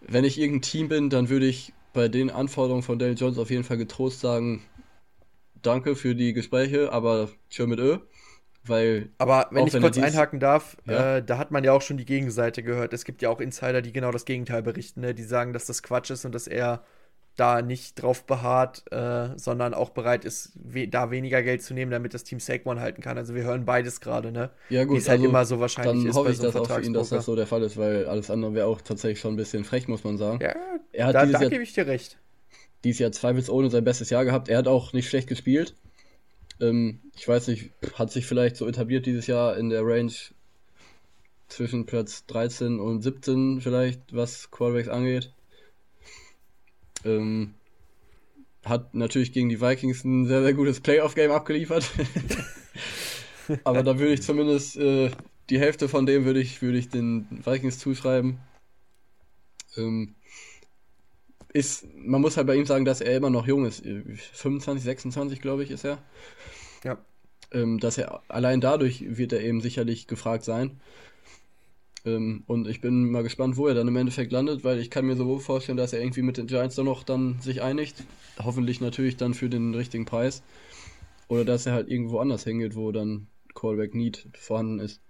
[0.00, 3.50] wenn ich irgendein Team bin, dann würde ich bei den Anforderungen von Daniel Jones auf
[3.50, 4.62] jeden Fall getrost sagen,
[5.62, 7.98] danke für die Gespräche, aber schön mit Ö.
[8.68, 11.16] Weil Aber wenn ich wenn kurz einhaken darf, ja.
[11.16, 12.92] äh, da hat man ja auch schon die Gegenseite gehört.
[12.92, 15.14] Es gibt ja auch Insider, die genau das Gegenteil berichten, ne?
[15.14, 16.82] die sagen, dass das Quatsch ist und dass er
[17.38, 21.90] da nicht drauf beharrt, äh, sondern auch bereit ist, we da weniger Geld zu nehmen,
[21.90, 23.16] damit das Team Saquon halten kann.
[23.16, 24.50] Also wir hören beides gerade, ne?
[24.70, 26.56] Ja gut, Wie es halt also immer so wahrscheinlich dann ist hoffe ich, so dass
[26.56, 29.20] auch für ihn, dass das so der Fall ist, weil alles andere wäre auch tatsächlich
[29.20, 30.40] schon ein bisschen frech, muss man sagen.
[30.42, 30.54] Ja,
[30.92, 32.18] er hat da, da gebe ich dir recht.
[32.82, 34.48] Dieses Jahr zweifelsohne sein bestes Jahr gehabt.
[34.48, 35.74] Er hat auch nicht schlecht gespielt.
[36.60, 40.12] Ähm, ich weiß nicht, hat sich vielleicht so etabliert dieses Jahr in der Range
[41.48, 45.32] zwischen Platz 13 und 17 vielleicht, was Quarterbacks angeht.
[47.04, 47.54] Ähm,
[48.64, 51.90] hat natürlich gegen die Vikings ein sehr, sehr gutes Playoff-Game abgeliefert.
[53.64, 55.10] Aber da würde ich zumindest äh,
[55.48, 58.38] die Hälfte von dem würde ich, würde ich den Vikings zuschreiben.
[59.76, 60.14] Ähm,
[61.52, 63.82] ist, man muss halt bei ihm sagen, dass er immer noch jung ist.
[63.84, 65.98] 25, 26, glaube ich, ist er.
[66.84, 66.98] Ja.
[67.50, 70.80] Ähm, dass er allein dadurch wird er eben sicherlich gefragt sein.
[72.04, 75.06] Ähm, und ich bin mal gespannt, wo er dann im Endeffekt landet, weil ich kann
[75.06, 78.04] mir so vorstellen, dass er irgendwie mit den Giants dann noch dann sich einigt.
[78.38, 80.42] Hoffentlich natürlich dann für den richtigen Preis.
[81.28, 85.00] Oder dass er halt irgendwo anders hingeht, wo dann Callback Need vorhanden ist.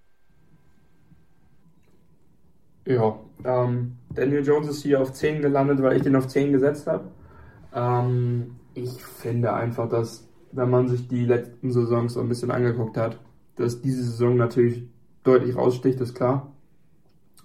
[2.88, 6.86] Ja, ähm, Daniel Jones ist hier auf 10 gelandet, weil ich den auf 10 gesetzt
[6.86, 7.04] habe.
[7.74, 12.96] Ähm, ich finde einfach, dass, wenn man sich die letzten Saisons so ein bisschen angeguckt
[12.96, 13.20] hat,
[13.56, 14.88] dass diese Saison natürlich
[15.22, 16.50] deutlich raussticht, ist klar.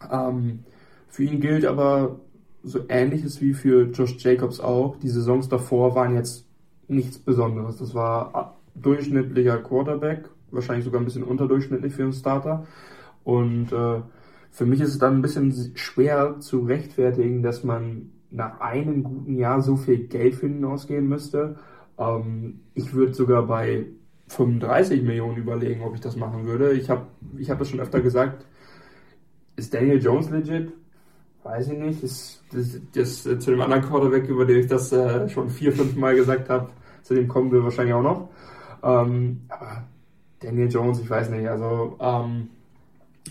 [0.09, 0.63] Ähm,
[1.09, 2.21] für ihn gilt aber
[2.63, 4.95] so ähnliches wie für Josh Jacobs auch.
[4.95, 6.47] Die Saisons davor waren jetzt
[6.87, 7.79] nichts Besonderes.
[7.79, 12.65] Das war durchschnittlicher Quarterback, wahrscheinlich sogar ein bisschen unterdurchschnittlich für einen Starter.
[13.25, 13.99] Und äh,
[14.53, 19.35] für mich ist es dann ein bisschen schwer zu rechtfertigen, dass man nach einem guten
[19.35, 21.55] Jahr so viel Geld für ihn ausgeben müsste.
[21.97, 23.87] Ähm, ich würde sogar bei
[24.27, 26.73] 35 Millionen überlegen, ob ich das machen würde.
[26.73, 28.45] Ich habe ich hab das schon öfter gesagt.
[29.55, 30.71] Ist Daniel Jones legit?
[31.41, 32.03] Weiß ich nicht.
[32.03, 35.71] Ist, das, das, das, zu dem anderen Quarterback, über den ich das äh, schon vier,
[35.71, 36.69] fünf Mal gesagt habe,
[37.01, 38.29] zu dem kommen wir wahrscheinlich auch noch.
[38.83, 39.83] Ähm, aber
[40.39, 41.47] Daniel Jones, ich weiß nicht.
[41.47, 42.49] Also ähm,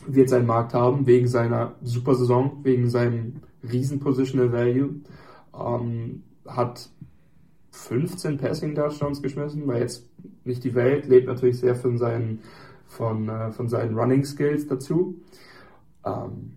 [0.07, 4.91] wird seinen Markt haben, wegen seiner super Saison, wegen seinem riesen Positional Value.
[5.55, 6.89] Ähm, hat
[7.73, 10.09] 15 Passing Touchdowns geschmissen, war jetzt
[10.45, 12.41] nicht die Welt, lebt natürlich sehr von seinen,
[12.87, 15.21] von, äh, von seinen Running Skills dazu.
[16.05, 16.53] Ähm,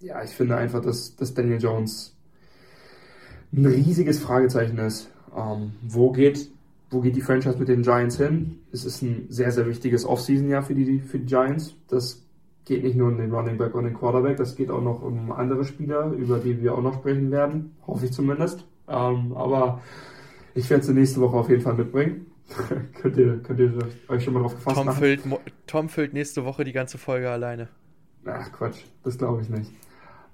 [0.00, 2.14] ja, ich finde einfach, dass, dass Daniel Jones
[3.52, 5.10] ein riesiges Fragezeichen ist.
[5.36, 6.50] Ähm, wo geht
[6.90, 8.60] wo geht die Franchise mit den Giants hin?
[8.72, 11.74] Es ist ein sehr, sehr wichtiges Offseason-Jahr für die, für die Giants.
[11.88, 12.22] Das
[12.66, 15.32] geht nicht nur um den Running Back und den Quarterback, das geht auch noch um
[15.32, 18.66] andere Spieler, über die wir auch noch sprechen werden, hoffe ich zumindest.
[18.88, 19.80] Ähm, aber
[20.54, 22.26] ich werde sie nächste Woche auf jeden Fall mitbringen.
[23.00, 23.72] könnt, ihr, könnt ihr
[24.08, 24.98] euch schon mal drauf gefasst Tom machen?
[24.98, 25.22] Füllt,
[25.66, 27.68] Tom füllt nächste Woche die ganze Folge alleine.
[28.24, 29.70] Ach Quatsch, das glaube ich nicht.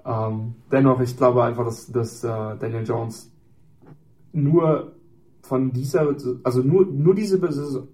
[0.05, 3.31] Ähm, dennoch, ich glaube einfach, dass, dass äh, Daniel Jones
[4.33, 4.93] nur
[5.43, 6.15] von dieser,
[6.45, 7.39] also nur, nur, diese,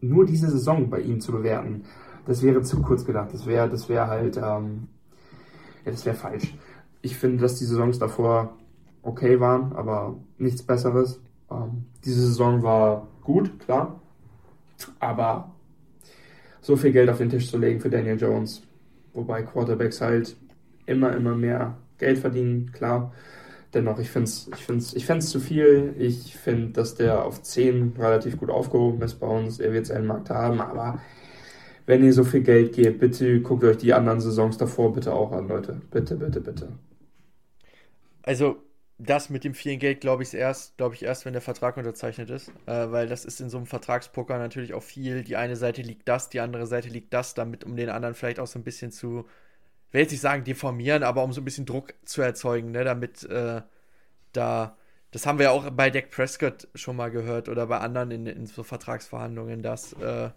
[0.01, 1.85] nur diese Saison bei ihm zu bewerten,
[2.29, 3.33] das wäre zu kurz gedacht.
[3.33, 4.89] Das wäre, das wäre halt, ähm,
[5.85, 6.55] ja, das wäre falsch.
[7.01, 8.55] Ich finde, dass die Saisons davor
[9.03, 11.21] okay waren, aber nichts Besseres.
[11.51, 14.01] Ähm, diese Saison war gut, klar,
[15.01, 15.55] aber
[16.61, 18.63] so viel Geld auf den Tisch zu legen für Daniel Jones,
[19.15, 20.37] wobei Quarterbacks halt
[20.85, 23.13] immer, immer mehr Geld verdienen, klar.
[23.73, 25.95] Dennoch, ich finde es ich find's, ich find's zu viel.
[25.99, 29.61] Ich finde, dass der auf 10 relativ gut aufgehoben ist bei uns.
[29.61, 31.01] Er wird seinen Markt haben, aber
[31.89, 35.33] wenn ihr so viel Geld gebt, bitte guckt euch die anderen Saisons davor bitte auch
[35.33, 35.81] an, Leute.
[35.91, 36.69] Bitte, bitte, bitte.
[38.23, 38.63] Also,
[38.99, 42.29] das mit dem vielen Geld glaube ich erst, glaube ich erst, wenn der Vertrag unterzeichnet
[42.29, 45.25] ist, äh, weil das ist in so einem Vertragspoker natürlich auch viel.
[45.25, 48.39] Die eine Seite liegt das, die andere Seite liegt das, damit um den anderen vielleicht
[48.39, 49.25] auch so ein bisschen zu,
[49.91, 53.25] will jetzt nicht sagen deformieren, aber um so ein bisschen Druck zu erzeugen, ne, damit
[53.25, 53.63] äh,
[54.33, 54.77] da,
[55.11, 58.27] das haben wir ja auch bei Dak Prescott schon mal gehört oder bei anderen in,
[58.27, 60.31] in so Vertragsverhandlungen, dass äh,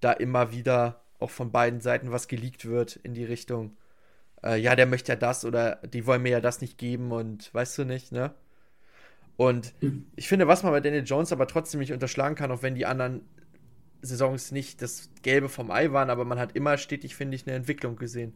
[0.00, 3.76] da immer wieder auch von beiden Seiten was geleakt wird in die Richtung,
[4.42, 7.52] äh, ja, der möchte ja das oder die wollen mir ja das nicht geben und
[7.54, 8.34] weißt du nicht, ne?
[9.36, 9.72] Und
[10.16, 12.84] ich finde, was man bei Daniel Jones aber trotzdem nicht unterschlagen kann, auch wenn die
[12.84, 13.22] anderen
[14.02, 17.56] Saisons nicht das Gelbe vom Ei waren, aber man hat immer stetig, finde ich, eine
[17.56, 18.34] Entwicklung gesehen.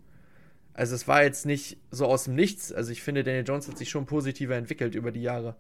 [0.73, 2.73] Also es war jetzt nicht so aus dem Nichts.
[2.73, 5.57] Also ich finde, Daniel Jones hat sich schon positiver entwickelt über die Jahre.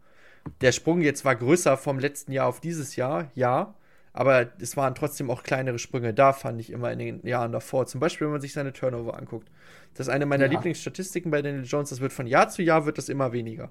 [0.60, 3.74] Der Sprung jetzt war größer vom letzten Jahr auf dieses Jahr, ja.
[4.16, 7.86] Aber es waren trotzdem auch kleinere Sprünge da, fand ich immer in den Jahren davor.
[7.86, 9.51] Zum Beispiel, wenn man sich seine Turnover anguckt.
[9.95, 10.53] Das ist eine meiner ja.
[10.53, 11.91] Lieblingsstatistiken bei Daniel Jones.
[11.91, 13.70] Das wird von Jahr zu Jahr wird das immer weniger.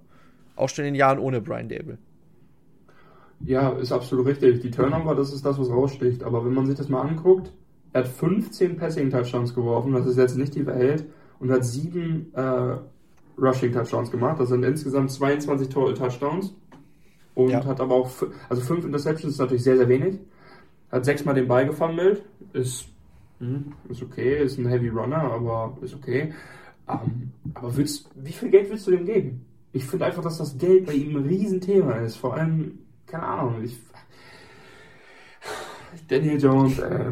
[0.57, 1.97] Auch schon in den Jahren ohne Brian Dable.
[3.39, 4.61] Ja, ist absolut richtig.
[4.61, 6.23] Die Turnover, das ist das, was raussticht.
[6.23, 7.53] Aber wenn man sich das mal anguckt,
[7.93, 11.05] er hat 15 Passing-Touchdowns geworfen, das ist jetzt nicht die Welt,
[11.39, 12.77] und hat sieben äh,
[13.37, 14.41] Rushing-Touchdowns gemacht.
[14.41, 16.53] Das sind insgesamt 22 Total Touchdowns.
[17.33, 17.63] Und ja.
[17.63, 18.11] hat aber auch,
[18.49, 20.19] also fünf Interceptions ist natürlich sehr, sehr wenig.
[20.93, 22.21] Hat sechsmal den Ball gefummelt.
[22.53, 22.85] Ist,
[23.39, 26.31] hm, ist okay, ist ein Heavy Runner, aber ist okay.
[26.85, 29.43] Um, ähm, aber willst, wie viel Geld willst du dem geben?
[29.71, 32.17] Ich finde einfach, dass das Geld bei ihm ein Riesenthema ist.
[32.17, 33.75] Vor allem, keine Ahnung, ich.
[36.07, 37.11] Daniel Jones, äh.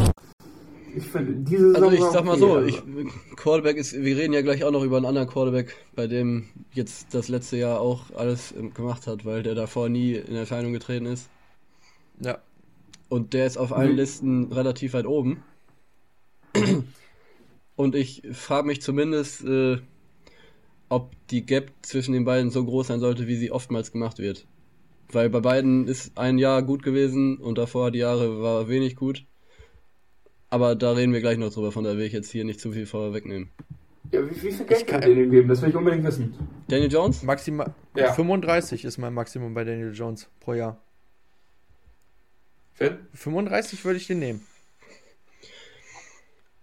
[0.95, 2.81] Ich finde, diese Also ich sag mal so, ich,
[3.35, 7.13] Quarterback ist, wir reden ja gleich auch noch über einen anderen Quarterback, bei dem jetzt
[7.13, 11.05] das letzte Jahr auch alles ähm, gemacht hat, weil der davor nie in Erscheinung getreten
[11.05, 11.29] ist.
[12.19, 12.41] Ja.
[13.09, 13.97] Und der ist auf allen Mhm.
[13.97, 15.43] Listen relativ weit oben.
[17.75, 19.81] Und ich frage mich zumindest, äh,
[20.89, 24.47] ob die Gap zwischen den beiden so groß sein sollte, wie sie oftmals gemacht wird.
[25.11, 29.25] Weil bei beiden ist ein Jahr gut gewesen und davor die Jahre war wenig gut.
[30.51, 32.71] Aber da reden wir gleich noch drüber, von da will ich jetzt hier nicht zu
[32.71, 33.49] viel vorwegnehmen.
[34.11, 35.47] Ja, wie, wie viel Geld Ich kann dem geben?
[35.47, 36.33] Das will ich unbedingt wissen.
[36.67, 37.23] Daniel Jones?
[37.23, 38.11] Maximal Ja.
[38.13, 40.77] 35 ist mein Maximum bei Daniel Jones pro Jahr.
[42.73, 42.97] Finn?
[43.13, 44.41] 35 würde ich den nehmen.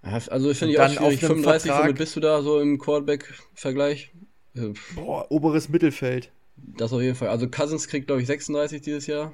[0.04, 0.98] Ja, Also ich finde ich auch schwierig.
[1.00, 4.12] auf einem 35, Vertrag- womit bist du da so im Quarterback-Vergleich?
[4.54, 6.30] Äh, Boah, oberes Mittelfeld.
[6.56, 7.28] Das auf jeden Fall.
[7.28, 9.32] Also Cousins kriegt, glaube ich, 36 dieses Jahr.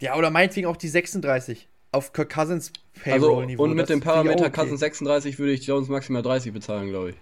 [0.00, 1.68] Ja, oder meinetwegen auch die 36.
[1.90, 2.72] Auf Kirk Cousins
[3.04, 3.62] Also, Payroll-Niveau.
[3.62, 4.60] und mit dem ich Parameter okay.
[4.60, 7.16] Cousins 36 würde ich Jones maximal 30 bezahlen, glaube ich.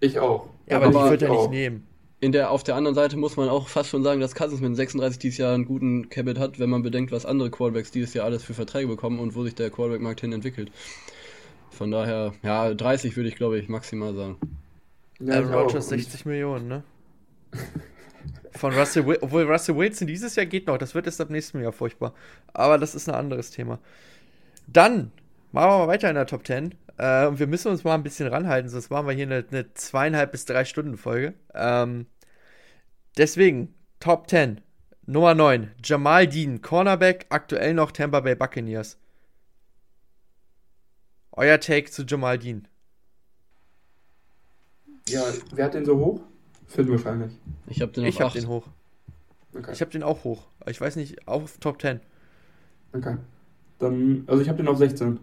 [0.00, 0.48] Ich auch.
[0.66, 1.86] Ja, aber, aber die wird er nicht nehmen.
[2.22, 4.76] In der, auf der anderen Seite muss man auch fast schon sagen, dass Cousins mit
[4.76, 8.26] 36 dieses Jahr einen guten Cabot hat, wenn man bedenkt, was andere Quarterbacks dieses Jahr
[8.26, 10.70] alles für Verträge bekommen und wo sich der Quarterback-Markt hin entwickelt.
[11.70, 14.36] Von daher, ja, 30 würde ich, glaube ich, maximal sagen.
[15.18, 15.64] Ja, Aaron ich auch.
[15.64, 16.82] Rodgers 60 Millionen, ne?
[18.52, 21.62] Von Russell Wilson, obwohl Russell Wilson dieses Jahr geht noch, das wird erst ab nächstem
[21.62, 22.14] Jahr furchtbar.
[22.52, 23.78] Aber das ist ein anderes Thema.
[24.66, 25.12] Dann
[25.52, 26.74] machen wir mal weiter in der Top 10.
[26.98, 29.72] Äh, und wir müssen uns mal ein bisschen ranhalten, sonst machen wir hier eine, eine
[29.74, 31.34] zweieinhalb bis drei Stunden Folge.
[31.54, 32.06] Ähm,
[33.16, 34.60] deswegen, Top 10.
[35.06, 38.96] Nummer 9, Jamal Dean, Cornerback, aktuell noch Tampa Bay Buccaneers.
[41.32, 42.68] Euer Take zu Jamal Dean.
[45.08, 46.20] Ja, wer hat den so hoch?
[46.70, 47.32] Finn wahrscheinlich.
[47.66, 48.36] Ich habe den auf Ich hab 8.
[48.36, 48.66] den hoch.
[49.54, 49.72] Okay.
[49.72, 50.46] Ich habe den auch hoch.
[50.66, 52.00] Ich weiß nicht, auf Top 10.
[52.92, 53.16] okay.
[53.80, 55.18] Dann, also ich habe den auf 16.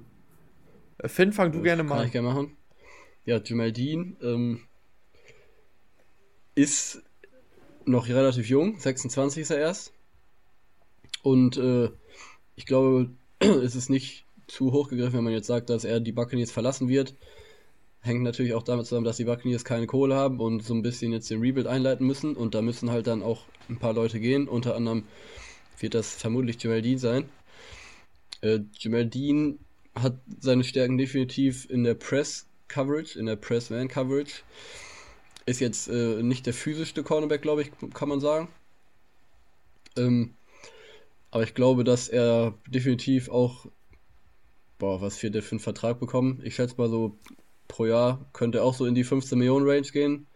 [0.98, 2.11] Äh, Finn, fang du gerne Kann mal ich an.
[2.11, 2.57] gerne machen.
[3.24, 4.61] Ja, Jamal Dean ähm,
[6.56, 7.02] ist
[7.86, 9.94] noch relativ jung, 26 ist er erst.
[11.24, 11.90] Und äh,
[12.56, 16.11] ich glaube, es ist nicht zu hoch gegriffen, wenn man jetzt sagt, dass er die
[16.11, 17.15] Buccaneers verlassen wird.
[18.07, 21.11] Hängt natürlich auch damit zusammen, dass die Buccaneers keine Kohle haben und so ein bisschen
[21.11, 22.38] jetzt den Rebuild einleiten müssen.
[22.38, 24.47] Und da müssen halt dann auch ein paar Leute gehen.
[24.47, 25.03] Unter anderem
[25.79, 27.29] wird das vermutlich Jamal Dean sein.
[28.39, 29.59] Äh, Jamal Dean
[29.93, 34.41] hat seine Stärken definitiv in der Press-Coverage, in der Press-Man-Coverage.
[35.45, 38.47] Ist jetzt äh, nicht der physischste Cornerback, glaube ich, kann man sagen.
[39.97, 40.34] Ähm,
[41.31, 43.65] aber ich glaube, dass er definitiv auch,
[44.77, 46.39] boah, was wird der für einen Vertrag bekommen?
[46.43, 47.17] Ich schätze mal so
[47.68, 50.27] pro Jahr könnte auch so in die 15 Millionen Range gehen.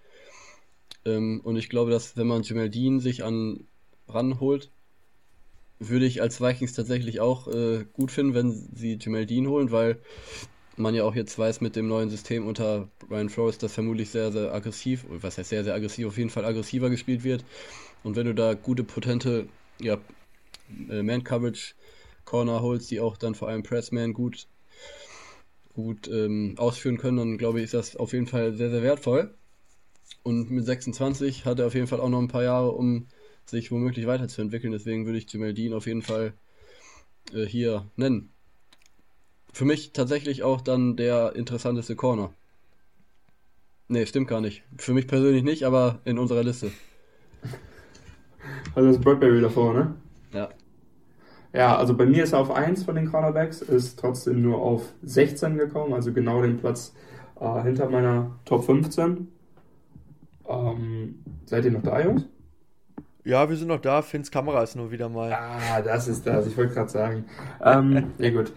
[1.06, 3.66] Ähm, und ich glaube, dass wenn man Jamal Dean sich an
[4.08, 4.72] ranholt,
[5.80, 10.00] würde ich als Vikings tatsächlich auch äh, gut finden, wenn sie Jamal Dean holen, weil
[10.78, 14.32] man ja auch jetzt weiß mit dem neuen System unter Brian Flores, dass vermutlich sehr,
[14.32, 17.44] sehr aggressiv, was heißt sehr, sehr aggressiv, auf jeden Fall aggressiver gespielt wird.
[18.04, 19.48] Und wenn du da gute, potente
[19.80, 19.98] ja,
[20.90, 21.74] äh, Man-Coverage
[22.26, 24.48] Corner holst, die auch dann vor allem Pressman gut,
[25.74, 29.34] gut ähm, ausführen können, dann glaube ich, ist das auf jeden Fall sehr, sehr wertvoll.
[30.24, 33.08] Und mit 26 hat er auf jeden Fall auch noch ein paar Jahre, um
[33.46, 34.74] sich womöglich weiterzuentwickeln.
[34.74, 36.34] Deswegen würde ich Jamal Dean auf jeden Fall
[37.34, 38.30] äh, hier nennen.
[39.54, 42.34] Für mich tatsächlich auch dann der interessanteste Corner.
[43.88, 44.64] Nee, stimmt gar nicht.
[44.78, 46.72] Für mich persönlich nicht, aber in unserer Liste.
[48.74, 49.96] Also das ist Bradbury davor, ne?
[51.54, 51.78] Ja.
[51.78, 55.58] Also bei mir ist er auf 1 von den Cornerbacks, ist trotzdem nur auf 16
[55.58, 56.94] gekommen, also genau den Platz
[57.40, 59.28] äh, hinter meiner Top 15.
[60.48, 61.16] Ähm,
[61.46, 62.26] seid ihr noch da, Jungs?
[63.24, 64.02] Ja, wir sind noch da.
[64.02, 65.32] Finns Kamera ist nur wieder mal.
[65.32, 67.26] Ah, das ist das, ich wollte gerade sagen.
[67.64, 68.52] Ähm, ja gut.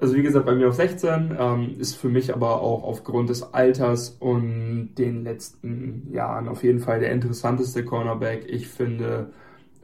[0.00, 3.54] Also wie gesagt, bei mir auf 16 ähm, ist für mich aber auch aufgrund des
[3.54, 8.44] Alters und den letzten Jahren auf jeden Fall der interessanteste Cornerback.
[8.48, 9.30] Ich finde,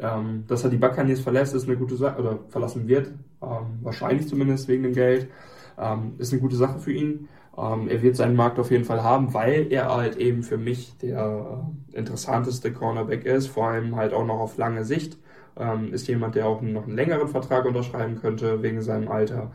[0.00, 3.08] ähm, dass er die Buccaneers verlässt, ist eine gute Sache, oder verlassen wird,
[3.42, 5.28] ähm, wahrscheinlich zumindest wegen dem Geld,
[5.78, 7.28] ähm, ist eine gute Sache für ihn.
[7.56, 10.96] Ähm, er wird seinen Markt auf jeden Fall haben, weil er halt eben für mich
[10.98, 11.62] der
[11.94, 15.18] äh, interessanteste Cornerback ist, vor allem halt auch noch auf lange Sicht.
[15.56, 19.50] Ähm, ist jemand, der auch noch einen längeren Vertrag unterschreiben könnte wegen seinem Alter.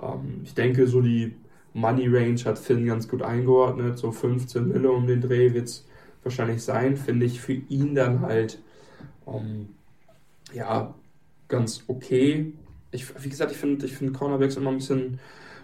[0.00, 1.34] Ähm, ich denke, so die
[1.74, 3.98] Money Range hat Finn ganz gut eingeordnet.
[3.98, 5.86] So 15 Mille um den Dreh wird es
[6.22, 8.62] wahrscheinlich sein, finde ich für ihn dann halt
[9.24, 9.68] um,
[10.52, 10.94] ja
[11.48, 12.52] ganz okay.
[12.90, 15.18] Ich, wie gesagt, ich finde ich find Cornerbacks immer ein bisschen,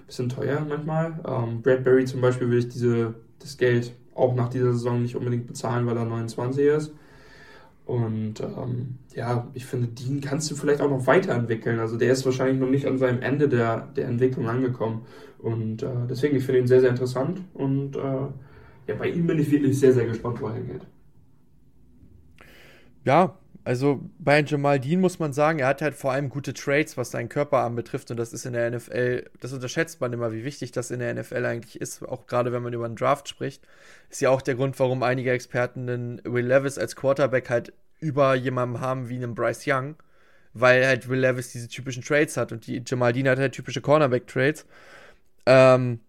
[0.06, 1.20] bisschen teuer manchmal.
[1.26, 5.46] Ähm, Bradbury zum Beispiel will ich diese, das Geld auch nach dieser Saison nicht unbedingt
[5.46, 6.92] bezahlen, weil er 29 ist.
[7.86, 11.78] Und ähm, ja, ich finde, den kannst du vielleicht auch noch weiterentwickeln.
[11.78, 15.04] Also der ist wahrscheinlich noch nicht an seinem Ende der, der Entwicklung angekommen.
[15.38, 17.42] Und äh, deswegen, ich finde ihn sehr, sehr interessant.
[17.52, 18.00] Und äh,
[18.86, 20.86] ja, bei ihm bin ich wirklich sehr, sehr gespannt, wo er hingeht.
[23.04, 26.98] Ja, also bei Jamal Dean muss man sagen, er hat halt vor allem gute Trades,
[26.98, 28.10] was seinen Körper anbetrifft.
[28.10, 31.14] Und das ist in der NFL, das unterschätzt man immer, wie wichtig das in der
[31.14, 32.02] NFL eigentlich ist.
[32.02, 33.66] Auch gerade wenn man über einen Draft spricht.
[34.10, 38.34] Ist ja auch der Grund, warum einige Experten den Will Levis als Quarterback halt über
[38.34, 39.96] jemanden haben wie einen Bryce Young.
[40.52, 43.80] Weil halt Will Levis diese typischen Trades hat und die Jamal Dean hat halt typische
[43.80, 44.66] Cornerback-Trades.
[45.46, 46.00] Ähm,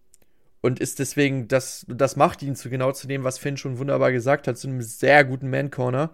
[0.61, 4.11] und ist deswegen, das, das macht ihn zu genau zu dem, was Finn schon wunderbar
[4.11, 6.11] gesagt hat, zu einem sehr guten Man-Corner.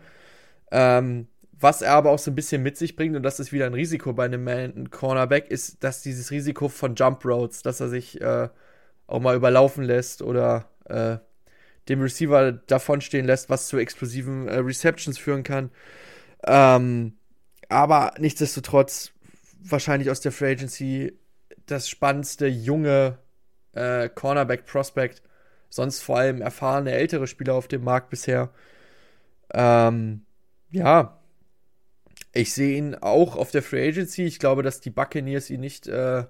[0.72, 1.28] Ähm,
[1.62, 3.74] was er aber auch so ein bisschen mit sich bringt, und das ist wieder ein
[3.74, 8.50] Risiko bei einem Man-Cornerback, ist, dass dieses Risiko von Jump Roads, dass er sich äh,
[9.08, 11.18] auch mal überlaufen lässt oder äh,
[11.90, 15.72] dem Receiver davonstehen lässt, was zu explosiven äh, Receptions führen kann.
[16.46, 17.14] Ähm,
[17.70, 19.12] aber nichtsdestotrotz
[19.64, 21.18] wahrscheinlich aus der Free Agency
[21.66, 23.18] das spannendste junge
[23.74, 25.22] äh, Cornerback-Prospect.
[25.70, 28.50] Sonst vor allem erfahrene ältere Spieler auf dem Markt bisher.
[29.54, 30.26] Ähm,
[30.70, 31.21] ja,
[32.34, 34.24] ich sehe ihn auch auf der Free Agency.
[34.24, 36.26] Ich glaube, dass die Buccaneers ihn nicht äh,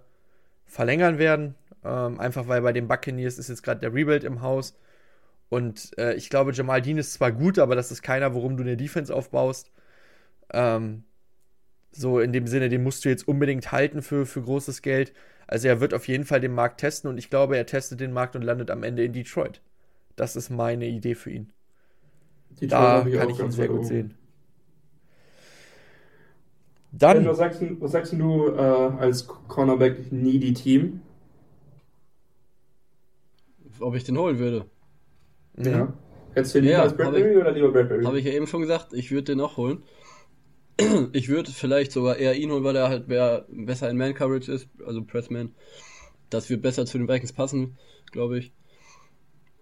[0.65, 1.55] verlängern werden.
[1.83, 4.75] Ähm, einfach weil bei den Buccaneers ist jetzt gerade der Rebuild im Haus.
[5.49, 8.63] Und äh, ich glaube, Jamal Dean ist zwar gut, aber das ist keiner, worum du
[8.63, 9.71] eine Defense aufbaust.
[10.53, 11.03] Ähm,
[11.91, 15.13] so in dem Sinne, den musst du jetzt unbedingt halten für, für großes Geld.
[15.47, 18.13] Also er wird auf jeden Fall den Markt testen und ich glaube, er testet den
[18.13, 19.61] Markt und landet am Ende in Detroit.
[20.15, 21.51] Das ist meine Idee für ihn.
[22.51, 23.87] Detroit da kann ich ihn sehr gut oben.
[23.87, 24.17] sehen.
[26.91, 27.25] Dann.
[27.25, 31.01] Was sagst, was sagst du äh, als Cornerback needy Team?
[33.79, 34.65] Ob ich den holen würde?
[35.57, 35.85] Ja.
[35.85, 35.93] Mhm.
[36.33, 38.05] Hättest du lieber ja, als Bradbury oder lieber Bradbury?
[38.05, 39.83] Habe ich ja eben schon gesagt, ich würde den auch holen.
[41.13, 44.69] Ich würde vielleicht sogar eher ihn holen, weil er halt mehr, besser in Man-Coverage ist,
[44.85, 45.53] also Pressman.
[46.29, 47.77] Das wird besser zu den Vikings passen,
[48.11, 48.53] glaube ich.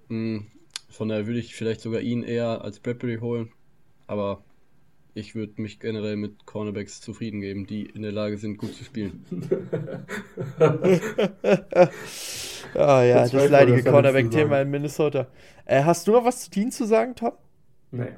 [0.08, 0.48] Hm,
[0.90, 3.52] von daher würde ich vielleicht sogar ihn eher als Bradbury holen.
[4.08, 4.44] Aber
[5.20, 8.84] ich würde mich generell mit Cornerbacks zufrieden geben, die in der Lage sind, gut zu
[8.84, 9.24] spielen.
[12.76, 15.28] ah ja, das, das leidige Cornerback-Thema in Minnesota.
[15.66, 17.34] Äh, hast du noch was zu Dean zu sagen, Tom?
[17.92, 18.14] Nee.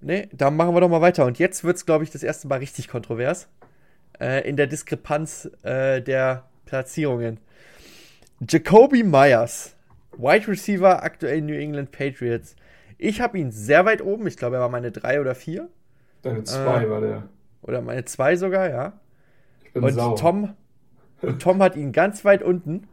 [0.00, 1.24] Nee, dann machen wir doch mal weiter.
[1.24, 3.48] Und jetzt wird es, glaube ich, das erste Mal richtig kontrovers.
[4.20, 7.38] Äh, in der Diskrepanz äh, der Platzierungen.
[8.46, 9.74] Jacoby Myers,
[10.16, 12.54] Wide Receiver, aktuell New England Patriots.
[12.98, 14.26] Ich habe ihn sehr weit oben.
[14.26, 15.68] Ich glaube, er war meine drei oder vier.
[16.24, 17.28] Deine zwei äh, war der.
[17.62, 19.00] Oder meine zwei sogar, ja.
[19.64, 20.16] Ich bin und sauer.
[20.16, 20.54] Tom,
[21.22, 22.86] und Tom hat ihn ganz weit unten.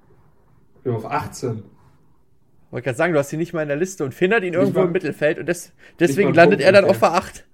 [0.75, 1.63] Ich bin auf 18.
[2.71, 4.53] Wollte gerade sagen, du hast ihn nicht mal in der Liste und Finn hat ihn
[4.53, 7.45] irgendwo mal, im Mittelfeld und des, deswegen landet er dann auf der 8.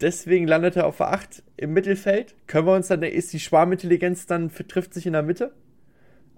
[0.00, 2.34] Deswegen landet er auf der 8 im Mittelfeld.
[2.46, 5.52] Können wir uns dann, ist die Schwarmintelligenz dann trifft sich in der Mitte?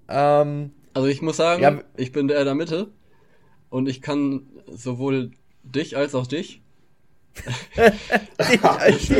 [0.08, 2.88] Ähm, also ich muss sagen, ja, ich bin der in der Mitte
[3.68, 5.32] und ich kann sowohl
[5.62, 6.62] dich als auch dich.
[8.38, 9.10] dich.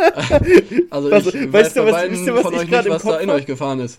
[0.90, 3.30] also was, ich weißt du, was, weißt du, was von euch nicht, was da in
[3.30, 3.98] euch gefahren ist.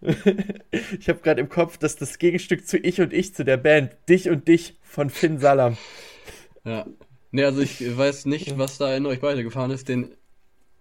[0.00, 3.92] ich habe gerade im Kopf, dass das Gegenstück zu Ich und Ich zu der Band
[4.08, 5.76] Dich und Dich von Finn Salam.
[6.64, 6.86] Ja.
[7.32, 10.14] Ne, also ich weiß nicht, was da in euch beide gefahren ist, den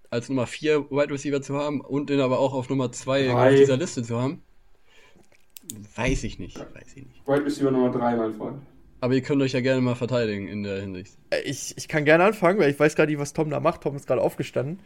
[0.10, 3.50] als Nummer 4 Wide Receiver zu haben und den aber auch auf Nummer 2 auf
[3.56, 4.42] dieser Liste zu haben.
[5.96, 6.60] Weiß ich nicht.
[6.60, 7.28] Weiß ich nicht.
[7.28, 8.62] Wide Receiver Nummer 3, mein Freund.
[9.02, 11.18] Aber ihr könnt euch ja gerne mal verteidigen in der Hinsicht.
[11.30, 13.82] Äh, ich, ich kann gerne anfangen, weil ich weiß gerade nicht, was Tom da macht.
[13.82, 14.80] Tom ist gerade aufgestanden.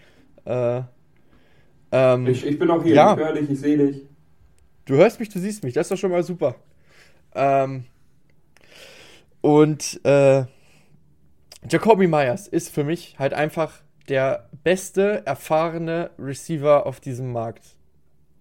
[0.45, 0.81] Äh,
[1.91, 3.14] ähm, ich, ich, bin auch hier, ja.
[3.14, 4.06] ich höre dich, ich sehe dich.
[4.86, 6.56] Du hörst mich, du siehst mich, das ist doch schon mal super.
[7.36, 7.86] Ähm,
[9.41, 10.45] und äh,
[11.69, 17.76] Jacoby Myers ist für mich halt einfach der beste, erfahrene Receiver auf diesem Markt.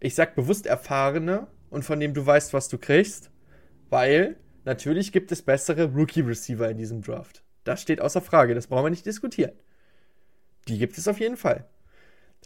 [0.00, 3.30] Ich sag bewusst erfahrene, und von dem du weißt, was du kriegst,
[3.90, 4.36] weil
[4.68, 7.42] natürlich gibt es bessere Rookie-Receiver in diesem Draft.
[7.64, 9.52] Das steht außer Frage, das brauchen wir nicht diskutieren.
[10.68, 11.64] Die gibt es auf jeden Fall.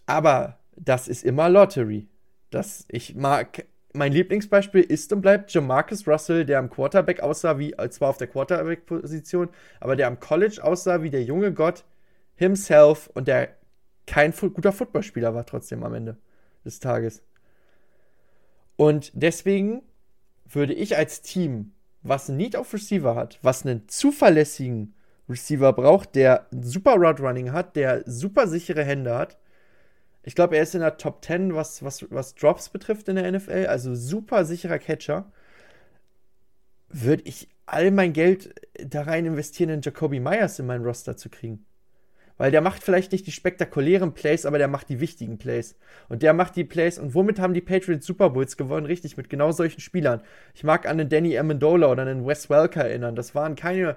[0.07, 2.09] Aber das ist immer Lottery.
[2.51, 7.73] Das, ich mag, mein Lieblingsbeispiel ist und bleibt Jamarcus Russell, der am Quarterback aussah wie,
[7.73, 9.49] äh, zwar auf der Quarterback-Position,
[9.81, 11.85] aber der am College aussah wie der junge Gott
[12.35, 13.57] himself und der
[14.07, 16.17] kein guter Footballspieler war trotzdem am Ende
[16.65, 17.23] des Tages.
[18.77, 19.83] Und deswegen
[20.45, 21.73] würde ich als Team
[22.03, 24.95] was ein Need auf Receiver hat, was einen zuverlässigen
[25.29, 29.39] Receiver braucht, der super Route Running hat, der super sichere Hände hat.
[30.25, 33.31] Ich glaube, er ist in der Top 10, was, was, was Drops betrifft in der
[33.31, 35.31] NFL, also super sicherer Catcher.
[36.89, 41.31] Würde ich all mein Geld da rein investieren, in Jacoby Myers in meinen Roster zu
[41.31, 41.65] kriegen.
[42.43, 45.77] Weil der macht vielleicht nicht die spektakulären Plays, aber der macht die wichtigen Plays.
[46.09, 46.99] Und der macht die Plays.
[46.99, 48.85] Und womit haben die Patriots Super Bowls gewonnen?
[48.85, 50.23] Richtig, mit genau solchen Spielern.
[50.53, 53.15] Ich mag an den Danny Amendola oder an den Wes Welker erinnern.
[53.15, 53.95] Das waren keine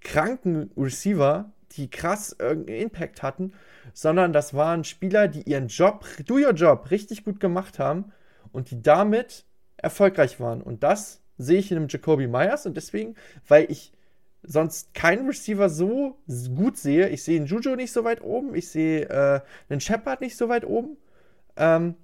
[0.00, 3.52] kranken Receiver, die krass irgendeinen Impact hatten,
[3.92, 8.10] sondern das waren Spieler, die ihren Job, do your job, richtig gut gemacht haben
[8.52, 9.44] und die damit
[9.76, 10.62] erfolgreich waren.
[10.62, 13.16] Und das sehe ich in einem Jacoby Myers und deswegen,
[13.46, 13.92] weil ich
[14.42, 16.18] sonst keinen Receiver so
[16.54, 20.20] gut sehe, ich sehe einen Juju nicht so weit oben, ich sehe äh, einen Shepard
[20.20, 20.96] nicht so weit oben,
[21.56, 21.94] ähm,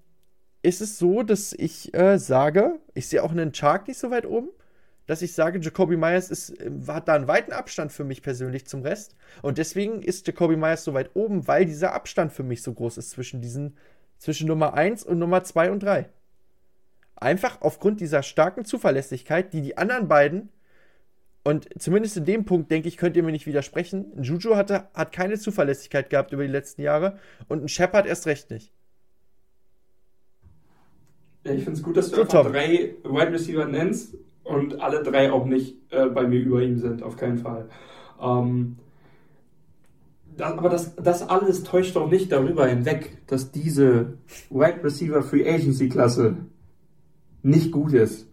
[0.62, 4.26] ist es so, dass ich äh, sage, ich sehe auch einen Chark nicht so weit
[4.26, 4.48] oben,
[5.06, 6.54] dass ich sage, Jacoby Myers ist,
[6.86, 9.16] hat da einen weiten Abstand für mich persönlich zum Rest.
[9.40, 12.98] Und deswegen ist Jacoby Myers so weit oben, weil dieser Abstand für mich so groß
[12.98, 13.78] ist zwischen diesen,
[14.18, 16.10] zwischen Nummer 1 und Nummer 2 und 3.
[17.16, 20.50] Einfach aufgrund dieser starken Zuverlässigkeit, die die anderen beiden,
[21.48, 24.88] und zumindest in dem Punkt, denke ich, könnt ihr mir nicht widersprechen, ein Juju hatte,
[24.92, 27.16] hat keine Zuverlässigkeit gehabt über die letzten Jahre
[27.48, 28.70] und ein Shepard erst recht nicht.
[31.44, 32.52] Ja, ich finde es gut, dass du so, einfach Tom.
[32.52, 34.14] drei Wide Receiver nennst
[34.44, 37.70] und alle drei auch nicht äh, bei mir über ihm sind, auf keinen Fall.
[38.20, 38.76] Ähm,
[40.36, 44.18] das, aber das, das alles täuscht doch nicht darüber hinweg, dass diese
[44.50, 46.36] Wide Receiver Free Agency Klasse
[47.42, 48.27] nicht gut ist.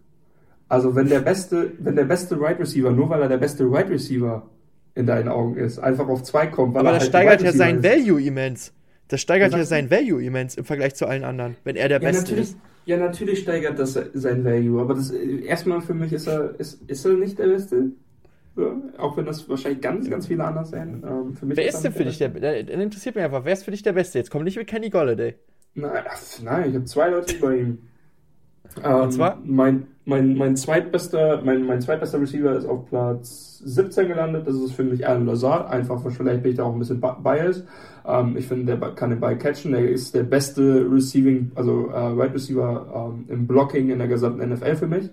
[0.68, 3.88] Also wenn der beste, wenn der beste Wide Receiver, nur weil er der beste Wide
[3.88, 4.48] Receiver
[4.94, 7.52] in deinen Augen ist, einfach auf zwei kommt, weil aber er das halt steigert ja
[7.52, 8.72] sein Value immens.
[9.08, 12.10] Das steigert ja sein Value immens im Vergleich zu allen anderen, wenn er der ja,
[12.10, 12.56] Beste ist.
[12.86, 17.04] Ja, natürlich steigert das sein Value, aber das erstmal für mich ist er, ist, ist
[17.04, 17.92] er nicht der Beste.
[18.56, 21.04] Ja, auch wenn das wahrscheinlich ganz, ganz viele anders sein.
[21.06, 22.64] Ähm, für mich wer ist, denn für dich der Beste?
[22.64, 24.18] Der interessiert mich einfach, wer ist für dich der Beste?
[24.18, 25.34] Jetzt komm nicht mit Kenny Golladay.
[25.74, 26.04] Nein,
[26.42, 27.78] nein ich habe zwei Leute über ihm.
[28.82, 29.40] Ähm, Und zwar?
[29.44, 34.46] Mein, mein, mein, zweitbester, mein, mein zweitbester Receiver ist auf Platz 17 gelandet.
[34.46, 35.68] Das ist für mich Alan Lazard.
[35.68, 37.66] Einfach, vielleicht bin ich da auch ein bisschen biased.
[38.06, 39.72] Ähm, ich finde, der kann den Ball catchen.
[39.72, 44.48] Der ist der beste Receiving, also äh, Wide Receiver ähm, im Blocking in der gesamten
[44.48, 45.10] NFL für mich.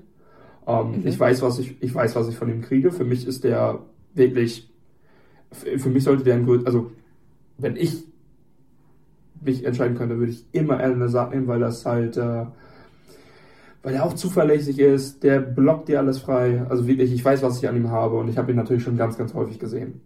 [0.68, 1.08] Ähm, mhm.
[1.08, 2.92] Ich weiß, was ich, ich weiß, was ich von ihm kriege.
[2.92, 3.80] Für mich ist der
[4.14, 4.72] wirklich,
[5.52, 6.92] für mich sollte der ein größer, also
[7.58, 8.06] wenn ich
[9.42, 12.46] mich entscheiden könnte, würde ich immer Alan Lazard nehmen, weil das halt äh,
[13.84, 16.66] weil er auch zuverlässig ist, der blockt dir alles frei.
[16.70, 18.98] Also wirklich, ich weiß, was ich an ihm habe und ich habe ihn natürlich schon
[18.98, 20.02] ganz, ganz häufig gesehen.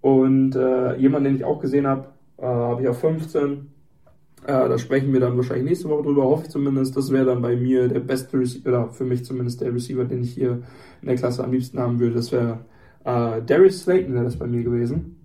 [0.00, 2.08] Und äh, jemand, den ich auch gesehen habe,
[2.38, 3.68] äh, habe ich auf 15.
[4.46, 6.96] Äh, da sprechen wir dann wahrscheinlich nächste Woche drüber, hoffe ich zumindest.
[6.96, 10.22] Das wäre dann bei mir der beste Receiver, oder für mich zumindest der Receiver, den
[10.22, 10.62] ich hier
[11.00, 12.16] in der Klasse am liebsten haben würde.
[12.16, 12.60] Das wäre
[13.04, 15.20] äh, Darius Slayton, wäre das bei mir gewesen.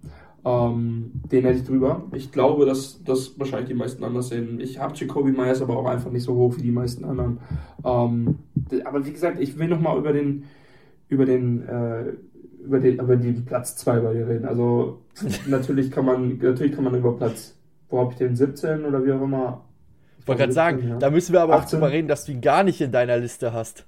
[0.45, 2.03] Ähm, den hätte ich drüber.
[2.13, 4.59] Ich glaube, dass das wahrscheinlich die meisten anders sehen.
[4.59, 7.39] Ich habe Jacoby Myers aber auch einfach nicht so hoch wie die meisten anderen.
[7.85, 8.39] Ähm,
[8.83, 10.43] aber wie gesagt, ich will nochmal über den,
[11.07, 12.03] über den, äh,
[12.61, 14.45] über den, über den Platz 2 bei dir reden.
[14.45, 14.99] Also
[15.47, 17.55] natürlich kann man, natürlich kann man über Platz,
[17.89, 19.61] wo habe ich den 17 oder wie auch immer.
[20.19, 20.97] Ich wollte gerade sagen, ja.
[20.97, 21.65] da müssen wir aber 18.
[21.65, 23.85] auch drüber reden, dass du ihn gar nicht in deiner Liste hast.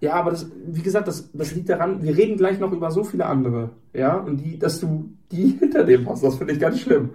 [0.00, 3.02] Ja, aber das, wie gesagt, das, das liegt daran, wir reden gleich noch über so
[3.02, 6.80] viele andere, ja, und die, dass du die hinter dem hast, das finde ich ganz
[6.80, 7.10] schlimm.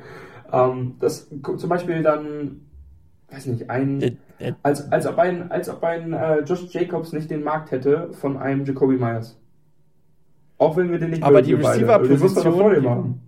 [0.52, 2.62] Ähm, das zum Beispiel dann,
[3.30, 7.14] weiß nicht, ein, äh, äh, als, als ob ein, als ob ein äh, Josh Jacobs
[7.14, 9.38] nicht den Markt hätte von einem Jacoby Myers.
[10.58, 13.20] Auch wenn wir den nicht Aber die Receiver-Position.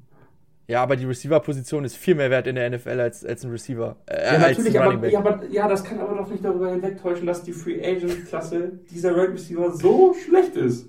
[0.68, 3.98] Ja, aber die Receiver-Position ist viel mehr wert in der NFL als, als ein Receiver.
[4.06, 7.44] Äh, ja, natürlich, aber, ja, aber, ja, das kann aber doch nicht darüber hinwegtäuschen, dass
[7.44, 10.88] die Free Agent-Klasse dieser Red Receiver so schlecht ist.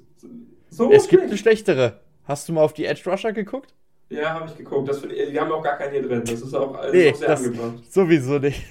[0.71, 1.11] So es schlecht.
[1.11, 2.01] gibt eine schlechtere.
[2.25, 3.75] Hast du mal auf die Edge Rusher geguckt?
[4.11, 4.89] Ja, habe ich geguckt.
[4.89, 6.23] Das, die haben auch gar keinen hier drin.
[6.25, 7.93] Das ist auch, das nee, ist auch sehr das angebracht.
[7.93, 8.65] Sowieso nicht.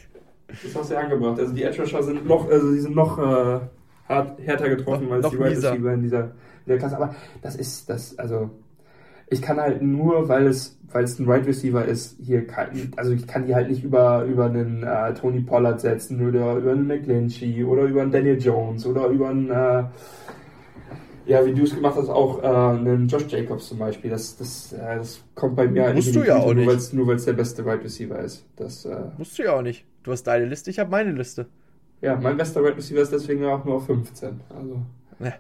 [0.48, 1.40] Das ist auch sehr angebracht.
[1.40, 3.60] Also die Edge Rusher sind noch, also die sind noch äh,
[4.08, 6.32] hart, härter getroffen noch, als noch die Wide Receiver in dieser, in
[6.66, 6.96] dieser Klasse.
[6.96, 8.52] Aber das ist, das, also
[9.34, 13.12] ich kann halt nur, weil es, weil es ein Wide Receiver ist, hier kann, also
[13.12, 16.88] ich kann die halt nicht über, über einen äh, Tony Pollard setzen oder über einen
[16.88, 19.84] McGlinchey oder über einen Daniel Jones oder über einen, äh,
[21.26, 24.12] ja, wie du es gemacht hast, auch äh, einen Josh Jacobs zum Beispiel.
[24.12, 26.94] Das, das, äh, das kommt bei mir halt Musst du ja auch nur, nicht.
[26.94, 28.46] Nur weil es der beste Wide Receiver ist.
[28.56, 29.86] Das, äh, Musst du ja auch nicht.
[30.04, 31.48] Du hast deine Liste, ich habe meine Liste.
[32.02, 34.42] Ja, mein bester Wide Receiver ist deswegen auch nur auf 15.
[34.50, 34.82] Also.
[35.20, 35.34] Ja.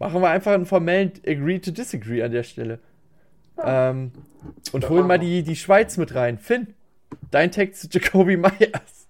[0.00, 2.80] Machen wir einfach einen formellen Agree to Disagree an der Stelle.
[3.58, 4.12] Ähm,
[4.72, 6.38] und holen mal die, die Schweiz mit rein.
[6.38, 6.74] Finn,
[7.30, 9.06] dein Text zu Jacoby Myers.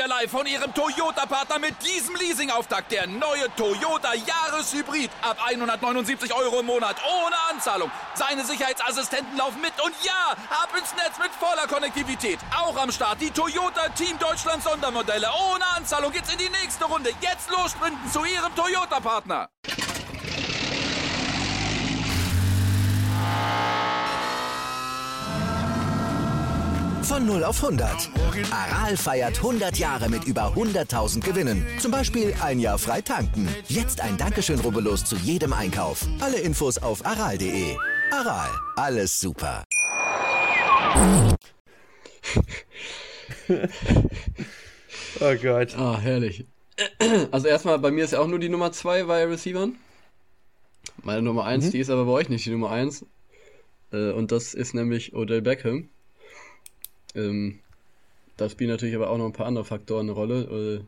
[0.00, 2.92] wieder live von Ihrem Toyota-Partner mit diesem Leasing-Auftakt.
[2.92, 5.10] Der neue Toyota Jahreshybrid.
[5.20, 6.96] Ab 179 Euro im Monat.
[7.04, 7.90] Ohne Anzahlung.
[8.14, 9.72] Seine Sicherheitsassistenten laufen mit.
[9.84, 12.38] Und ja, ab ins Netz mit voller Konnektivität.
[12.56, 15.28] Auch am Start die Toyota Team Deutschland Sondermodelle.
[15.52, 17.10] Ohne Anzahlung geht's in die nächste Runde.
[17.20, 19.48] Jetzt los sprinten zu Ihrem Toyota-Partner.
[27.10, 28.08] Von 0 auf 100.
[28.52, 31.66] Aral feiert 100 Jahre mit über 100.000 Gewinnen.
[31.80, 33.48] Zum Beispiel ein Jahr frei tanken.
[33.66, 36.06] Jetzt ein Dankeschön, rubbellos zu jedem Einkauf.
[36.20, 37.74] Alle Infos auf aral.de.
[38.12, 39.64] Aral, alles super.
[45.20, 45.76] oh Gott.
[45.76, 46.44] Ah, herrlich.
[47.32, 49.74] Also erstmal, bei mir ist ja auch nur die Nummer 2 bei Receivern.
[51.02, 51.70] Meine Nummer 1, mhm.
[51.72, 53.04] die ist aber bei euch nicht die Nummer 1.
[53.92, 55.88] Äh, und das ist nämlich Odell Beckham.
[57.14, 57.60] Ähm,
[58.36, 60.84] da spielen natürlich aber auch noch ein paar andere Faktoren eine Rolle, äh,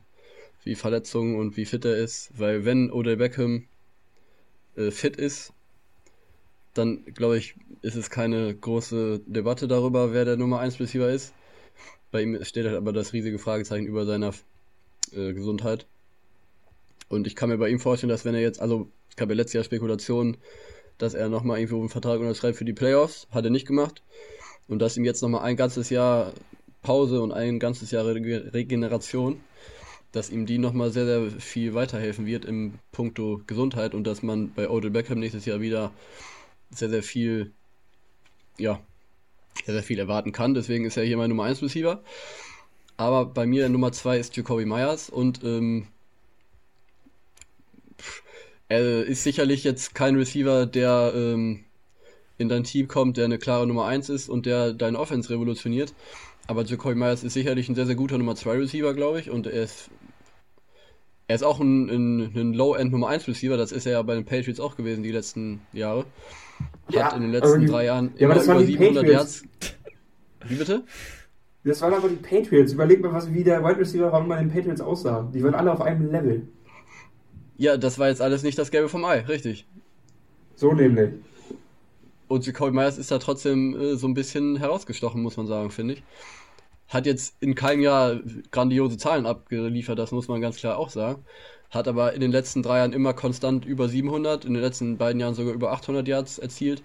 [0.65, 2.31] wie Verletzungen und wie fit er ist.
[2.39, 3.67] Weil wenn Odell Beckham
[4.77, 5.53] äh, fit ist,
[6.75, 11.35] dann glaube ich, ist es keine große Debatte darüber, wer der Nummer 1 Receiver ist.
[12.11, 14.33] Bei ihm steht halt aber das riesige Fragezeichen über seiner
[15.13, 15.87] äh, Gesundheit.
[17.09, 19.35] Und ich kann mir bei ihm vorstellen, dass wenn er jetzt, also es gab ja
[19.35, 20.39] letztes Jahr Spekulationen,
[20.97, 24.03] dass er nochmal irgendwo einen Vertrag unterschreibt für die Playoffs, hat er nicht gemacht.
[24.69, 26.33] Und dass ihm jetzt nochmal ein ganzes Jahr
[26.83, 29.41] Pause und ein ganzes Jahr Regeneration,
[30.11, 34.53] dass ihm die nochmal sehr, sehr viel weiterhelfen wird im Punkto Gesundheit und dass man
[34.53, 35.93] bei Odell Beckham nächstes Jahr wieder
[36.71, 37.53] sehr, sehr viel,
[38.59, 38.81] ja,
[39.65, 40.55] sehr, sehr viel erwarten kann.
[40.55, 42.03] Deswegen ist er hier mein Nummer 1 Receiver.
[42.97, 45.87] Aber bei mir Nummer 2 ist Jacoby Myers und ähm,
[48.69, 51.65] er ist sicherlich jetzt kein Receiver, der ähm,
[52.39, 55.95] in dein Team kommt, der eine klare Nummer 1 ist und der deine Offense revolutioniert.
[56.47, 59.31] Aber Jacoby Myers ist sicherlich ein sehr, sehr guter Nummer 2 Receiver, glaube ich.
[59.31, 59.91] Und er ist,
[61.29, 63.57] er ist auch ein, ein, ein Low-End Nummer 1 Receiver.
[63.57, 66.05] Das ist er ja bei den Patriots auch gewesen die letzten Jahre.
[66.87, 69.45] Hat ja, in den letzten die, drei Jahren ja, immer über 700 Yards.
[70.47, 70.83] Wie bitte?
[71.65, 72.73] Das waren aber die Patriots.
[72.73, 75.31] Überleg mal, was, wie der Wide Receiver Raum bei den Patriots aussah.
[75.33, 76.49] Die waren alle auf einem Level.
[77.57, 79.67] Ja, das war jetzt alles nicht das Gelbe vom Ei, richtig.
[80.57, 81.11] So nämlich.
[82.33, 85.95] Und Jacoby Myers ist da trotzdem äh, so ein bisschen herausgestochen, muss man sagen, finde
[85.95, 86.03] ich.
[86.89, 91.27] Hat jetzt in keinem Jahr grandiose Zahlen abgeliefert, das muss man ganz klar auch sagen.
[91.69, 95.21] Hat aber in den letzten drei Jahren immer konstant über 700, in den letzten beiden
[95.21, 96.83] Jahren sogar über 800 Yards erzielt.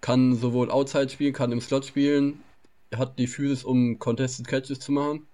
[0.00, 2.40] Kann sowohl Outside spielen, kann im Slot spielen.
[2.96, 5.26] Hat die Physis, um Contested Catches zu machen.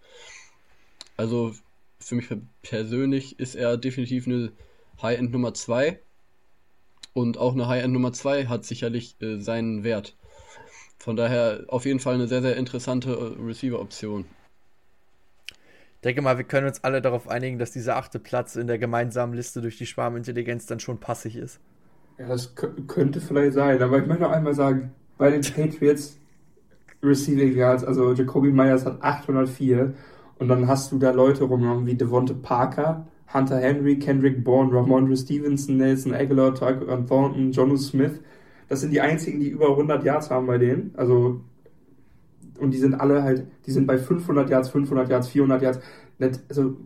[1.17, 1.55] Also
[2.01, 2.27] für mich
[2.63, 4.51] persönlich ist er definitiv eine
[5.01, 6.01] High-End Nummer 2.
[7.19, 10.17] Und auch eine High-End Nummer 2 hat sicherlich äh, seinen Wert.
[10.99, 14.25] Von daher auf jeden Fall eine sehr, sehr interessante äh, Receiver-Option.
[15.49, 18.79] Ich denke mal, wir können uns alle darauf einigen, dass dieser achte Platz in der
[18.79, 21.59] gemeinsamen Liste durch die Schwarmintelligenz dann schon passig ist.
[22.19, 26.19] Ja, das könnte vielleicht sein, aber ich möchte noch einmal sagen, bei den Patriots
[27.03, 29.93] Receiving Yards, also Jacoby Myers hat 804
[30.39, 35.17] und dann hast du da Leute rumgenommen wie Devonte Parker, Hunter Henry, Kendrick Bourne, Ramondre
[35.17, 38.21] Stevenson, Nelson Aguilar, Tyquan Thornton, Jonu Smith.
[38.69, 40.93] Das sind die einzigen, die über 100 Yards haben bei denen.
[40.97, 41.41] Also,
[42.59, 45.81] und die sind alle halt, die sind bei 500 Yards, 500 Yards, 400 Yards.
[46.49, 46.77] Also,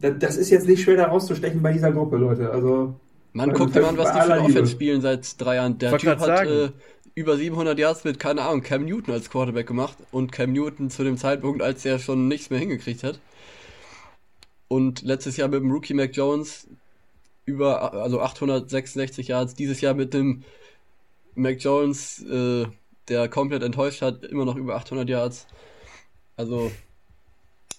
[0.00, 2.50] das ist jetzt nicht schwer da rauszustechen bei dieser Gruppe, Leute.
[2.50, 2.94] Also,
[3.32, 5.78] man guckt dir an, was die für Offense spielen seit drei Jahren.
[5.78, 6.70] Der Typ hat äh,
[7.14, 11.04] über 700 Yards mit, keine Ahnung, Cam Newton als Quarterback gemacht und Cam Newton zu
[11.04, 13.20] dem Zeitpunkt, als er schon nichts mehr hingekriegt hat.
[14.72, 16.66] Und letztes Jahr mit dem Rookie Mac Jones
[17.44, 19.54] über also 866 Yards.
[19.54, 20.44] Dieses Jahr mit dem
[21.34, 22.64] Mac Jones, äh,
[23.06, 25.46] der komplett enttäuscht hat, immer noch über 800 Yards.
[26.38, 26.72] Also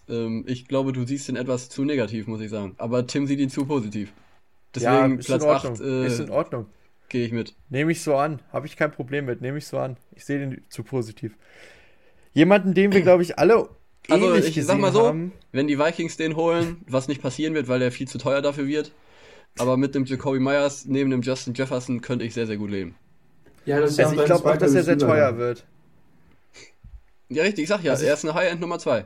[0.08, 2.76] ähm, ich glaube, du siehst ihn etwas zu negativ, muss ich sagen.
[2.78, 4.14] Aber Tim sieht ihn zu positiv.
[4.76, 6.68] Deswegen ja, Platz 8 äh, ist in Ordnung.
[7.10, 7.56] Gehe ich mit.
[7.70, 8.40] Nehme ich so an.
[8.52, 9.42] Habe ich kein Problem mit.
[9.42, 9.98] Nehme ich so an.
[10.12, 11.36] Ich sehe den zu positiv.
[12.34, 13.68] Jemanden, den wir, glaube ich, alle
[14.10, 15.32] also ich sag mal so, haben.
[15.52, 18.68] wenn die Vikings den holen, was nicht passieren wird, weil der viel zu teuer dafür
[18.68, 18.92] wird,
[19.58, 22.96] aber mit dem Jacoby Myers neben dem Justin Jefferson könnte ich sehr, sehr gut leben.
[23.66, 25.66] Ja, das ist also ja ich glaube auch, dass er sehr teuer wird.
[27.30, 29.06] Ja, richtig, ich sag ja, also er ist eine High-End Nummer 2.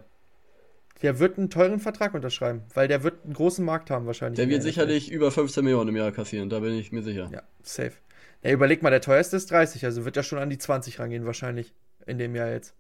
[1.04, 4.38] Der wird einen teuren Vertrag unterschreiben, weil der wird einen großen Markt haben wahrscheinlich.
[4.38, 7.30] Der wird sicherlich über 15 Millionen im Jahr kassieren, da bin ich mir sicher.
[7.32, 7.94] Ja, safe.
[8.42, 11.26] Ja, überleg mal, der teuerste ist 30, also wird er schon an die 20 rangehen
[11.26, 11.74] wahrscheinlich
[12.06, 12.74] in dem Jahr jetzt.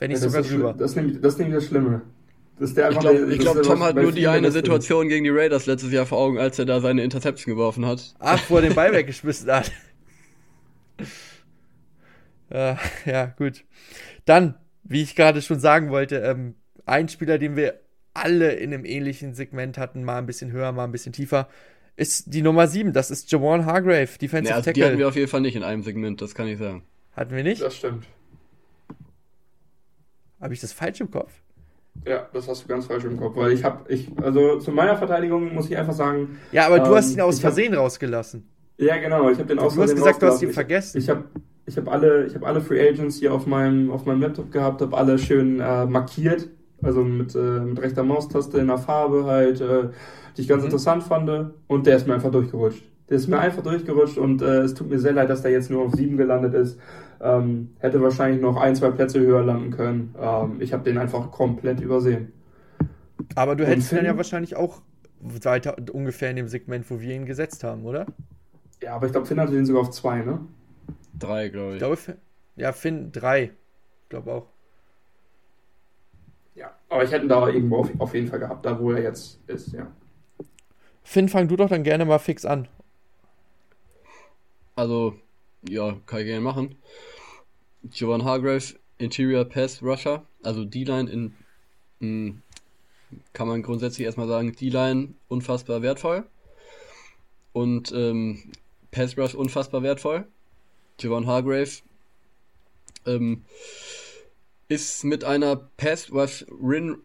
[0.00, 0.74] Wenn nicht ja, sogar drüber.
[0.76, 2.02] Das ist, das nämlich das Schlimme.
[2.58, 6.04] Das ich glaube, glaub, Tom hat nur die eine Situation gegen die Raiders letztes Jahr
[6.04, 8.14] vor Augen, als er da seine Interception geworfen hat.
[8.18, 9.72] Ach, wo er den Ball weggeschmissen hat.
[12.52, 13.64] ja, ja, gut.
[14.24, 16.54] Dann, wie ich gerade schon sagen wollte, ähm,
[16.84, 17.80] ein Spieler, den wir
[18.12, 21.48] alle in einem ähnlichen Segment hatten, mal ein bisschen höher, mal ein bisschen tiefer,
[21.96, 22.92] ist die Nummer 7.
[22.92, 24.72] Das ist Jawan Hargrave, Defensive nee, also Tackle.
[24.72, 26.84] Die hatten wir auf jeden Fall nicht in einem Segment, das kann ich sagen.
[27.12, 27.62] Hatten wir nicht?
[27.62, 28.06] Das stimmt.
[30.40, 31.32] Habe ich das falsch im Kopf?
[32.06, 34.96] Ja, das hast du ganz falsch im Kopf, weil ich habe, ich, also zu meiner
[34.96, 36.38] Verteidigung muss ich einfach sagen.
[36.52, 38.48] Ja, aber du ähm, hast ihn aus ich hab- Versehen rausgelassen.
[38.78, 40.96] Ja, genau, ich habe den aus Du hast Versehen gesagt, du hast ihn vergessen.
[40.98, 41.24] Ich, ich habe
[41.66, 44.80] ich hab alle, ich hab alle Free Agents hier auf meinem, auf meinem Laptop gehabt,
[44.80, 46.48] habe alle schön äh, markiert,
[46.82, 49.88] also mit, äh, mit rechter Maustaste in der Farbe halt, äh,
[50.36, 50.66] die ich ganz Mhm.
[50.68, 51.52] interessant fand.
[51.66, 52.82] Und der ist mir einfach durchgerutscht.
[53.10, 55.70] Der ist mir einfach durchgerutscht und äh, es tut mir sehr leid, dass der jetzt
[55.70, 56.78] nur auf sieben gelandet ist.
[57.20, 60.14] Ähm, hätte wahrscheinlich noch ein, zwei Plätze höher landen können.
[60.18, 62.32] Ähm, ich habe den einfach komplett übersehen.
[63.34, 64.04] Aber du hättest ihn Finn?
[64.04, 64.82] ja wahrscheinlich auch
[65.20, 68.06] weiter ungefähr in dem Segment, wo wir ihn gesetzt haben, oder?
[68.82, 70.46] Ja, aber ich glaube, Finn hatte den sogar auf zwei, ne?
[71.12, 71.78] Drei, glaube Ich ich.
[71.78, 71.98] glaube,
[72.56, 73.44] ja, Finn 3.
[74.04, 74.48] Ich glaube auch.
[76.54, 76.70] Ja.
[76.88, 79.40] Aber ich hätte ihn da irgendwo auf, auf jeden Fall gehabt, da wo er jetzt
[79.48, 79.86] ist, ja.
[81.02, 82.66] Finn, fang du doch dann gerne mal fix an.
[84.80, 85.14] Also,
[85.68, 86.74] ja, kann ich gerne machen.
[87.92, 91.34] Jovan Hargrave, Interior Pass Rusher, also D-Line in,
[91.98, 92.40] mh,
[93.34, 96.24] kann man grundsätzlich erstmal sagen, D-Line unfassbar wertvoll.
[97.52, 98.52] Und ähm,
[98.90, 100.26] Pass Rush unfassbar wertvoll.
[100.98, 101.82] Jovan Hargrave
[103.04, 103.44] ähm,
[104.68, 106.96] ist mit einer Pass Rush Win,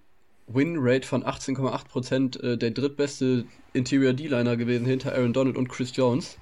[0.47, 3.43] Win Rate von 18,8% äh, der drittbeste
[3.73, 6.37] Interior D-Liner gewesen hinter Aaron Donald und Chris Jones.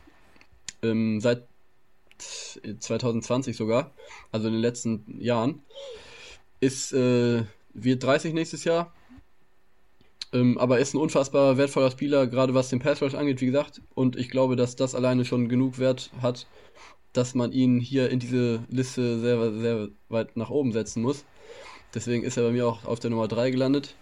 [0.83, 1.47] Ähm, seit
[2.17, 3.91] 2020 sogar,
[4.31, 5.61] also in den letzten Jahren.
[6.59, 7.43] Ist, äh,
[7.73, 8.93] wird 30 nächstes Jahr.
[10.31, 13.81] Ähm, aber ist ein unfassbar wertvoller Spieler, gerade was den Pass Rush angeht, wie gesagt.
[13.93, 16.47] Und ich glaube, dass das alleine schon genug Wert hat,
[17.11, 21.25] dass man ihn hier in diese Liste sehr, sehr weit nach oben setzen muss.
[21.93, 23.95] Deswegen ist er bei mir auch auf der Nummer 3 gelandet.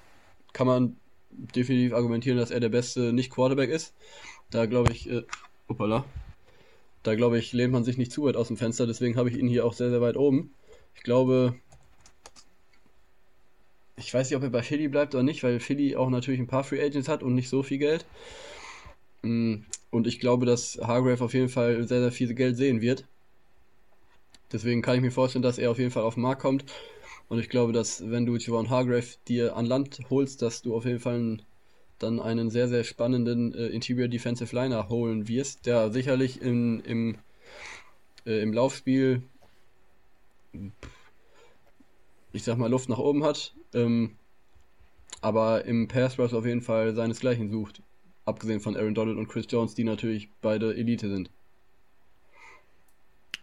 [0.53, 0.95] Kann man
[1.31, 3.93] definitiv argumentieren, dass er der beste Nicht-Quarterback ist.
[4.49, 5.23] Da glaube ich, äh.
[7.03, 9.37] Da glaube ich, lehnt man sich nicht zu weit aus dem Fenster, deswegen habe ich
[9.37, 10.53] ihn hier auch sehr, sehr weit oben.
[10.95, 11.55] Ich glaube,
[13.95, 16.47] ich weiß nicht, ob er bei Philly bleibt oder nicht, weil Philly auch natürlich ein
[16.47, 18.05] paar Free Agents hat und nicht so viel Geld.
[19.23, 23.05] Mm, Und ich glaube, dass Hargrave auf jeden Fall sehr, sehr viel Geld sehen wird.
[24.51, 26.65] Deswegen kann ich mir vorstellen, dass er auf jeden Fall auf den Markt kommt.
[27.29, 30.85] Und ich glaube, dass wenn du Javon Hargrave dir an Land holst, dass du auf
[30.85, 31.41] jeden Fall einen,
[32.03, 37.17] dann einen sehr, sehr spannenden äh, Interior Defensive Liner holen wirst, der sicherlich in, im,
[38.25, 39.21] äh, im Laufspiel,
[42.33, 44.15] ich sag mal, Luft nach oben hat, ähm,
[45.21, 47.81] aber im Pass Rush auf jeden Fall seinesgleichen sucht.
[48.25, 51.29] Abgesehen von Aaron Donald und Chris Jones, die natürlich beide Elite sind.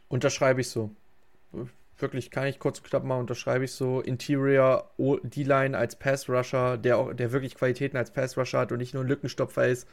[0.09, 0.91] Unterschreibe ich so.
[2.01, 4.01] Wirklich, kann ich kurz und knapp mal unterschreibe ich so.
[4.01, 9.03] Interior D-Line als Pass-Rusher, der auch, der wirklich Qualitäten als Pass-Rusher hat und nicht nur
[9.03, 9.89] ein Lückenstopfer ist.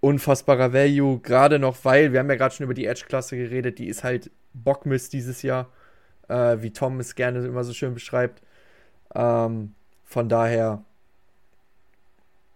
[0.00, 3.88] Unfassbarer Value, gerade noch, weil, wir haben ja gerade schon über die Edge-Klasse geredet, die
[3.88, 5.68] ist halt Bockmist dieses Jahr,
[6.28, 8.42] äh, wie Tom es gerne immer so schön beschreibt.
[9.14, 10.82] Ähm, von daher,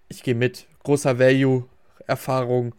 [0.09, 0.67] ich gehe mit.
[0.83, 1.67] Großer Value,
[2.07, 2.75] Erfahrung.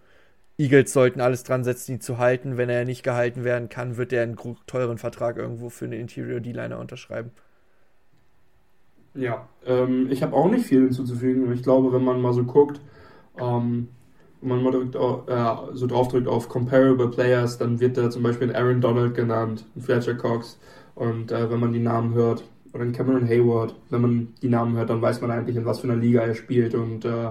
[0.60, 2.58] Eagles sollten alles dran setzen, ihn zu halten.
[2.58, 4.38] Wenn er nicht gehalten werden kann, wird er einen
[4.68, 7.32] teuren Vertrag irgendwo für einen Interior D-Liner unterschreiben.
[9.16, 11.52] Ja, ähm, ich habe auch nicht viel hinzuzufügen.
[11.54, 12.82] Ich glaube, wenn man mal so guckt,
[13.40, 13.88] ähm,
[14.42, 18.50] wenn man mal drückt, äh, so draufdrückt auf Comparable Players, dann wird da zum Beispiel
[18.50, 20.60] ein Aaron Donald genannt, ein Fletcher Cox.
[20.94, 24.76] Und äh, wenn man die Namen hört, oder ein Cameron Hayward, wenn man die Namen
[24.76, 26.76] hört, dann weiß man eigentlich, in was für einer Liga er spielt.
[26.76, 27.30] Und äh,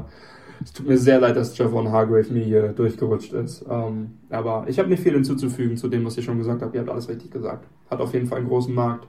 [0.62, 3.64] es tut mir sehr leid, dass Javon Hargrave mir hier durchgerutscht ist.
[3.68, 6.74] Ähm, aber ich habe nicht viel hinzuzufügen zu dem, was ich schon gesagt habe.
[6.76, 7.66] Ihr habt alles richtig gesagt.
[7.90, 9.06] Hat auf jeden Fall einen großen Markt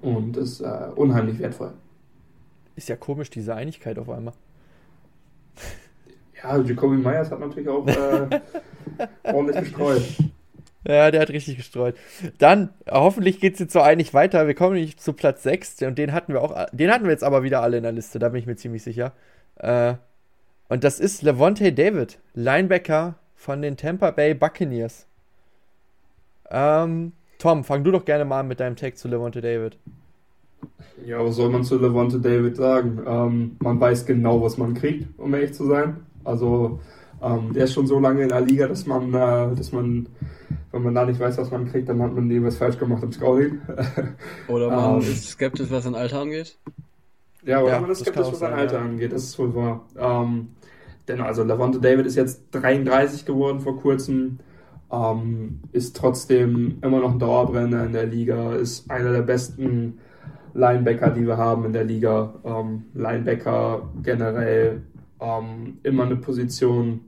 [0.00, 1.72] und ist äh, unheimlich wertvoll.
[2.74, 4.34] Ist ja komisch, diese Einigkeit auf einmal.
[6.42, 8.40] Ja, Jacoby Myers hat natürlich auch äh,
[9.32, 10.02] ordentlich gestreut.
[10.84, 11.94] Ja, der hat richtig gestreut.
[12.38, 14.48] Dann, äh, hoffentlich geht es jetzt so einig weiter.
[14.48, 17.22] Wir kommen nämlich zu Platz 6 und den hatten wir auch, den hatten wir jetzt
[17.22, 19.12] aber wieder alle in der Liste, da bin ich mir ziemlich sicher.
[19.56, 19.94] Äh,
[20.72, 25.06] und das ist Levante David, Linebacker von den Tampa Bay Buccaneers.
[26.48, 29.76] Ähm, Tom, fang du doch gerne mal an mit deinem Tag zu Levante David.
[31.04, 33.02] Ja, was soll man zu Levante David sagen?
[33.06, 36.06] Ähm, man weiß genau, was man kriegt, um ehrlich zu sein.
[36.24, 36.80] Also,
[37.20, 40.06] ähm, der ist schon so lange in der Liga, dass man, äh, dass man,
[40.70, 43.12] wenn man da nicht weiß, was man kriegt, dann hat man irgendwas falsch gemacht im
[43.12, 43.60] Scouting.
[44.48, 45.02] Oder man Ähm.
[45.02, 46.56] ist skeptisch, was ein Alter angeht.
[47.44, 48.84] Ja, oder Ja, man ist skeptisch, was sein sein, Alter ja.
[48.84, 49.84] angeht, das ist wohl wahr.
[49.98, 50.48] Ähm,
[51.08, 54.38] denn also Levante David ist jetzt 33 geworden vor kurzem,
[54.90, 59.98] ähm, ist trotzdem immer noch ein Dauerbrenner in der Liga, ist einer der besten
[60.54, 62.34] Linebacker, die wir haben in der Liga.
[62.44, 64.82] Ähm, Linebacker generell
[65.20, 67.00] ähm, immer eine Position,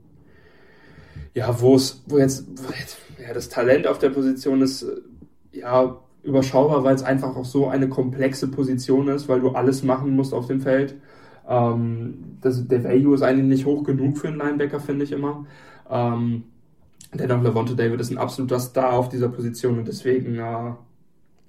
[1.33, 5.59] ja, wo es, wo jetzt, wo jetzt ja, das Talent auf der Position ist, äh,
[5.59, 10.15] ja, überschaubar, weil es einfach auch so eine komplexe Position ist, weil du alles machen
[10.15, 10.95] musst auf dem Feld.
[11.47, 15.45] Ähm, das, der Value ist eigentlich nicht hoch genug für einen Linebacker, finde ich immer.
[15.89, 16.43] Ähm,
[17.13, 20.73] dennoch, Levante David ist ein absoluter Star auf dieser Position und deswegen, äh,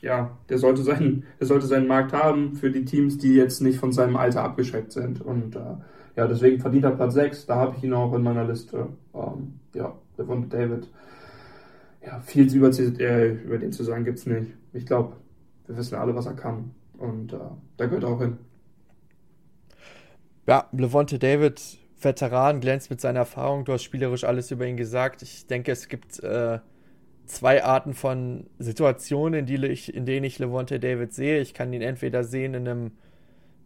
[0.02, 3.78] ja, der sollte, seinen, der sollte seinen Markt haben für die Teams, die jetzt nicht
[3.78, 5.20] von seinem Alter abgeschreckt sind.
[5.20, 5.76] Und äh,
[6.16, 8.88] ja, deswegen verdient er Platz 6, da habe ich ihn auch in meiner Liste.
[9.14, 10.88] Ähm, ja, Levante David.
[12.04, 14.52] Ja, viel über, äh, über den zu sagen gibt es nicht.
[14.72, 15.16] Ich glaube,
[15.66, 16.70] wir wissen alle, was er kann.
[16.98, 17.38] Und äh,
[17.76, 18.38] da gehört er auch hin.
[20.46, 21.60] Ja, Levante David,
[22.00, 23.64] Veteran, glänzt mit seiner Erfahrung.
[23.64, 25.22] Du hast spielerisch alles über ihn gesagt.
[25.22, 26.60] Ich denke, es gibt äh,
[27.26, 31.40] zwei Arten von Situationen, in, ich, in denen ich Levante David sehe.
[31.40, 32.92] Ich kann ihn entweder sehen in einem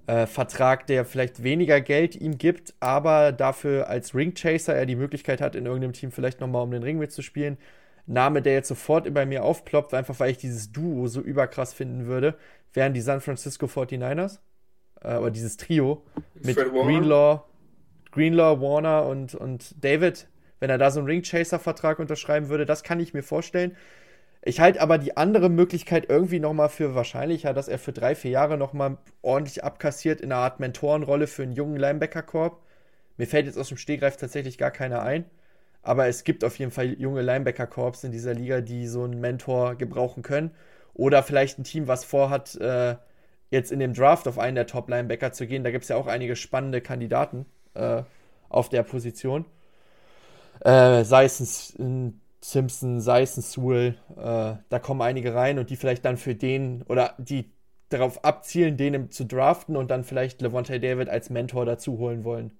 [0.07, 5.41] äh, Vertrag, der vielleicht weniger Geld ihm gibt, aber dafür als Ringchaser er die Möglichkeit
[5.43, 7.59] hat, in irgendeinem Team vielleicht nochmal um den Ring mitzuspielen.
[8.07, 12.07] Name, der jetzt sofort bei mir aufploppt, einfach weil ich dieses Duo so überkrass finden
[12.07, 12.37] würde,
[12.73, 14.41] wären die San Francisco 49ers.
[15.03, 16.03] Äh, oder dieses Trio
[16.43, 17.43] mit Greenlaw,
[18.13, 20.29] Greenlaw, Warner und, und David.
[20.59, 23.77] Wenn er da so einen Ringchaser-Vertrag unterschreiben würde, das kann ich mir vorstellen.
[24.43, 28.31] Ich halte aber die andere Möglichkeit irgendwie nochmal für wahrscheinlicher, dass er für drei, vier
[28.31, 32.63] Jahre nochmal ordentlich abkassiert in einer Art Mentorenrolle für einen jungen Linebacker-Korb.
[33.19, 35.25] Mir fällt jetzt aus dem Stegreif tatsächlich gar keiner ein.
[35.83, 39.77] Aber es gibt auf jeden Fall junge Linebacker-Korps in dieser Liga, die so einen Mentor
[39.77, 40.53] gebrauchen können.
[40.95, 42.97] Oder vielleicht ein Team, was vorhat, äh,
[43.51, 45.65] jetzt in dem Draft auf einen der Top-Linebacker zu gehen.
[45.65, 48.03] Da gibt es ja auch einige spannende Kandidaten äh,
[48.49, 49.45] auf der Position.
[50.61, 55.69] Äh, sei es ein, Simpson, sei es ein Sewell, äh, da kommen einige rein und
[55.69, 57.53] die vielleicht dann für den oder die
[57.91, 62.53] darauf abzielen, den zu draften und dann vielleicht Levante David als Mentor dazu holen wollen.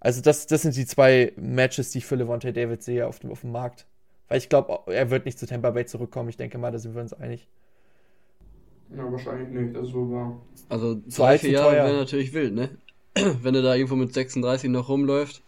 [0.00, 3.30] Also das, das sind die zwei Matches, die ich für Levante David sehe auf dem,
[3.30, 3.86] auf dem Markt.
[4.28, 6.28] Weil ich glaube, er wird nicht zu Tampa Bay zurückkommen.
[6.28, 7.46] Ich denke mal, da sind wir uns einig.
[8.96, 10.40] Ja, wahrscheinlich nicht, das ist so wahr.
[10.68, 12.70] Also zwei, vier Jahre wäre natürlich wild, ne?
[13.42, 15.42] Wenn er da irgendwo mit 36 noch rumläuft.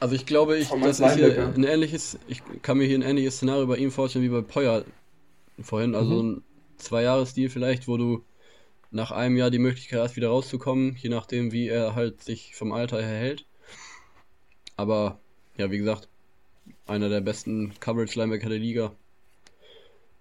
[0.00, 3.36] Also ich glaube, ich, das ist hier ein ähnliches, ich kann mir hier ein ähnliches
[3.36, 4.84] Szenario bei ihm vorstellen wie bei Poyer
[5.60, 5.94] vorhin.
[5.94, 6.30] Also mhm.
[6.30, 6.42] ein
[6.76, 8.22] Zwei-Jahres-Deal vielleicht, wo du
[8.90, 12.72] nach einem Jahr die Möglichkeit hast, wieder rauszukommen, je nachdem, wie er halt sich vom
[12.72, 13.46] Alter her hält.
[14.76, 15.18] Aber
[15.56, 16.08] ja, wie gesagt,
[16.86, 18.92] einer der besten Coverage-Linebacker der Liga.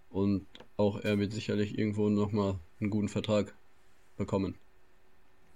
[0.09, 0.45] Und
[0.83, 3.53] auch er wird sicherlich irgendwo nochmal einen guten Vertrag
[4.17, 4.55] bekommen.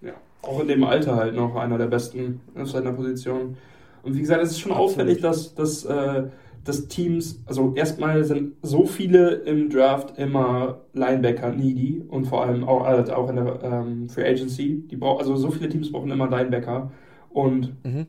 [0.01, 3.57] Ja, auch in dem Alter halt noch einer der besten auf seiner Position.
[4.03, 4.91] Und wie gesagt, es ist schon Absolut.
[4.91, 6.23] auffällig, dass, dass, äh,
[6.63, 12.63] dass Teams, also erstmal sind so viele im Draft immer Linebacker needy und vor allem
[12.63, 14.83] auch, also auch in der ähm, Free Agency.
[14.89, 16.91] Die brauch, also so viele Teams brauchen immer Linebacker.
[17.29, 18.07] Und mhm.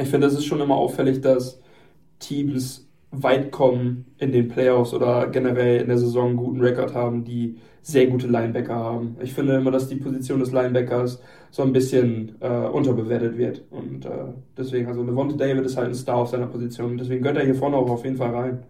[0.00, 1.60] ich finde, es ist schon immer auffällig, dass
[2.18, 7.24] Teams weit kommen in den Playoffs oder generell in der Saison einen guten Rekord haben,
[7.24, 9.16] die sehr gute Linebacker haben.
[9.20, 11.20] Ich finde immer, dass die Position des Linebackers
[11.50, 13.64] so ein bisschen äh, unterbewertet wird.
[13.70, 14.10] Und äh,
[14.56, 16.98] deswegen, also Levante David ist halt ein Star auf seiner Position.
[16.98, 18.62] Deswegen gehört er hier vorne auch auf jeden Fall rein.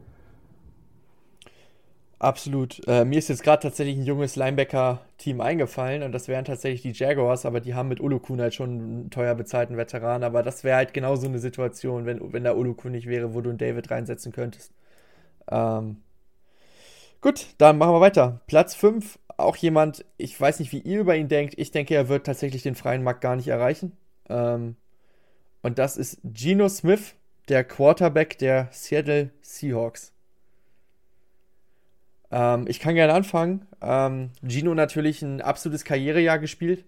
[2.21, 2.87] Absolut.
[2.87, 6.93] Äh, mir ist jetzt gerade tatsächlich ein junges Linebacker-Team eingefallen und das wären tatsächlich die
[6.93, 10.23] Jaguars, aber die haben mit Ulukun halt schon einen teuer bezahlten Veteran.
[10.23, 13.41] Aber das wäre halt genau so eine Situation, wenn, wenn da Ulukun nicht wäre, wo
[13.41, 14.71] du einen David reinsetzen könntest.
[15.51, 16.03] Ähm,
[17.23, 18.43] gut, dann machen wir weiter.
[18.47, 21.55] Platz 5, auch jemand, ich weiß nicht, wie ihr über ihn denkt.
[21.57, 23.97] Ich denke, er wird tatsächlich den freien Markt gar nicht erreichen.
[24.29, 24.77] Ähm,
[25.63, 27.15] und das ist Geno Smith,
[27.49, 30.13] der Quarterback der Seattle Seahawks.
[32.31, 33.67] Ähm, ich kann gerne anfangen.
[33.81, 36.85] Ähm, Gino natürlich ein absolutes Karrierejahr gespielt.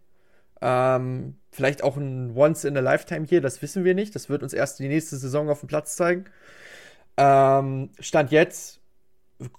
[0.60, 4.14] Ähm, vielleicht auch ein Once in a Lifetime hier, das wissen wir nicht.
[4.14, 6.27] Das wird uns erst die nächste Saison auf dem Platz zeigen.
[7.16, 8.81] Ähm, Stand jetzt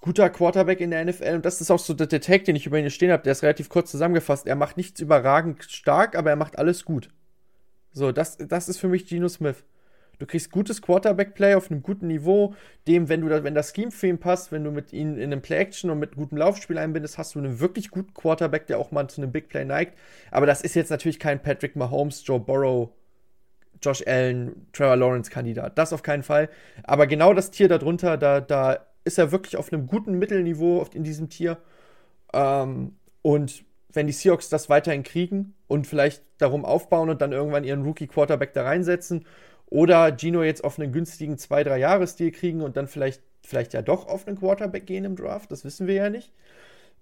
[0.00, 2.66] guter Quarterback in der NFL und das ist auch so der, der Tag, den ich
[2.66, 3.22] über ihn stehen habe.
[3.22, 4.46] Der ist relativ kurz zusammengefasst.
[4.46, 7.10] Er macht nichts überragend stark, aber er macht alles gut.
[7.92, 9.64] So, das, das ist für mich Gino Smith.
[10.18, 12.54] Du kriegst gutes Quarterback-Play auf einem guten Niveau.
[12.86, 15.24] Dem, wenn du da, wenn das Scheme für ihn passt, wenn du mit ihm in
[15.24, 18.90] einem Play-Action und mit gutem Laufspiel einbindest, hast du einen wirklich guten Quarterback, der auch
[18.90, 19.98] mal zu einem Big Play neigt.
[20.30, 22.90] Aber das ist jetzt natürlich kein Patrick Mahomes, Joe Burrow,
[23.82, 25.76] Josh Allen, Trevor Lawrence-Kandidat.
[25.78, 26.48] Das auf keinen Fall.
[26.84, 31.04] Aber genau das Tier darunter, da, da ist er wirklich auf einem guten Mittelniveau in
[31.04, 31.58] diesem Tier.
[32.32, 37.64] Ähm, und wenn die Seahawks das weiterhin kriegen und vielleicht darum aufbauen und dann irgendwann
[37.64, 39.24] ihren Rookie-Quarterback da reinsetzen
[39.70, 44.26] oder Gino jetzt auf einen günstigen 2-3-Jahres-Deal kriegen und dann vielleicht, vielleicht ja doch auf
[44.26, 46.32] einen Quarterback gehen im Draft, das wissen wir ja nicht.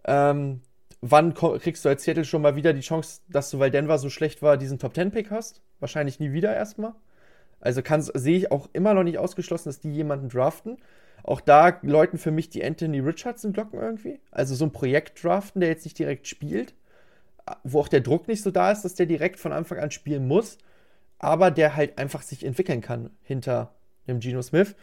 [0.04, 0.60] Ähm,
[1.00, 4.10] wann kriegst du als Seattle schon mal wieder die Chance, dass du, weil Denver so
[4.10, 5.60] schlecht war, diesen Top 10 Pick hast?
[5.80, 6.94] Wahrscheinlich nie wieder erstmal.
[7.60, 7.82] Also
[8.14, 10.78] sehe ich auch immer noch nicht ausgeschlossen, dass die jemanden draften.
[11.22, 14.20] Auch da läuten für mich die Anthony Richardson Glocken irgendwie.
[14.32, 16.74] Also so ein Projekt draften, der jetzt nicht direkt spielt,
[17.62, 20.26] wo auch der Druck nicht so da ist, dass der direkt von Anfang an spielen
[20.26, 20.58] muss,
[21.22, 23.74] aber der halt einfach sich entwickeln kann hinter
[24.06, 24.74] dem Geno Smith.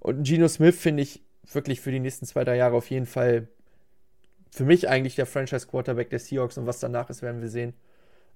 [0.00, 1.22] Und Geno Smith finde ich
[1.52, 3.48] wirklich für die nächsten zwei, drei Jahre auf jeden Fall
[4.50, 7.74] für mich eigentlich der Franchise-Quarterback der Seahawks und was danach ist, werden wir sehen.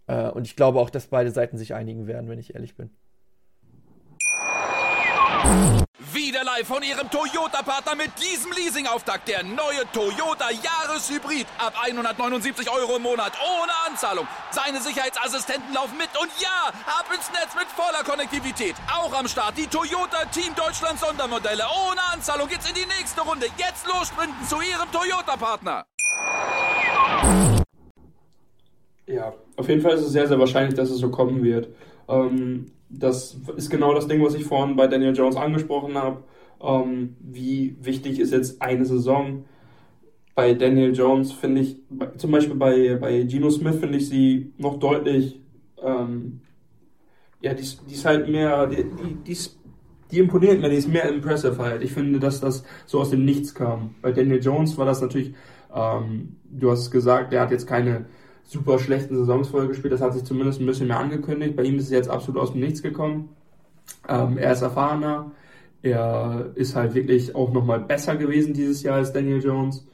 [0.08, 2.90] Äh, und ich glaube auch, dass beide Seiten sich einigen werden, wenn ich ehrlich bin.
[6.32, 9.28] Wieder live von Ihrem Toyota-Partner mit diesem Leasing-Auftakt.
[9.28, 11.46] Der neue Toyota Jahreshybrid.
[11.58, 13.34] Ab 179 Euro im Monat.
[13.44, 14.26] Ohne Anzahlung.
[14.50, 16.08] Seine Sicherheitsassistenten laufen mit.
[16.18, 18.74] Und ja, ab ins Netz mit voller Konnektivität.
[18.90, 21.64] Auch am Start die Toyota Team Deutschland Sondermodelle.
[21.86, 23.48] Ohne Anzahlung geht's in die nächste Runde.
[23.58, 25.84] Jetzt los sprinten zu Ihrem Toyota-Partner.
[29.06, 31.68] Ja, auf jeden Fall ist es sehr, sehr wahrscheinlich, dass es so kommen wird.
[32.08, 36.22] Ähm, das ist genau das Ding, was ich vorhin bei Daniel Jones angesprochen habe.
[36.60, 39.44] Ähm, wie wichtig ist jetzt eine Saison?
[40.34, 41.76] Bei Daniel Jones finde ich,
[42.16, 45.40] zum Beispiel bei, bei Geno Smith finde ich sie noch deutlich,
[45.82, 46.40] ähm,
[47.40, 49.58] ja, die, die ist halt mehr, die, die, die, ist,
[50.10, 51.82] die imponiert mir, die ist mehr impressive halt.
[51.82, 53.96] Ich finde, dass das so aus dem Nichts kam.
[54.00, 55.34] Bei Daniel Jones war das natürlich,
[55.74, 58.06] ähm, du hast es gesagt, der hat jetzt keine
[58.44, 59.92] super schlechten Saisons vorher gespielt.
[59.92, 61.56] Das hat sich zumindest ein bisschen mehr angekündigt.
[61.56, 63.30] Bei ihm ist es jetzt absolut aus dem Nichts gekommen.
[64.08, 65.32] Ähm, er ist erfahrener.
[65.82, 69.86] Er ist halt wirklich auch nochmal besser gewesen dieses Jahr als Daniel Jones.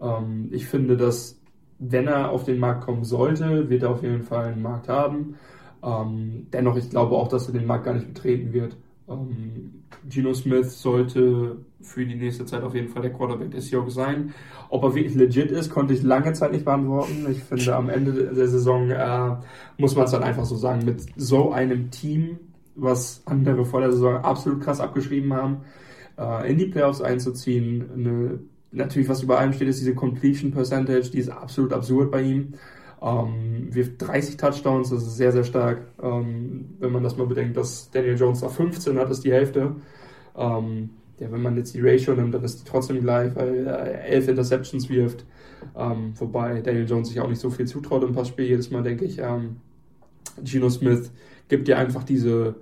[0.00, 1.38] Ähm, ich finde, dass
[1.78, 5.36] wenn er auf den Markt kommen sollte, wird er auf jeden Fall einen Markt haben.
[5.82, 8.76] Ähm, dennoch, ich glaube auch, dass er den Markt gar nicht betreten wird.
[9.08, 13.94] Ähm, Geno Smith sollte für die nächste Zeit auf jeden Fall der Quarterback des Seahawks
[13.94, 14.34] sein.
[14.68, 17.26] Ob er wirklich legit ist, konnte ich lange Zeit nicht beantworten.
[17.30, 19.36] Ich finde, am Ende der Saison äh,
[19.78, 22.38] muss man es dann einfach so sagen, mit so einem Team,
[22.74, 25.58] was andere vor der Saison absolut krass abgeschrieben haben,
[26.18, 27.88] äh, in die Playoffs einzuziehen.
[27.94, 28.40] Eine,
[28.72, 32.54] natürlich, was über allem steht, ist diese Completion Percentage, die ist absolut absurd bei ihm.
[33.00, 35.86] Ähm, wirft 30 Touchdowns, das ist sehr, sehr stark.
[36.02, 39.76] Ähm, wenn man das mal bedenkt, dass Daniel Jones da 15 hat, ist die Hälfte.
[40.36, 44.04] Ähm, ja, wenn man jetzt die Ratio nimmt, dann ist die trotzdem gleich, weil er
[44.04, 45.24] elf Interceptions wirft.
[45.76, 48.46] Ähm, wobei Daniel Jones sich auch nicht so viel zutraut im Passspiel.
[48.46, 49.56] Jedes Mal denke ich, ähm,
[50.42, 51.10] Geno Smith
[51.48, 52.56] gibt dir einfach diese,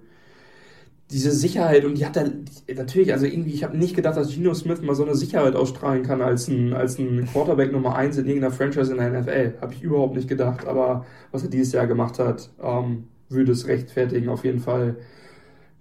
[1.11, 2.31] diese Sicherheit und die hat er
[2.75, 6.05] natürlich, also irgendwie, ich habe nicht gedacht, dass Geno Smith mal so eine Sicherheit ausstrahlen
[6.05, 9.55] kann als ein, als ein Quarterback Nummer 1 in irgendeiner Franchise in der NFL.
[9.61, 13.67] Habe ich überhaupt nicht gedacht, aber was er dieses Jahr gemacht hat, ähm, würde es
[13.67, 14.97] rechtfertigen, auf jeden Fall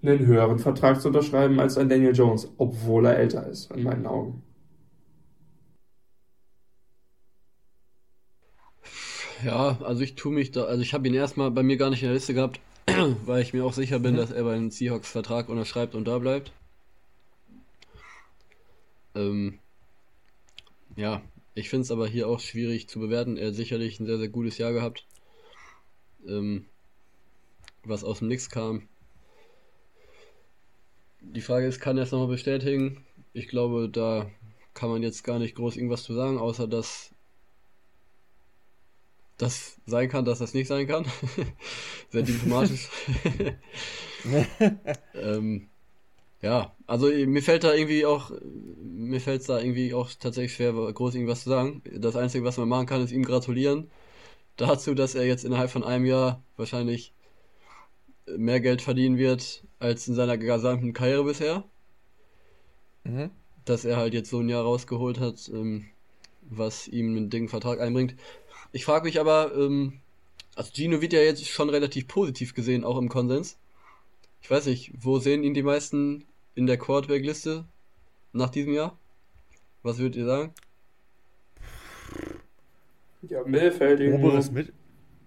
[0.04, 4.06] einen höheren Vertrag zu unterschreiben als ein Daniel Jones, obwohl er älter ist, in meinen
[4.06, 4.44] Augen.
[9.44, 12.02] Ja, also ich tue mich da, also ich habe ihn erstmal bei mir gar nicht
[12.02, 12.60] in der Liste gehabt,
[13.26, 14.18] weil ich mir auch sicher bin, mhm.
[14.18, 16.54] dass er bei den Seahawks Vertrag unterschreibt und da bleibt.
[19.16, 19.60] Ähm,
[20.96, 21.22] ja,
[21.56, 23.38] ich finde es aber hier auch schwierig zu bewerten.
[23.38, 25.06] Er hat sicherlich ein sehr, sehr gutes Jahr gehabt.
[26.26, 26.66] Ähm,
[27.84, 28.88] was aus dem Nix kam.
[31.24, 33.04] Die Frage ist, kann er es nochmal bestätigen?
[33.34, 34.30] Ich glaube, da
[34.74, 37.12] kann man jetzt gar nicht groß irgendwas zu sagen, außer dass
[39.38, 41.06] das sein kann, dass das nicht sein kann.
[42.10, 42.90] Sehr diplomatisch.
[45.16, 45.68] ähm,
[46.42, 48.32] ja, also mir fällt da irgendwie auch,
[48.84, 51.82] mir fällt es da irgendwie auch tatsächlich schwer, groß irgendwas zu sagen.
[51.96, 53.90] Das Einzige, was man machen kann, ist ihm gratulieren
[54.58, 57.14] dazu, dass er jetzt innerhalb von einem Jahr wahrscheinlich
[58.26, 61.66] mehr Geld verdienen wird als in seiner gesamten Karriere bisher.
[63.04, 63.32] Mhm.
[63.66, 65.86] Dass er halt jetzt so ein Jahr rausgeholt hat, ähm,
[66.42, 68.16] was ihm einen dicken Vertrag einbringt.
[68.72, 70.00] Ich frage mich aber, ähm,
[70.56, 73.58] also Gino wird ja jetzt schon relativ positiv gesehen, auch im Konsens.
[74.42, 77.66] Ich weiß nicht, wo sehen ihn die meisten in der Quarterback-Liste
[78.32, 78.98] nach diesem Jahr?
[79.84, 80.54] Was würdet ihr sagen?
[83.24, 84.14] Ja, Mittelfeld.
[84.14, 84.74] Oberes, Mit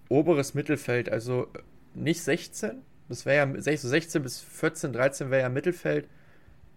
[0.08, 1.46] oberes Mittelfeld, also
[1.94, 2.82] nicht 16.
[3.08, 6.08] Das wäre ja 16 bis 14, 13 wäre ja Mittelfeld.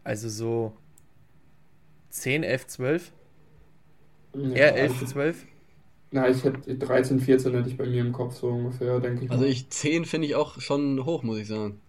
[0.03, 0.73] Also so
[2.09, 3.11] 10, 11, 12.
[4.35, 5.45] Ja, Eher 11, 12.
[6.11, 9.31] Na, ich hätte 13, 14 hätte ich bei mir im Kopf so ungefähr, denke ich.
[9.31, 11.79] Also ich 10 finde ich auch schon hoch, muss ich sagen.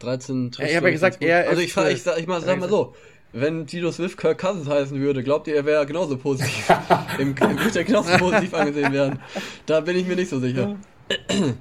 [0.00, 2.58] 13 ja, Ich habe ja gesagt, eher Also ich, ich, ich, sag, ich mal, sag
[2.60, 2.94] mal so,
[3.32, 6.68] wenn Tito Swift Kirk Cousins heißen würde, glaubt ihr, er wäre genauso positiv,
[7.18, 9.18] im, würde er genauso positiv angesehen werden?
[9.66, 10.76] Da bin ich mir nicht so sicher.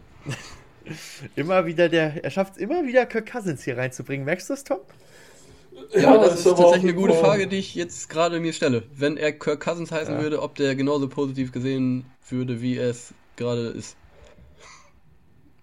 [1.35, 4.25] immer wieder der, er schafft es immer wieder Kirk Cousins hier reinzubringen.
[4.25, 4.79] Merkst du das, Tom?
[5.93, 8.83] Ja, ja das, das, ist tatsächlich eine gute Frage, die ich jetzt gerade mir stelle.
[8.95, 10.21] Wenn er Kirk Cousins heißen ja.
[10.21, 13.95] würde, ob der genauso positiv gesehen würde, wie er es gerade ist.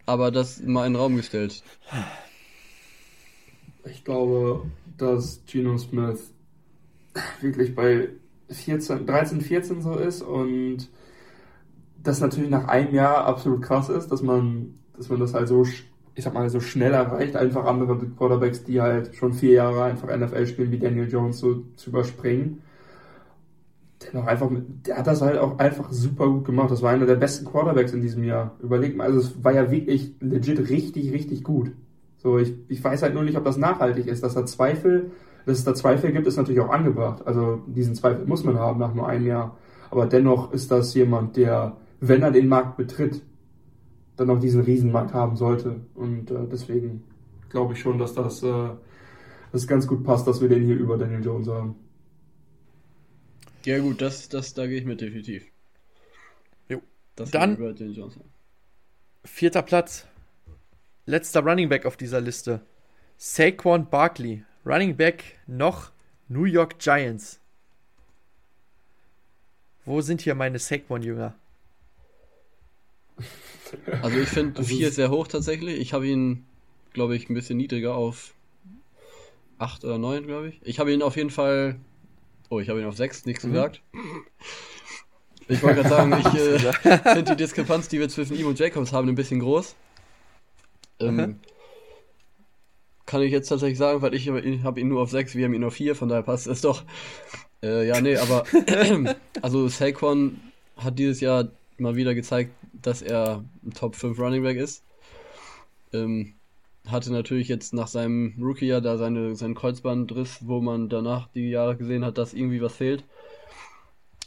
[0.07, 1.63] Aber das mal in den Raum gestellt.
[3.87, 6.31] Ich glaube, dass Geno Smith
[7.41, 8.09] wirklich bei
[8.51, 10.89] 14, 13, 14 so ist und
[12.03, 15.65] das natürlich nach einem Jahr absolut krass ist, dass man, dass man das halt so
[16.15, 20.16] ich sag mal, so schnell erreicht, einfach andere Quarterbacks, die halt schon vier Jahre einfach
[20.16, 22.62] NFL spielen, wie Daniel Jones, so zu überspringen.
[24.12, 24.51] Dennoch einfach,
[24.87, 26.71] der hat das halt auch einfach super gut gemacht.
[26.71, 28.55] Das war einer der besten Quarterbacks in diesem Jahr.
[28.62, 31.73] Überlegt mal, also es war ja wirklich legit richtig, richtig gut.
[32.19, 34.23] So, ich, ich weiß halt nur nicht, ob das nachhaltig ist.
[34.23, 35.11] Dass da Zweifel,
[35.47, 37.27] dass es da Zweifel gibt, ist natürlich auch angebracht.
[37.27, 39.57] Also diesen Zweifel muss man haben nach nur einem Jahr.
[39.91, 43.23] Aber dennoch ist das jemand, der, wenn er den Markt betritt,
[44.16, 45.81] dann noch diesen Riesenmarkt haben sollte.
[45.95, 47.05] Und äh, deswegen
[47.49, 48.70] glaube ich schon, dass das, äh,
[49.53, 51.77] das ganz gut passt, dass wir den hier über Daniel Jones haben.
[53.65, 55.47] Ja gut, das, das da gehe ich mit definitiv.
[56.69, 56.81] Jo.
[57.16, 58.19] Das dann über Daniel Jones.
[59.24, 60.07] Vierter Platz.
[61.07, 62.61] Letzter Running Back auf dieser Liste.
[63.16, 64.45] Saquon Barkley.
[64.66, 65.93] Running Back noch
[66.28, 67.41] New York Giants.
[69.85, 71.35] Wo sind hier meine Saquon-Jünger?
[74.03, 75.81] Also ich finde 4 sehr hoch tatsächlich.
[75.81, 76.45] Ich habe ihn,
[76.93, 78.35] glaube ich, ein bisschen niedriger auf
[79.59, 80.61] 8 oder 9, glaube ich.
[80.63, 81.77] Ich habe ihn auf jeden Fall.
[82.51, 83.51] Oh, ich habe ihn auf 6, nichts mhm.
[83.51, 83.83] gesagt.
[85.49, 86.27] Ich wollte gerade sagen, ich
[86.87, 89.75] äh, finde die Diskrepanz, die wir zwischen ihm und Jacobs haben, ein bisschen groß.
[91.01, 91.41] Ähm, mhm.
[93.07, 95.65] Kann ich jetzt tatsächlich sagen, weil ich habe ihn nur auf 6, wir haben ihn
[95.65, 96.85] auf 4, von daher passt es doch.
[97.63, 98.45] Äh, ja, nee, aber
[99.43, 100.41] also Saquon
[100.77, 101.49] hat dieses Jahr
[101.79, 102.53] mal wieder gezeigt,
[102.86, 104.85] dass er ein Top 5 Running Back ist.
[105.93, 106.35] Ähm,
[106.86, 111.77] hatte natürlich jetzt nach seinem Rookie-Jahr da seine, seinen Kreuzbandriss, wo man danach die Jahre
[111.77, 113.05] gesehen hat, dass irgendwie was fehlt.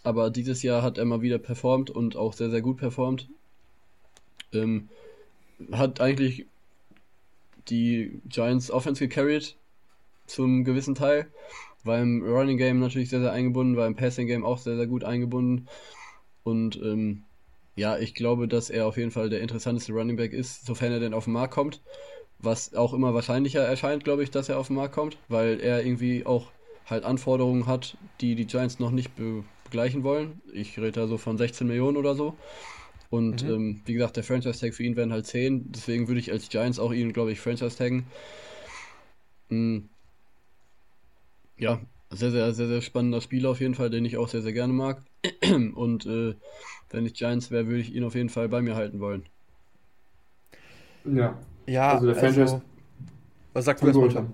[0.04, 3.30] Aber dieses Jahr hat er mal wieder performt und auch sehr, sehr gut performt.
[4.54, 4.90] Ähm,
[5.72, 6.48] hat eigentlich
[7.70, 9.56] die Giants Offense gecarried
[10.26, 11.28] zum gewissen Teil.
[11.84, 14.88] War im Running Game natürlich sehr, sehr eingebunden, war im Passing Game auch sehr, sehr
[14.88, 15.68] gut eingebunden.
[16.44, 17.24] Und ähm,
[17.78, 21.00] ja, ich glaube, dass er auf jeden Fall der interessanteste Running Back ist, sofern er
[21.00, 21.82] denn auf den Markt kommt.
[22.40, 25.86] Was auch immer wahrscheinlicher erscheint, glaube ich, dass er auf den Markt kommt, weil er
[25.86, 26.52] irgendwie auch
[26.88, 30.42] halt Anforderungen hat, die die Giants noch nicht begleichen wollen.
[30.54, 32.36] Ich rede da so von 16 Millionen oder so.
[33.12, 33.50] Und mhm.
[33.50, 35.72] ähm, wie gesagt, der Franchise-Tag für ihn wären halt 10.
[35.72, 38.08] Deswegen würde ich als Giants auch ihn, glaube ich, Franchise-Taggen.
[39.50, 39.90] Mhm.
[41.60, 41.80] Ja,
[42.10, 44.74] sehr, sehr, sehr, sehr spannender Spieler auf jeden Fall, den ich auch sehr, sehr gerne
[44.74, 45.04] mag.
[45.76, 46.36] Und äh,
[46.90, 49.24] wenn ich Giants wäre, würde ich ihn auf jeden Fall bei mir halten wollen.
[51.06, 51.38] Ja.
[51.66, 52.42] Ja, also der Franchise.
[52.42, 52.62] Also,
[53.54, 54.28] was sagst du erstmal?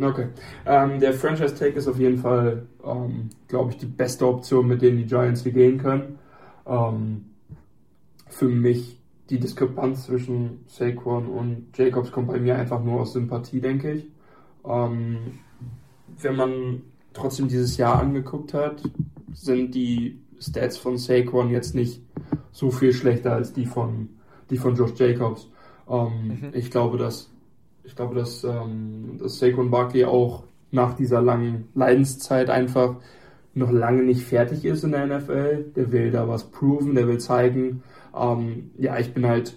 [0.00, 0.28] Okay.
[0.64, 4.96] Ähm, der Franchise-Tag ist auf jeden Fall, ähm, glaube ich, die beste Option, mit denen
[4.96, 6.18] die Giants hier gehen können.
[6.66, 7.26] Ähm,
[8.28, 8.98] für mich
[9.28, 14.06] die Diskrepanz zwischen Saquon und Jacobs kommt bei mir einfach nur aus Sympathie, denke ich.
[14.64, 15.38] Ähm,
[16.18, 16.82] wenn man
[17.12, 18.82] trotzdem dieses Jahr angeguckt hat,
[19.32, 22.02] sind die Stats von Saquon jetzt nicht
[22.52, 24.08] so viel schlechter als die von,
[24.50, 25.48] die von Josh Jacobs.
[25.88, 26.50] Ähm, mhm.
[26.54, 27.30] Ich glaube, dass,
[27.84, 32.96] ich glaube, dass, ähm, dass Saquon Barkley auch nach dieser langen Leidenszeit einfach
[33.54, 35.72] noch lange nicht fertig ist in der NFL.
[35.76, 37.82] Der will da was proven, der will zeigen,
[38.16, 39.56] ähm, ja, ich bin halt,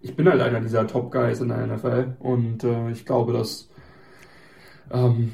[0.00, 3.68] ich bin halt einer dieser Top Guys in der NFL und äh, ich glaube, dass
[4.92, 5.32] ähm,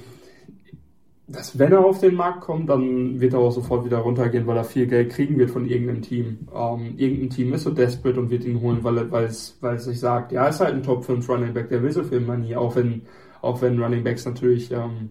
[1.32, 4.56] dass wenn er auf den Markt kommt, dann wird er auch sofort wieder runtergehen, weil
[4.56, 6.48] er viel Geld kriegen wird von irgendeinem Team.
[6.52, 9.84] Ähm, irgendein Team ist so desperate und wird ihn holen, weil, weil, es, weil es
[9.84, 12.56] sich sagt, ja, ist halt ein Top 5 Running Back, der will so viel Money,
[12.56, 13.02] auch wenn,
[13.42, 15.10] auch wenn Running Backs natürlich ähm,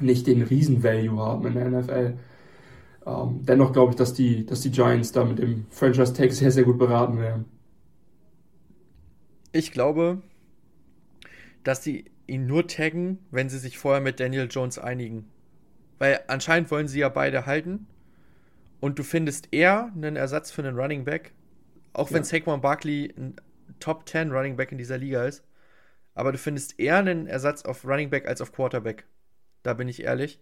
[0.00, 2.14] nicht den Riesen-Value haben in der NFL.
[3.06, 6.64] Ähm, dennoch glaube ich, dass die, dass die Giants da mit dem Franchise-Tag sehr, sehr
[6.64, 7.44] gut beraten werden.
[9.52, 10.22] Ich glaube,
[11.62, 15.30] dass die ihn nur taggen, wenn sie sich vorher mit Daniel Jones einigen.
[15.98, 17.86] Weil anscheinend wollen sie ja beide halten.
[18.80, 21.32] Und du findest eher einen Ersatz für einen Running Back.
[21.92, 22.24] Auch wenn ja.
[22.24, 23.36] Saquon Barkley ein
[23.80, 25.44] Top 10 Running Back in dieser Liga ist.
[26.14, 29.06] Aber du findest eher einen Ersatz auf Running Back als auf Quarterback.
[29.62, 30.40] Da bin ich ehrlich.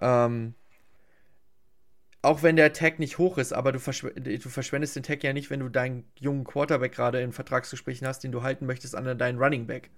[0.00, 0.54] Ähm,
[2.22, 5.32] auch wenn der Tag nicht hoch ist, aber du, verschw du, verschwendest den Tag ja
[5.32, 9.16] nicht, wenn du deinen jungen Quarterback gerade in Vertragsgesprächen hast, den du halten möchtest an
[9.16, 9.90] deinen Running Back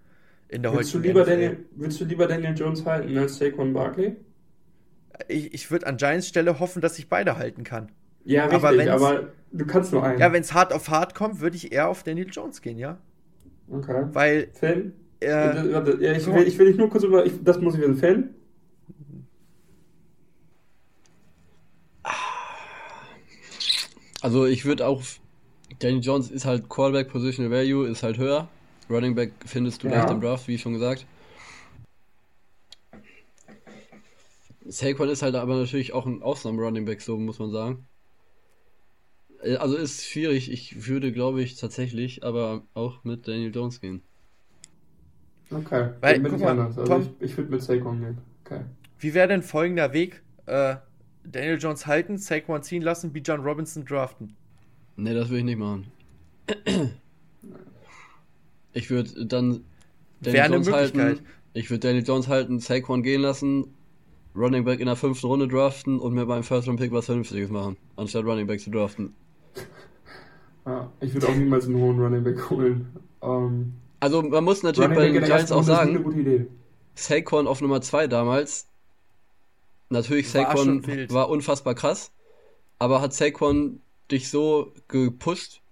[0.49, 4.17] in der willst heutigen du lieber Willst du lieber Daniel Jones halten als Saquon Barkley?
[5.27, 7.91] Ich, ich würde an Giants Stelle hoffen, dass ich beide halten kann.
[8.25, 10.21] Ja, richtig, aber, aber du kannst nur einen.
[10.21, 12.99] Ja, wenn es hart auf hart kommt, würde ich eher auf Daniel Jones gehen, ja.
[13.71, 14.07] Okay.
[14.13, 14.49] Weil.
[14.53, 14.93] Fan?
[15.21, 15.33] Äh,
[15.73, 17.27] warte, ja, ich, will, ich will dich nur kurz über.
[17.27, 17.97] Ich, das muss ich wissen.
[17.97, 18.35] Fan?
[24.21, 25.03] Also, ich würde auch.
[25.81, 28.49] Daniel Jones ist halt Callback Positional Value, ist halt höher.
[28.91, 29.97] Running Back findest du ja.
[29.97, 31.07] leicht im Draft, wie schon gesagt.
[34.67, 37.87] Saquon ist halt aber natürlich auch ein Ausnahmen-Running Back, so muss man sagen.
[39.43, 40.51] Äh, also ist schwierig.
[40.51, 44.03] Ich würde, glaube ich, tatsächlich aber auch mit Daniel Jones gehen.
[45.51, 46.77] Okay, Weil, bin ich mal, anders.
[46.79, 48.19] Also Tom, ich, ich würde mit Saquon gehen.
[48.45, 48.61] Okay.
[48.99, 50.23] Wie wäre denn folgender Weg?
[50.47, 50.77] Äh,
[51.25, 54.37] Daniel Jones halten, Saquon ziehen lassen, wie John Robinson draften?
[54.97, 55.91] Ne, das würde ich nicht machen.
[58.79, 59.65] Ich würde dann
[60.21, 61.21] Daniel Jones halten.
[61.53, 63.75] Ich würde Daniel Jones halten, Saquon gehen lassen,
[64.37, 67.51] Running Back in der fünften Runde draften und mir beim First Round Pick was Vernünftiges
[67.51, 69.15] machen, anstatt Running Back zu draften.
[70.65, 72.87] Ja, ich würde auch niemals einen hohen Running Back holen.
[73.21, 76.47] Ähm, also man muss natürlich Running bei den Giants auch sagen,
[76.95, 78.69] Saquon auf Nummer 2 damals,
[79.91, 82.13] natürlich Saquon war, war unfassbar krass,
[82.79, 85.63] aber hat Saquon dich so gepusht,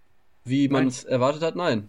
[0.45, 1.55] wie man es erwartet hat?
[1.55, 1.89] Nein.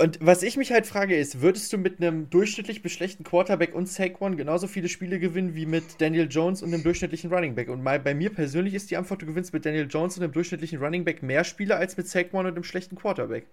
[0.00, 3.86] Und was ich mich halt frage ist, würdest du mit einem durchschnittlich beschlechten Quarterback und
[3.86, 7.68] Saquon genauso viele Spiele gewinnen wie mit Daniel Jones und einem durchschnittlichen Running Back?
[7.68, 10.32] Und mal bei mir persönlich ist die Antwort, du gewinnst mit Daniel Jones und einem
[10.32, 13.46] durchschnittlichen Running Back mehr Spiele als mit Saquon und einem schlechten Quarterback.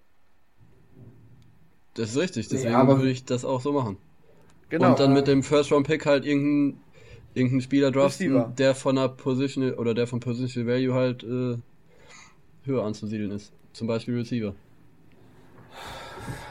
[1.92, 3.98] Das ist richtig, deswegen ja, würde ich das auch so machen.
[4.70, 4.88] Genau.
[4.88, 6.80] Und dann mit dem First Round Pick halt irgendeinen
[7.34, 11.58] irgendein Spieler draften, der von der Position oder der von Positional Value halt äh,
[12.64, 13.52] höher anzusiedeln ist.
[13.74, 14.54] Zum Beispiel Receiver.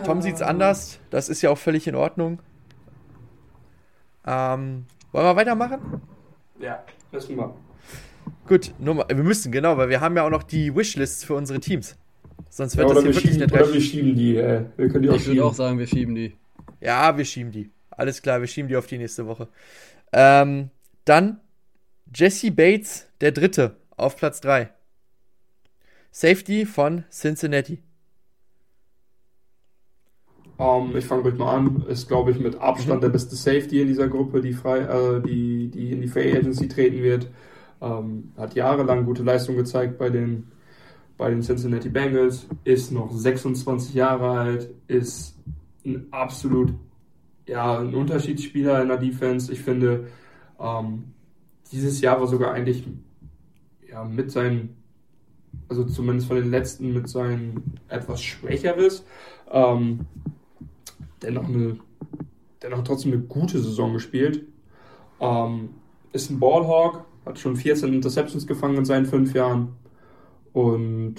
[0.06, 1.00] Tom sieht es anders.
[1.10, 2.40] Das ist ja auch völlig in Ordnung.
[4.26, 6.02] Ähm, wollen wir weitermachen?
[6.60, 7.56] Ja, müssen wir.
[8.48, 11.60] Gut, Nummer, wir müssen, genau, weil wir haben ja auch noch die Wishlists für unsere
[11.60, 11.98] Teams.
[12.50, 14.36] Sonst wird ja, das hier wirklich schieben, Oder wir schieben die.
[14.38, 16.36] Äh, wir können die auch ich würde auch sagen, wir schieben die.
[16.82, 17.72] Ja, wir schieben die.
[17.90, 19.48] Alles klar, wir schieben die auf die nächste Woche.
[20.12, 20.70] Ähm,
[21.06, 21.40] dann
[22.14, 24.70] Jesse Bates, der Dritte, auf Platz 3.
[26.12, 27.80] Safety von Cincinnati.
[30.58, 31.86] Um, ähm, ich fange ruhig mal an.
[31.88, 33.02] Ist, glaube ich, mit Abstand mhm.
[33.02, 36.68] der beste Safety in dieser Gruppe, die, frei, äh, die, die in die Free Agency
[36.68, 37.30] treten wird.
[37.80, 40.48] Um, ähm, hat jahrelang gute Leistung gezeigt bei den,
[41.16, 42.48] bei den Cincinnati Bengals.
[42.64, 44.70] Ist noch 26 Jahre alt.
[44.88, 45.38] Ist
[45.86, 46.74] ein absolut
[47.48, 49.52] ja, ein Unterschiedsspieler in der Defense.
[49.52, 50.08] Ich finde,
[50.58, 51.04] um, ähm,
[51.72, 52.84] dieses Jahr war sogar eigentlich
[53.90, 54.78] ja, mit seinen,
[55.68, 59.06] also zumindest von den letzten, mit seinen etwas schwächeres.
[61.22, 61.78] Dennoch eine,
[62.62, 64.46] dennoch trotzdem eine gute Saison gespielt.
[65.20, 65.70] Ähm,
[66.14, 69.76] ist ein Ballhawk, hat schon 14 Interceptions gefangen in seinen fünf Jahren.
[70.54, 71.16] Und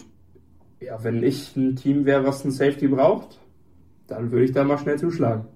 [0.81, 3.39] ja, wenn ich ein Team wäre, was ein Safety braucht,
[4.07, 5.47] dann würde ich da mal schnell zuschlagen.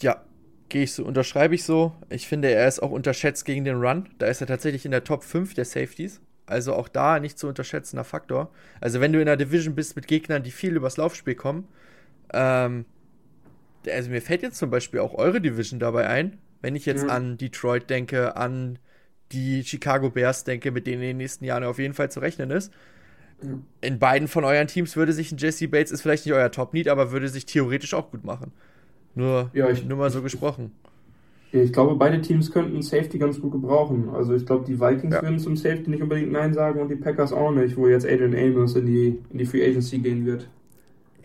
[0.00, 0.22] Ja,
[0.68, 1.92] gehe ich so, unterschreibe ich so.
[2.08, 4.08] Ich finde, er ist auch unterschätzt gegen den Run.
[4.18, 6.20] Da ist er tatsächlich in der Top 5 der Safeties.
[6.46, 8.50] Also auch da nicht zu unterschätzender Faktor.
[8.80, 11.68] Also wenn du in der Division bist mit Gegnern, die viel übers Laufspiel kommen,
[12.34, 12.84] ähm,
[13.90, 17.10] also mir fällt jetzt zum Beispiel auch eure Division dabei ein, wenn ich jetzt ja.
[17.10, 18.78] an Detroit denke, an
[19.32, 22.50] die Chicago Bears denke, mit denen in den nächsten Jahren auf jeden Fall zu rechnen
[22.50, 22.72] ist.
[23.42, 23.50] Ja.
[23.80, 26.88] In beiden von euren Teams würde sich ein Jesse Bates, ist vielleicht nicht euer Top-Need,
[26.88, 28.52] aber würde sich theoretisch auch gut machen.
[29.14, 30.72] Nur, ja, ich, nur mal so gesprochen.
[31.52, 34.08] Ich glaube, beide Teams könnten Safety ganz gut gebrauchen.
[34.12, 35.22] Also ich glaube, die Vikings ja.
[35.22, 38.34] würden zum Safety nicht unbedingt Nein sagen und die Packers auch nicht, wo jetzt Adrian
[38.34, 40.48] Amos in die, in die Free Agency gehen wird.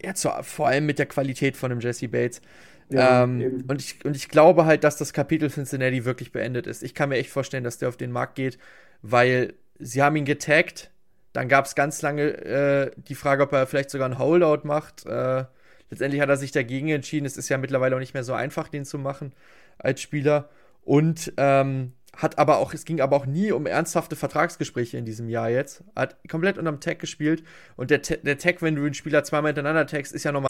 [0.04, 2.42] Ja, zu, vor allem mit der Qualität von dem Jesse Bates.
[2.90, 6.84] Ja, ähm, und, ich, und ich glaube halt, dass das Kapitel Cincinnati wirklich beendet ist.
[6.84, 8.58] Ich kann mir echt vorstellen, dass der auf den Markt geht,
[9.02, 10.92] weil sie haben ihn getaggt.
[11.34, 15.06] Dann gab es ganz lange äh, die Frage, ob er vielleicht sogar ein Holdout macht.
[15.06, 15.46] Äh,
[15.92, 17.26] letztendlich hat er sich dagegen entschieden.
[17.28, 19.34] Es ist ja mittlerweile auch nicht mehr so einfach, den zu machen
[19.78, 20.50] als Spieler.
[20.82, 25.30] Und ähm, hat aber auch, es ging aber auch nie um ernsthafte Vertragsgespräche in diesem
[25.30, 25.84] Jahr jetzt.
[25.96, 27.44] Hat komplett unterm Tag gespielt
[27.78, 30.50] und der, der Tag, wenn du einen Spieler zweimal hintereinander tagst, ist ja nochmal.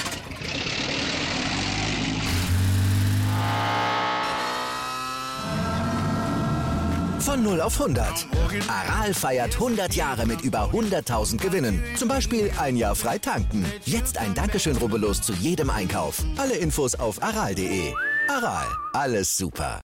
[7.21, 8.27] Von 0 auf 100.
[8.67, 11.79] Aral feiert 100 Jahre mit über 100.000 Gewinnen.
[11.95, 13.63] Zum Beispiel ein Jahr frei tanken.
[13.85, 16.23] Jetzt ein Dankeschön, rubbellos zu jedem Einkauf.
[16.37, 17.93] Alle Infos auf aral.de.
[18.27, 19.81] Aral, alles super.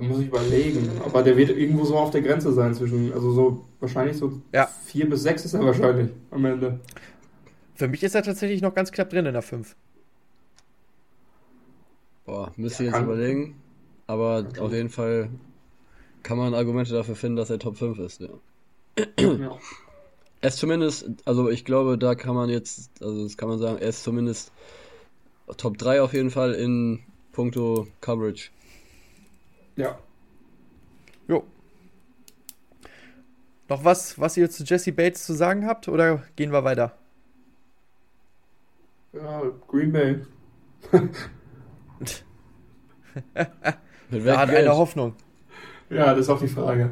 [0.00, 0.90] Muss ich überlegen.
[1.04, 4.68] Aber der wird irgendwo so auf der Grenze sein zwischen, also so wahrscheinlich so ja.
[4.86, 6.80] vier bis sechs ist er wahrscheinlich am Ende.
[7.76, 9.76] Für mich ist er tatsächlich noch ganz knapp drin in der 5.
[12.24, 13.60] Boah, müsste ja, jetzt überlegen.
[14.06, 14.60] Aber okay.
[14.60, 15.30] auf jeden Fall
[16.22, 18.28] kann man Argumente dafür finden, dass er Top 5 ist, ja.
[19.18, 19.58] ja.
[20.40, 23.78] Er ist zumindest, also ich glaube, da kann man jetzt, also das kann man sagen,
[23.78, 24.52] er ist zumindest
[25.56, 27.00] Top 3 auf jeden Fall in
[27.32, 28.50] puncto Coverage.
[29.76, 29.98] Ja.
[31.28, 31.44] Jo.
[33.68, 36.96] Noch was, was ihr zu Jesse Bates zu sagen habt oder gehen wir weiter?
[39.12, 40.26] Ja, Green Bay.
[44.10, 45.14] Wer hat eine Hoffnung?
[45.90, 46.90] Ja, das ist auch die Frage.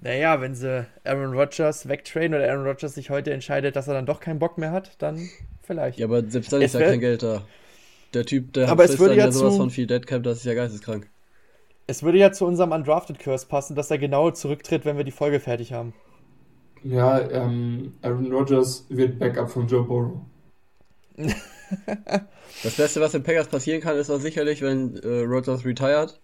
[0.00, 4.06] Naja, wenn sie Aaron Rodgers wegtrainen oder Aaron Rodgers sich heute entscheidet, dass er dann
[4.06, 5.28] doch keinen Bock mehr hat, dann
[5.62, 5.98] vielleicht.
[5.98, 7.42] Ja, aber selbst dann ist ja kein Geld da.
[8.14, 10.44] Der Typ, der aber es würde ja, ja sowas zu, von viel Deadcap, das ist
[10.44, 11.08] ja geisteskrank.
[11.86, 15.10] Es würde ja zu unserem Undrafted Curse passen, dass er genau zurücktritt, wenn wir die
[15.10, 15.92] Folge fertig haben.
[16.82, 20.20] Ja, ähm, Aaron Rodgers wird Backup von Joe Burrow.
[22.62, 26.20] das Beste, was in Packers passieren kann, ist auch sicherlich, wenn äh, Rodgers retired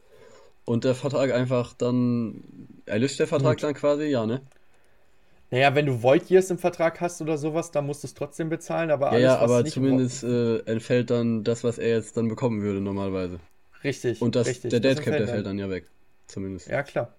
[0.65, 2.45] und der Vertrag einfach dann.
[2.87, 3.63] Erlischt der Vertrag Gut.
[3.63, 4.05] dann quasi?
[4.05, 4.43] Ja, ne?
[5.51, 8.49] Naja, wenn du Void Years im Vertrag hast oder sowas, dann musst du es trotzdem
[8.49, 12.29] bezahlen, aber alles, Ja, ja aber zumindest äh, entfällt dann das, was er jetzt dann
[12.29, 13.39] bekommen würde, normalerweise.
[13.85, 14.23] Richtig.
[14.23, 15.87] Und das, richtig, der Deadcap, der fällt dann ja weg.
[16.27, 16.69] Zumindest.
[16.69, 17.15] Ja, klar.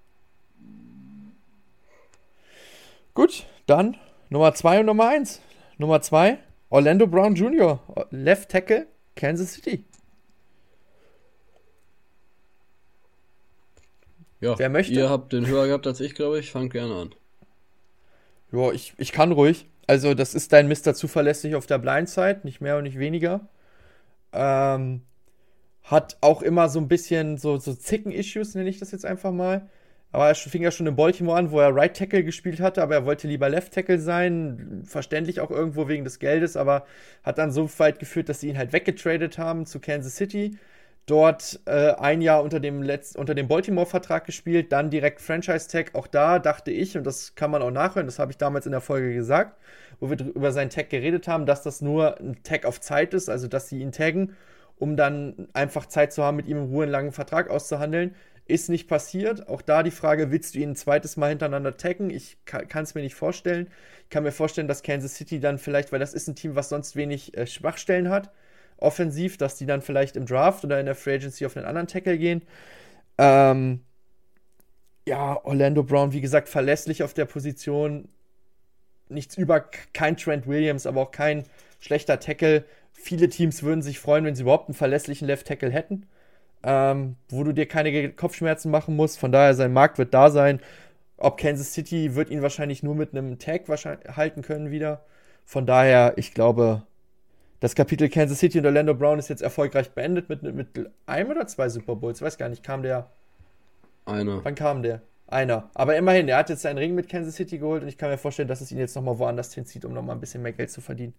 [3.13, 3.95] Gut, dann
[4.29, 5.39] Nummer 2 und Nummer 1.
[5.77, 6.39] Nummer 2,
[6.73, 7.79] Orlando Brown Jr.,
[8.09, 9.85] Left Tackle, Kansas City.
[14.41, 14.93] Ja, Wer möchte?
[14.93, 16.51] Ihr habt den höher gehabt als ich, glaube ich.
[16.51, 17.15] Fangt gerne an.
[18.51, 19.67] Ja, ich, ich kann ruhig.
[19.85, 20.95] Also, das ist dein Mr.
[20.95, 23.47] Zuverlässig auf der Blindside, nicht mehr und nicht weniger.
[24.31, 25.03] Ähm,
[25.83, 29.69] hat auch immer so ein bisschen so, so Zicken-Issues, nenne ich das jetzt einfach mal.
[30.13, 32.95] Aber er fing ja schon in Baltimore an, wo er Right Tackle gespielt hatte, aber
[32.95, 34.83] er wollte lieber Left Tackle sein.
[34.85, 36.85] Verständlich auch irgendwo wegen des Geldes, aber
[37.23, 40.57] hat dann so weit geführt, dass sie ihn halt weggetradet haben zu Kansas City
[41.05, 45.95] dort äh, ein Jahr unter dem, unter dem Baltimore-Vertrag gespielt, dann direkt Franchise-Tag.
[45.95, 48.71] Auch da dachte ich, und das kann man auch nachhören, das habe ich damals in
[48.71, 49.57] der Folge gesagt,
[49.99, 53.29] wo wir über seinen Tag geredet haben, dass das nur ein Tag auf Zeit ist,
[53.29, 54.35] also dass sie ihn taggen,
[54.79, 58.15] um dann einfach Zeit zu haben, mit ihm in Ruhe einen langen Vertrag auszuhandeln.
[58.45, 59.47] Ist nicht passiert.
[59.47, 62.09] Auch da die Frage, willst du ihn ein zweites Mal hintereinander taggen?
[62.09, 63.69] Ich kann es mir nicht vorstellen.
[64.03, 66.69] Ich kann mir vorstellen, dass Kansas City dann vielleicht, weil das ist ein Team, was
[66.69, 68.31] sonst wenig äh, Schwachstellen hat,
[68.77, 71.87] offensiv, dass die dann vielleicht im Draft oder in der Free Agency auf einen anderen
[71.87, 72.41] Tackle gehen.
[73.17, 73.79] Ähm,
[75.07, 78.09] ja, Orlando Brown, wie gesagt, verlässlich auf der Position.
[79.09, 79.61] Nichts über,
[79.93, 81.45] kein Trent Williams, aber auch kein
[81.79, 82.65] schlechter Tackle.
[82.93, 86.07] Viele Teams würden sich freuen, wenn sie überhaupt einen verlässlichen Left Tackle hätten,
[86.63, 89.19] ähm, wo du dir keine Kopfschmerzen machen musst.
[89.19, 90.59] Von daher, sein Markt wird da sein.
[91.17, 95.05] Ob Kansas City wird ihn wahrscheinlich nur mit einem Tag halten können wieder.
[95.45, 96.83] Von daher, ich glaube,
[97.59, 101.47] das Kapitel Kansas City und Orlando Brown ist jetzt erfolgreich beendet mit, mit einem oder
[101.47, 102.19] zwei Super Bowls.
[102.19, 103.09] Ich weiß gar nicht, kam der.
[104.05, 104.43] Einer.
[104.43, 105.01] Wann kam der?
[105.27, 105.69] Einer.
[105.73, 108.17] Aber immerhin, er hat jetzt seinen Ring mit Kansas City geholt und ich kann mir
[108.17, 110.81] vorstellen, dass es ihn jetzt nochmal woanders hinzieht, um nochmal ein bisschen mehr Geld zu
[110.81, 111.13] verdienen.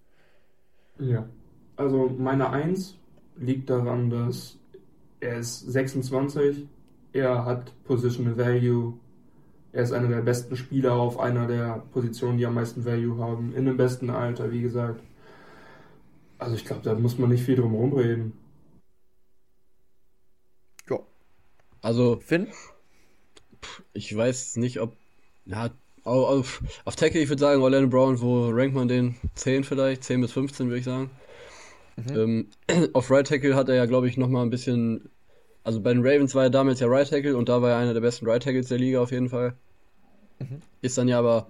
[0.99, 1.27] Ja.
[1.77, 2.99] Also meine Eins
[3.37, 4.59] liegt daran, dass
[5.25, 6.67] er ist 26,
[7.13, 8.95] er hat Positional Value,
[9.73, 13.55] er ist einer der besten Spieler auf einer der Positionen, die am meisten Value haben,
[13.55, 15.01] in dem besten Alter, wie gesagt.
[16.39, 18.33] Also ich glaube, da muss man nicht viel drum herum reden.
[20.89, 20.99] Ja.
[21.81, 22.49] Also, Finn?
[23.95, 24.95] Ich weiß nicht, ob.
[25.47, 25.71] Ja,
[26.05, 29.17] auf, auf Tackle, ich würde sagen, Orlando Brown, wo rankt man den?
[29.37, 30.05] 10 vielleicht?
[30.05, 31.11] 10 bis 15 würde ich sagen.
[31.97, 32.49] Mhm.
[32.69, 35.09] Ähm, auf Right Tackle hat er ja, glaube ich, nochmal ein bisschen.
[35.65, 37.95] Also bei den Ravens war er damals ja Right Tackle und da war er einer
[37.95, 39.55] der besten Right Tackles der Liga auf jeden Fall.
[40.39, 40.61] Mhm.
[40.83, 41.49] Ist dann ja aber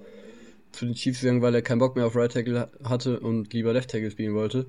[0.72, 3.72] zu den Chiefs gegangen, weil er keinen Bock mehr auf Right Tackle hatte und lieber
[3.72, 4.66] Left Tackle spielen wollte.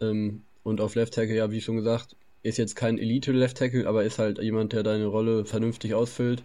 [0.00, 3.86] Ähm, und auf Left Tackle, ja, wie schon gesagt, ist jetzt kein Elite Left Tackle,
[3.86, 6.42] aber ist halt jemand, der deine Rolle vernünftig ausfüllt,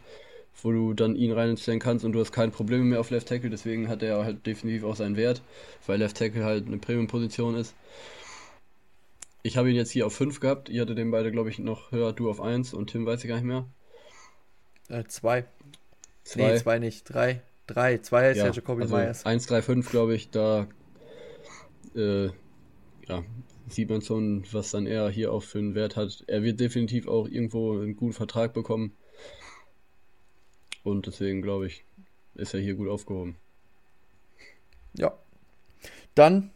[0.61, 3.49] wo du dann ihn reinstellen kannst und du hast keine Probleme mehr auf Left Tackle,
[3.49, 5.41] deswegen hat er halt definitiv auch seinen Wert,
[5.87, 7.73] weil Left Tackle halt eine Premium-Position ist.
[9.47, 11.93] Ich habe ihn jetzt hier auf 5 gehabt, ihr hattet den beide, glaube ich, noch
[11.93, 13.65] höher, du auf 1 und Tim weiß ich gar nicht mehr.
[14.89, 14.99] 2.
[14.99, 15.45] Äh, zwei.
[16.35, 17.41] Nee, 2 nicht, 3.
[17.67, 19.25] 3, 2 ist ja, ja Jacoby also Myers.
[19.25, 20.67] 1, 3, 5, glaube ich, da
[21.95, 23.23] äh, ja,
[23.69, 26.25] sieht man schon, was dann er hier auch für einen Wert hat.
[26.27, 28.97] Er wird definitiv auch irgendwo einen guten Vertrag bekommen.
[30.83, 31.85] Und deswegen glaube ich,
[32.35, 33.37] ist er hier gut aufgehoben.
[34.93, 35.17] Ja.
[36.15, 36.51] Dann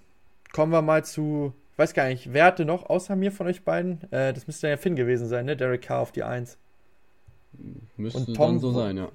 [0.52, 3.64] kommen wir mal zu, ich weiß gar nicht, wer hatte noch außer mir von euch
[3.64, 4.02] beiden?
[4.12, 5.56] Äh, das müsste ja Finn gewesen sein, ne?
[5.56, 6.58] Derek Carr auf die 1.
[7.98, 9.10] Müsste und Tom, dann so sein, ja.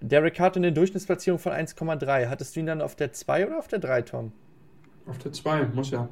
[0.00, 2.28] Derek hat eine Durchschnittsplatzierung von 1,3.
[2.28, 4.32] Hattest du ihn dann auf der 2 oder auf der 3, Tom?
[5.06, 6.08] Auf der 2, muss ja.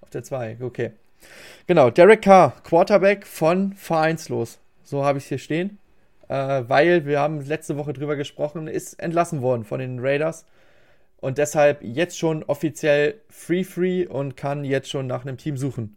[0.00, 0.92] Auf der 2, okay.
[1.66, 4.58] Genau, Derek Carr, Quarterback von Vereinslos.
[4.82, 5.78] So habe ich es hier stehen.
[6.28, 10.46] Äh, weil, wir haben letzte Woche drüber gesprochen, ist entlassen worden von den Raiders.
[11.20, 15.96] Und deshalb jetzt schon offiziell free-free und kann jetzt schon nach einem Team suchen.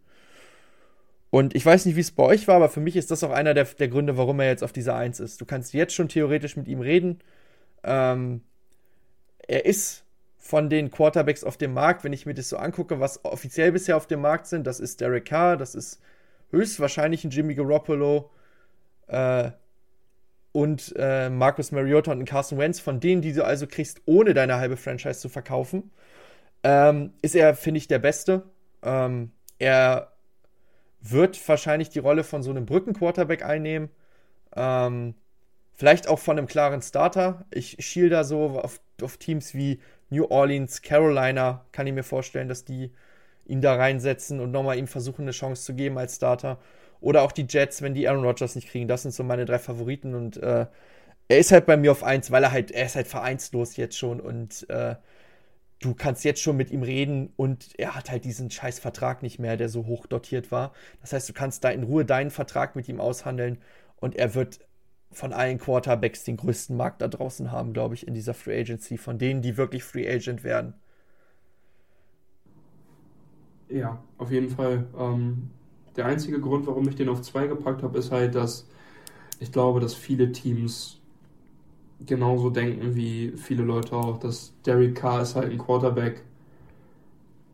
[1.30, 3.32] Und ich weiß nicht, wie es bei euch war, aber für mich ist das auch
[3.32, 5.40] einer der, der Gründe, warum er jetzt auf dieser 1 ist.
[5.40, 7.18] Du kannst jetzt schon theoretisch mit ihm reden.
[7.82, 8.42] Ähm,
[9.48, 10.04] er ist
[10.38, 13.96] von den Quarterbacks auf dem Markt, wenn ich mir das so angucke, was offiziell bisher
[13.96, 16.00] auf dem Markt sind, das ist Derek Carr, das ist
[16.50, 18.30] höchstwahrscheinlich ein Jimmy Garoppolo
[19.08, 19.50] äh,
[20.54, 24.54] und äh, Marcus Mariota und Carson Wentz, von denen, die du also kriegst, ohne deine
[24.58, 25.90] halbe Franchise zu verkaufen,
[26.62, 28.44] ähm, ist er, finde ich, der Beste.
[28.84, 30.12] Ähm, er
[31.00, 33.90] wird wahrscheinlich die Rolle von so einem Brückenquarterback einnehmen.
[34.54, 35.14] Ähm,
[35.74, 37.46] vielleicht auch von einem klaren Starter.
[37.50, 42.46] Ich schiel da so auf, auf, Teams wie New Orleans, Carolina, kann ich mir vorstellen,
[42.46, 42.92] dass die
[43.44, 46.60] ihn da reinsetzen und nochmal ihm versuchen, eine Chance zu geben als Starter.
[47.04, 48.88] Oder auch die Jets, wenn die Aaron Rodgers nicht kriegen.
[48.88, 50.14] Das sind so meine drei Favoriten.
[50.14, 50.66] Und äh,
[51.28, 53.98] er ist halt bei mir auf eins, weil er halt, er ist halt vereinslos jetzt
[53.98, 54.96] schon und äh,
[55.80, 59.38] du kannst jetzt schon mit ihm reden und er hat halt diesen scheiß Vertrag nicht
[59.38, 60.72] mehr, der so hoch dotiert war.
[61.02, 63.58] Das heißt, du kannst da in Ruhe deinen Vertrag mit ihm aushandeln
[63.96, 64.60] und er wird
[65.12, 68.96] von allen Quarterbacks den größten Markt da draußen haben, glaube ich, in dieser Free Agency,
[68.96, 70.74] von denen, die wirklich Free Agent werden.
[73.68, 74.86] Ja, auf jeden Fall.
[74.98, 75.50] Ähm,
[75.96, 78.66] der einzige Grund, warum ich den auf zwei gepackt habe, ist halt, dass
[79.40, 81.00] ich glaube, dass viele Teams
[82.04, 86.22] genauso denken wie viele Leute auch, dass Derek Carr ist halt ein Quarterback,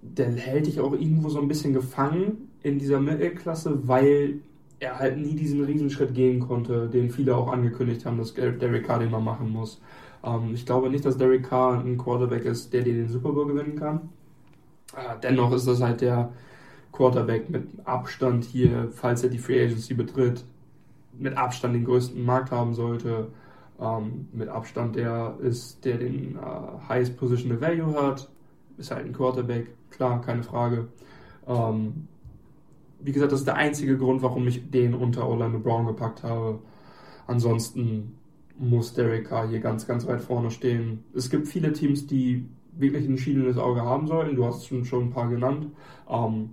[0.02, 4.40] der hält dich auch irgendwo so ein bisschen gefangen in dieser Mittelklasse, weil
[4.78, 8.98] er halt nie diesen Riesenschritt gehen konnte, den viele auch angekündigt haben, dass Derek Carr
[8.98, 9.80] den mal machen muss.
[10.24, 13.46] Ähm, ich glaube nicht, dass Derek Carr ein Quarterback ist, der dir den Super Bowl
[13.46, 14.08] gewinnen kann.
[14.96, 16.32] Äh, dennoch ist das halt der
[16.92, 20.44] Quarterback mit Abstand hier, falls er die Free Agency betritt,
[21.18, 23.28] mit Abstand den größten Markt haben sollte
[23.80, 28.28] ähm, mit Abstand der ist, der den äh, highest positional value hat.
[28.76, 30.88] Ist halt ein Quarterback, klar, keine Frage.
[31.46, 32.06] Ähm,
[33.00, 36.60] wie gesagt, das ist der einzige Grund, warum ich den unter Orlando Brown gepackt habe.
[37.26, 38.18] Ansonsten
[38.58, 41.04] muss Derek Carr hier ganz, ganz weit vorne stehen.
[41.14, 44.36] Es gibt viele Teams, die wirklich ein schiedendes Auge haben sollten.
[44.36, 45.68] Du hast schon, schon ein paar genannt.
[46.08, 46.50] Ähm,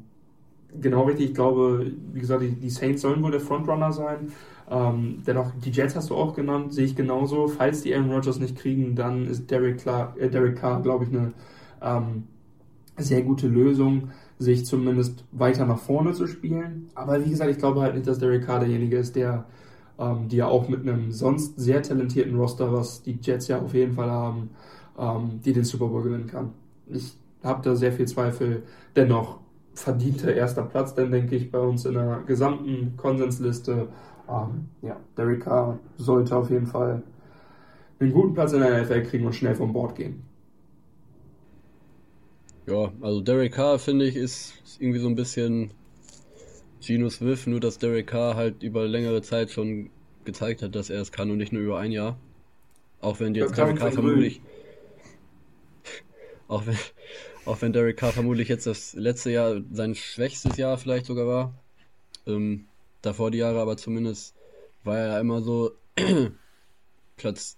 [0.80, 4.32] genau richtig, ich glaube, wie gesagt, die, die Saints sollen wohl der Frontrunner sein.
[4.70, 7.48] Ähm, dennoch, die Jets hast du auch genannt, sehe ich genauso.
[7.48, 11.10] Falls die Aaron Rodgers nicht kriegen, dann ist Derek, Clark, äh, Derek Carr, glaube ich,
[11.12, 11.34] eine
[11.82, 12.24] ähm,
[12.98, 16.90] sehr gute Lösung, sich zumindest weiter nach vorne zu spielen.
[16.96, 19.46] Aber wie gesagt, ich glaube halt nicht, dass Derek Carr derjenige ist, der
[20.00, 23.74] ähm, die ja auch mit einem sonst sehr talentierten Roster, was die Jets ja auf
[23.74, 24.52] jeden Fall haben,
[24.98, 26.52] ähm, die den Super Bowl gewinnen kann.
[26.88, 28.64] Ich habe da sehr viel Zweifel.
[28.96, 29.40] Dennoch
[29.78, 33.88] verdienter erster Platz, dann denke ich, bei uns in der gesamten Konsensliste
[34.28, 37.04] ähm, ja, Derek Carr sollte auf jeden Fall
[38.00, 40.24] einen guten Platz in der NFL kriegen und schnell vom Bord gehen.
[42.66, 45.72] Ja, also Derek Carr finde ich ist, irgendwie so ein bisschen
[46.82, 49.90] Geno Swift, nur dass Derek Carr halt über längere Zeit schon
[50.26, 52.18] gezeigt hat, dass er es kann und nicht nur über ein Jahr.
[53.00, 54.42] Auch wenn jetzt Derek Carr vermutlich.
[56.48, 56.76] auch wenn,
[57.48, 61.53] auch wenn Derek Carr vermutlich jetzt das letzte Jahr sein schwächstes Jahr vielleicht sogar war.
[62.26, 62.66] Ähm,
[63.01, 64.35] davor die Jahre, aber zumindest
[64.84, 65.72] war er ja immer so
[67.17, 67.58] Platz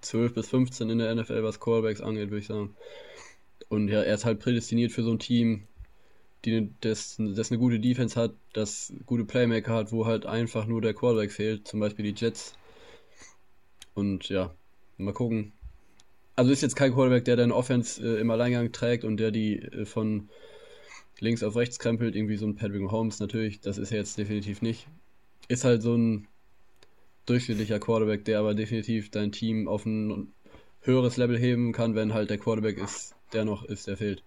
[0.00, 2.76] 12 bis 15 in der NFL, was Callbacks angeht, würde ich sagen.
[3.68, 5.66] Und ja, er ist halt prädestiniert für so ein Team,
[6.44, 10.80] die, das, das eine gute Defense hat, das gute Playmaker hat, wo halt einfach nur
[10.80, 12.54] der Quarterback fehlt, zum Beispiel die Jets.
[13.94, 14.54] Und ja,
[14.98, 15.52] mal gucken.
[16.36, 19.58] Also ist jetzt kein Quarterback, der deine Offense äh, im Alleingang trägt und der die
[19.58, 20.28] äh, von
[21.18, 24.60] links auf rechts krempelt, irgendwie so ein Patrick Holmes natürlich, das ist er jetzt definitiv
[24.60, 24.86] nicht.
[25.48, 26.28] Ist halt so ein
[27.24, 30.32] durchschnittlicher Quarterback, der aber definitiv dein Team auf ein
[30.82, 34.22] höheres Level heben kann, wenn halt der Quarterback ist, der noch ist, der fehlt.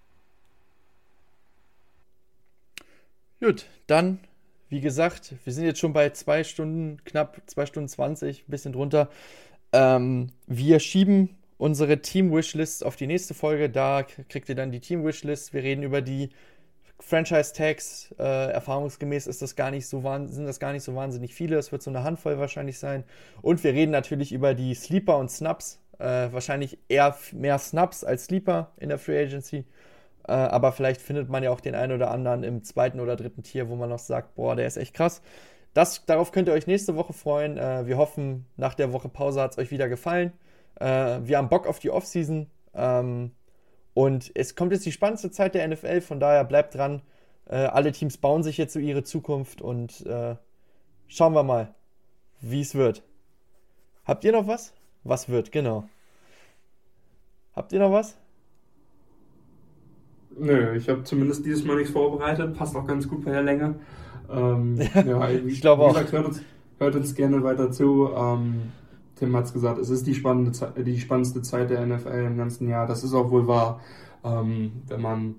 [3.40, 4.20] Gut, dann,
[4.68, 8.74] wie gesagt, wir sind jetzt schon bei zwei Stunden, knapp zwei Stunden 20, ein bisschen
[8.74, 9.10] drunter.
[9.72, 13.70] Ähm, wir schieben unsere Team-Wishlist auf die nächste Folge.
[13.70, 15.54] Da kriegt ihr dann die Team-Wishlist.
[15.54, 16.30] Wir reden über die
[17.02, 21.58] Franchise-Tags, äh, erfahrungsgemäß ist das gar nicht so sind das gar nicht so wahnsinnig viele.
[21.58, 23.04] Es wird so eine Handvoll wahrscheinlich sein.
[23.42, 25.80] Und wir reden natürlich über die Sleeper und Snaps.
[26.00, 29.66] Äh, wahrscheinlich eher mehr Snaps als Sleeper in der Free Agency.
[30.28, 33.44] Äh, aber vielleicht findet man ja auch den einen oder anderen im zweiten oder dritten
[33.44, 35.22] Tier, wo man noch sagt, boah, der ist echt krass.
[35.74, 37.58] das, darauf könnt ihr euch nächste Woche freuen.
[37.58, 40.32] Äh, wir hoffen, nach der Woche Pause hat es euch wieder gefallen.
[40.80, 42.48] Äh, wir haben Bock auf die Offseason.
[42.74, 43.32] Ähm,
[43.94, 47.02] und es kommt jetzt die spannendste Zeit der NFL, von daher bleibt dran.
[47.46, 50.36] Äh, alle Teams bauen sich jetzt so ihre Zukunft und äh,
[51.08, 51.74] schauen wir mal,
[52.42, 53.04] wie es wird.
[54.06, 54.74] Habt ihr noch was?
[55.04, 55.90] Was wird, genau.
[57.56, 58.18] Habt ihr noch was?
[60.38, 62.56] Nö, ich habe zumindest dieses Mal nichts vorbereitet.
[62.56, 63.76] Passt auch ganz gut bei der Länge.
[64.32, 65.94] Ähm, ja, ich glaube auch.
[65.94, 66.42] Gesagt, hört, uns,
[66.78, 68.10] hört uns, gerne weiter zu.
[68.16, 68.72] Ähm,
[69.20, 70.52] Tim hat es gesagt, es ist die, spannende
[70.84, 72.88] die spannendste Zeit der NFL im ganzen Jahr.
[72.88, 73.82] Das ist auch wohl wahr,
[74.24, 75.36] ähm, wenn man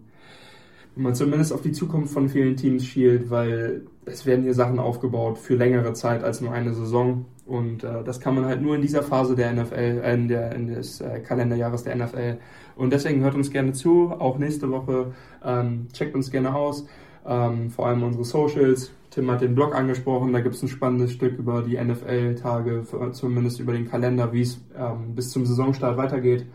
[0.94, 4.78] wenn man zumindest auf die Zukunft von vielen Teams schielt, weil es werden hier Sachen
[4.78, 7.26] aufgebaut für längere Zeit als nur eine Saison.
[7.46, 10.52] Und äh, das kann man halt nur in dieser Phase der NFL, äh, in, der,
[10.52, 12.38] in des äh, Kalenderjahres der NFL.
[12.76, 15.12] Und deswegen hört uns gerne zu, auch nächste Woche.
[15.44, 16.86] Ähm, checkt uns gerne aus,
[17.26, 18.90] ähm, vor allem unsere Socials.
[19.10, 23.58] Tim hat den Blog angesprochen, da gibt es ein spannendes Stück über die NFL-Tage, zumindest
[23.58, 26.46] über den Kalender, wie es ähm, bis zum Saisonstart weitergeht.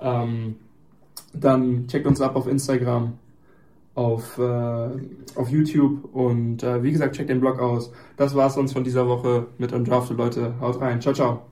[0.00, 0.56] Ähm,
[1.32, 3.14] dann checkt uns ab auf Instagram
[3.94, 4.88] auf, äh,
[5.34, 7.92] auf YouTube und äh, wie gesagt, checkt den Blog aus.
[8.16, 10.54] Das war's sonst von dieser Woche mit Undrafted, Leute.
[10.60, 11.00] Haut rein.
[11.00, 11.51] Ciao, ciao.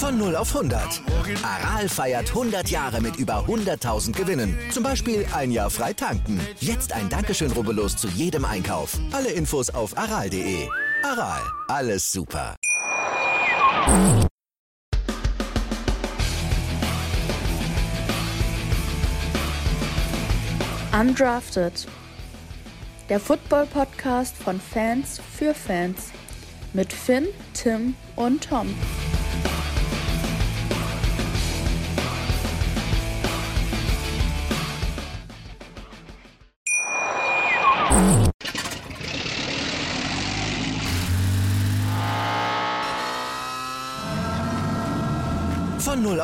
[0.00, 1.02] Von 0 auf 100.
[1.42, 4.58] Aral feiert 100 Jahre mit über 100.000 Gewinnen.
[4.70, 6.40] Zum Beispiel ein Jahr frei tanken.
[6.58, 8.98] Jetzt ein Dankeschön, rubbellos zu jedem Einkauf.
[9.12, 10.66] Alle Infos auf aral.de.
[11.02, 12.56] Aral, alles super.
[20.98, 21.86] Undrafted.
[23.10, 26.10] Der Football-Podcast von Fans für Fans.
[26.72, 28.74] Mit Finn, Tim und Tom.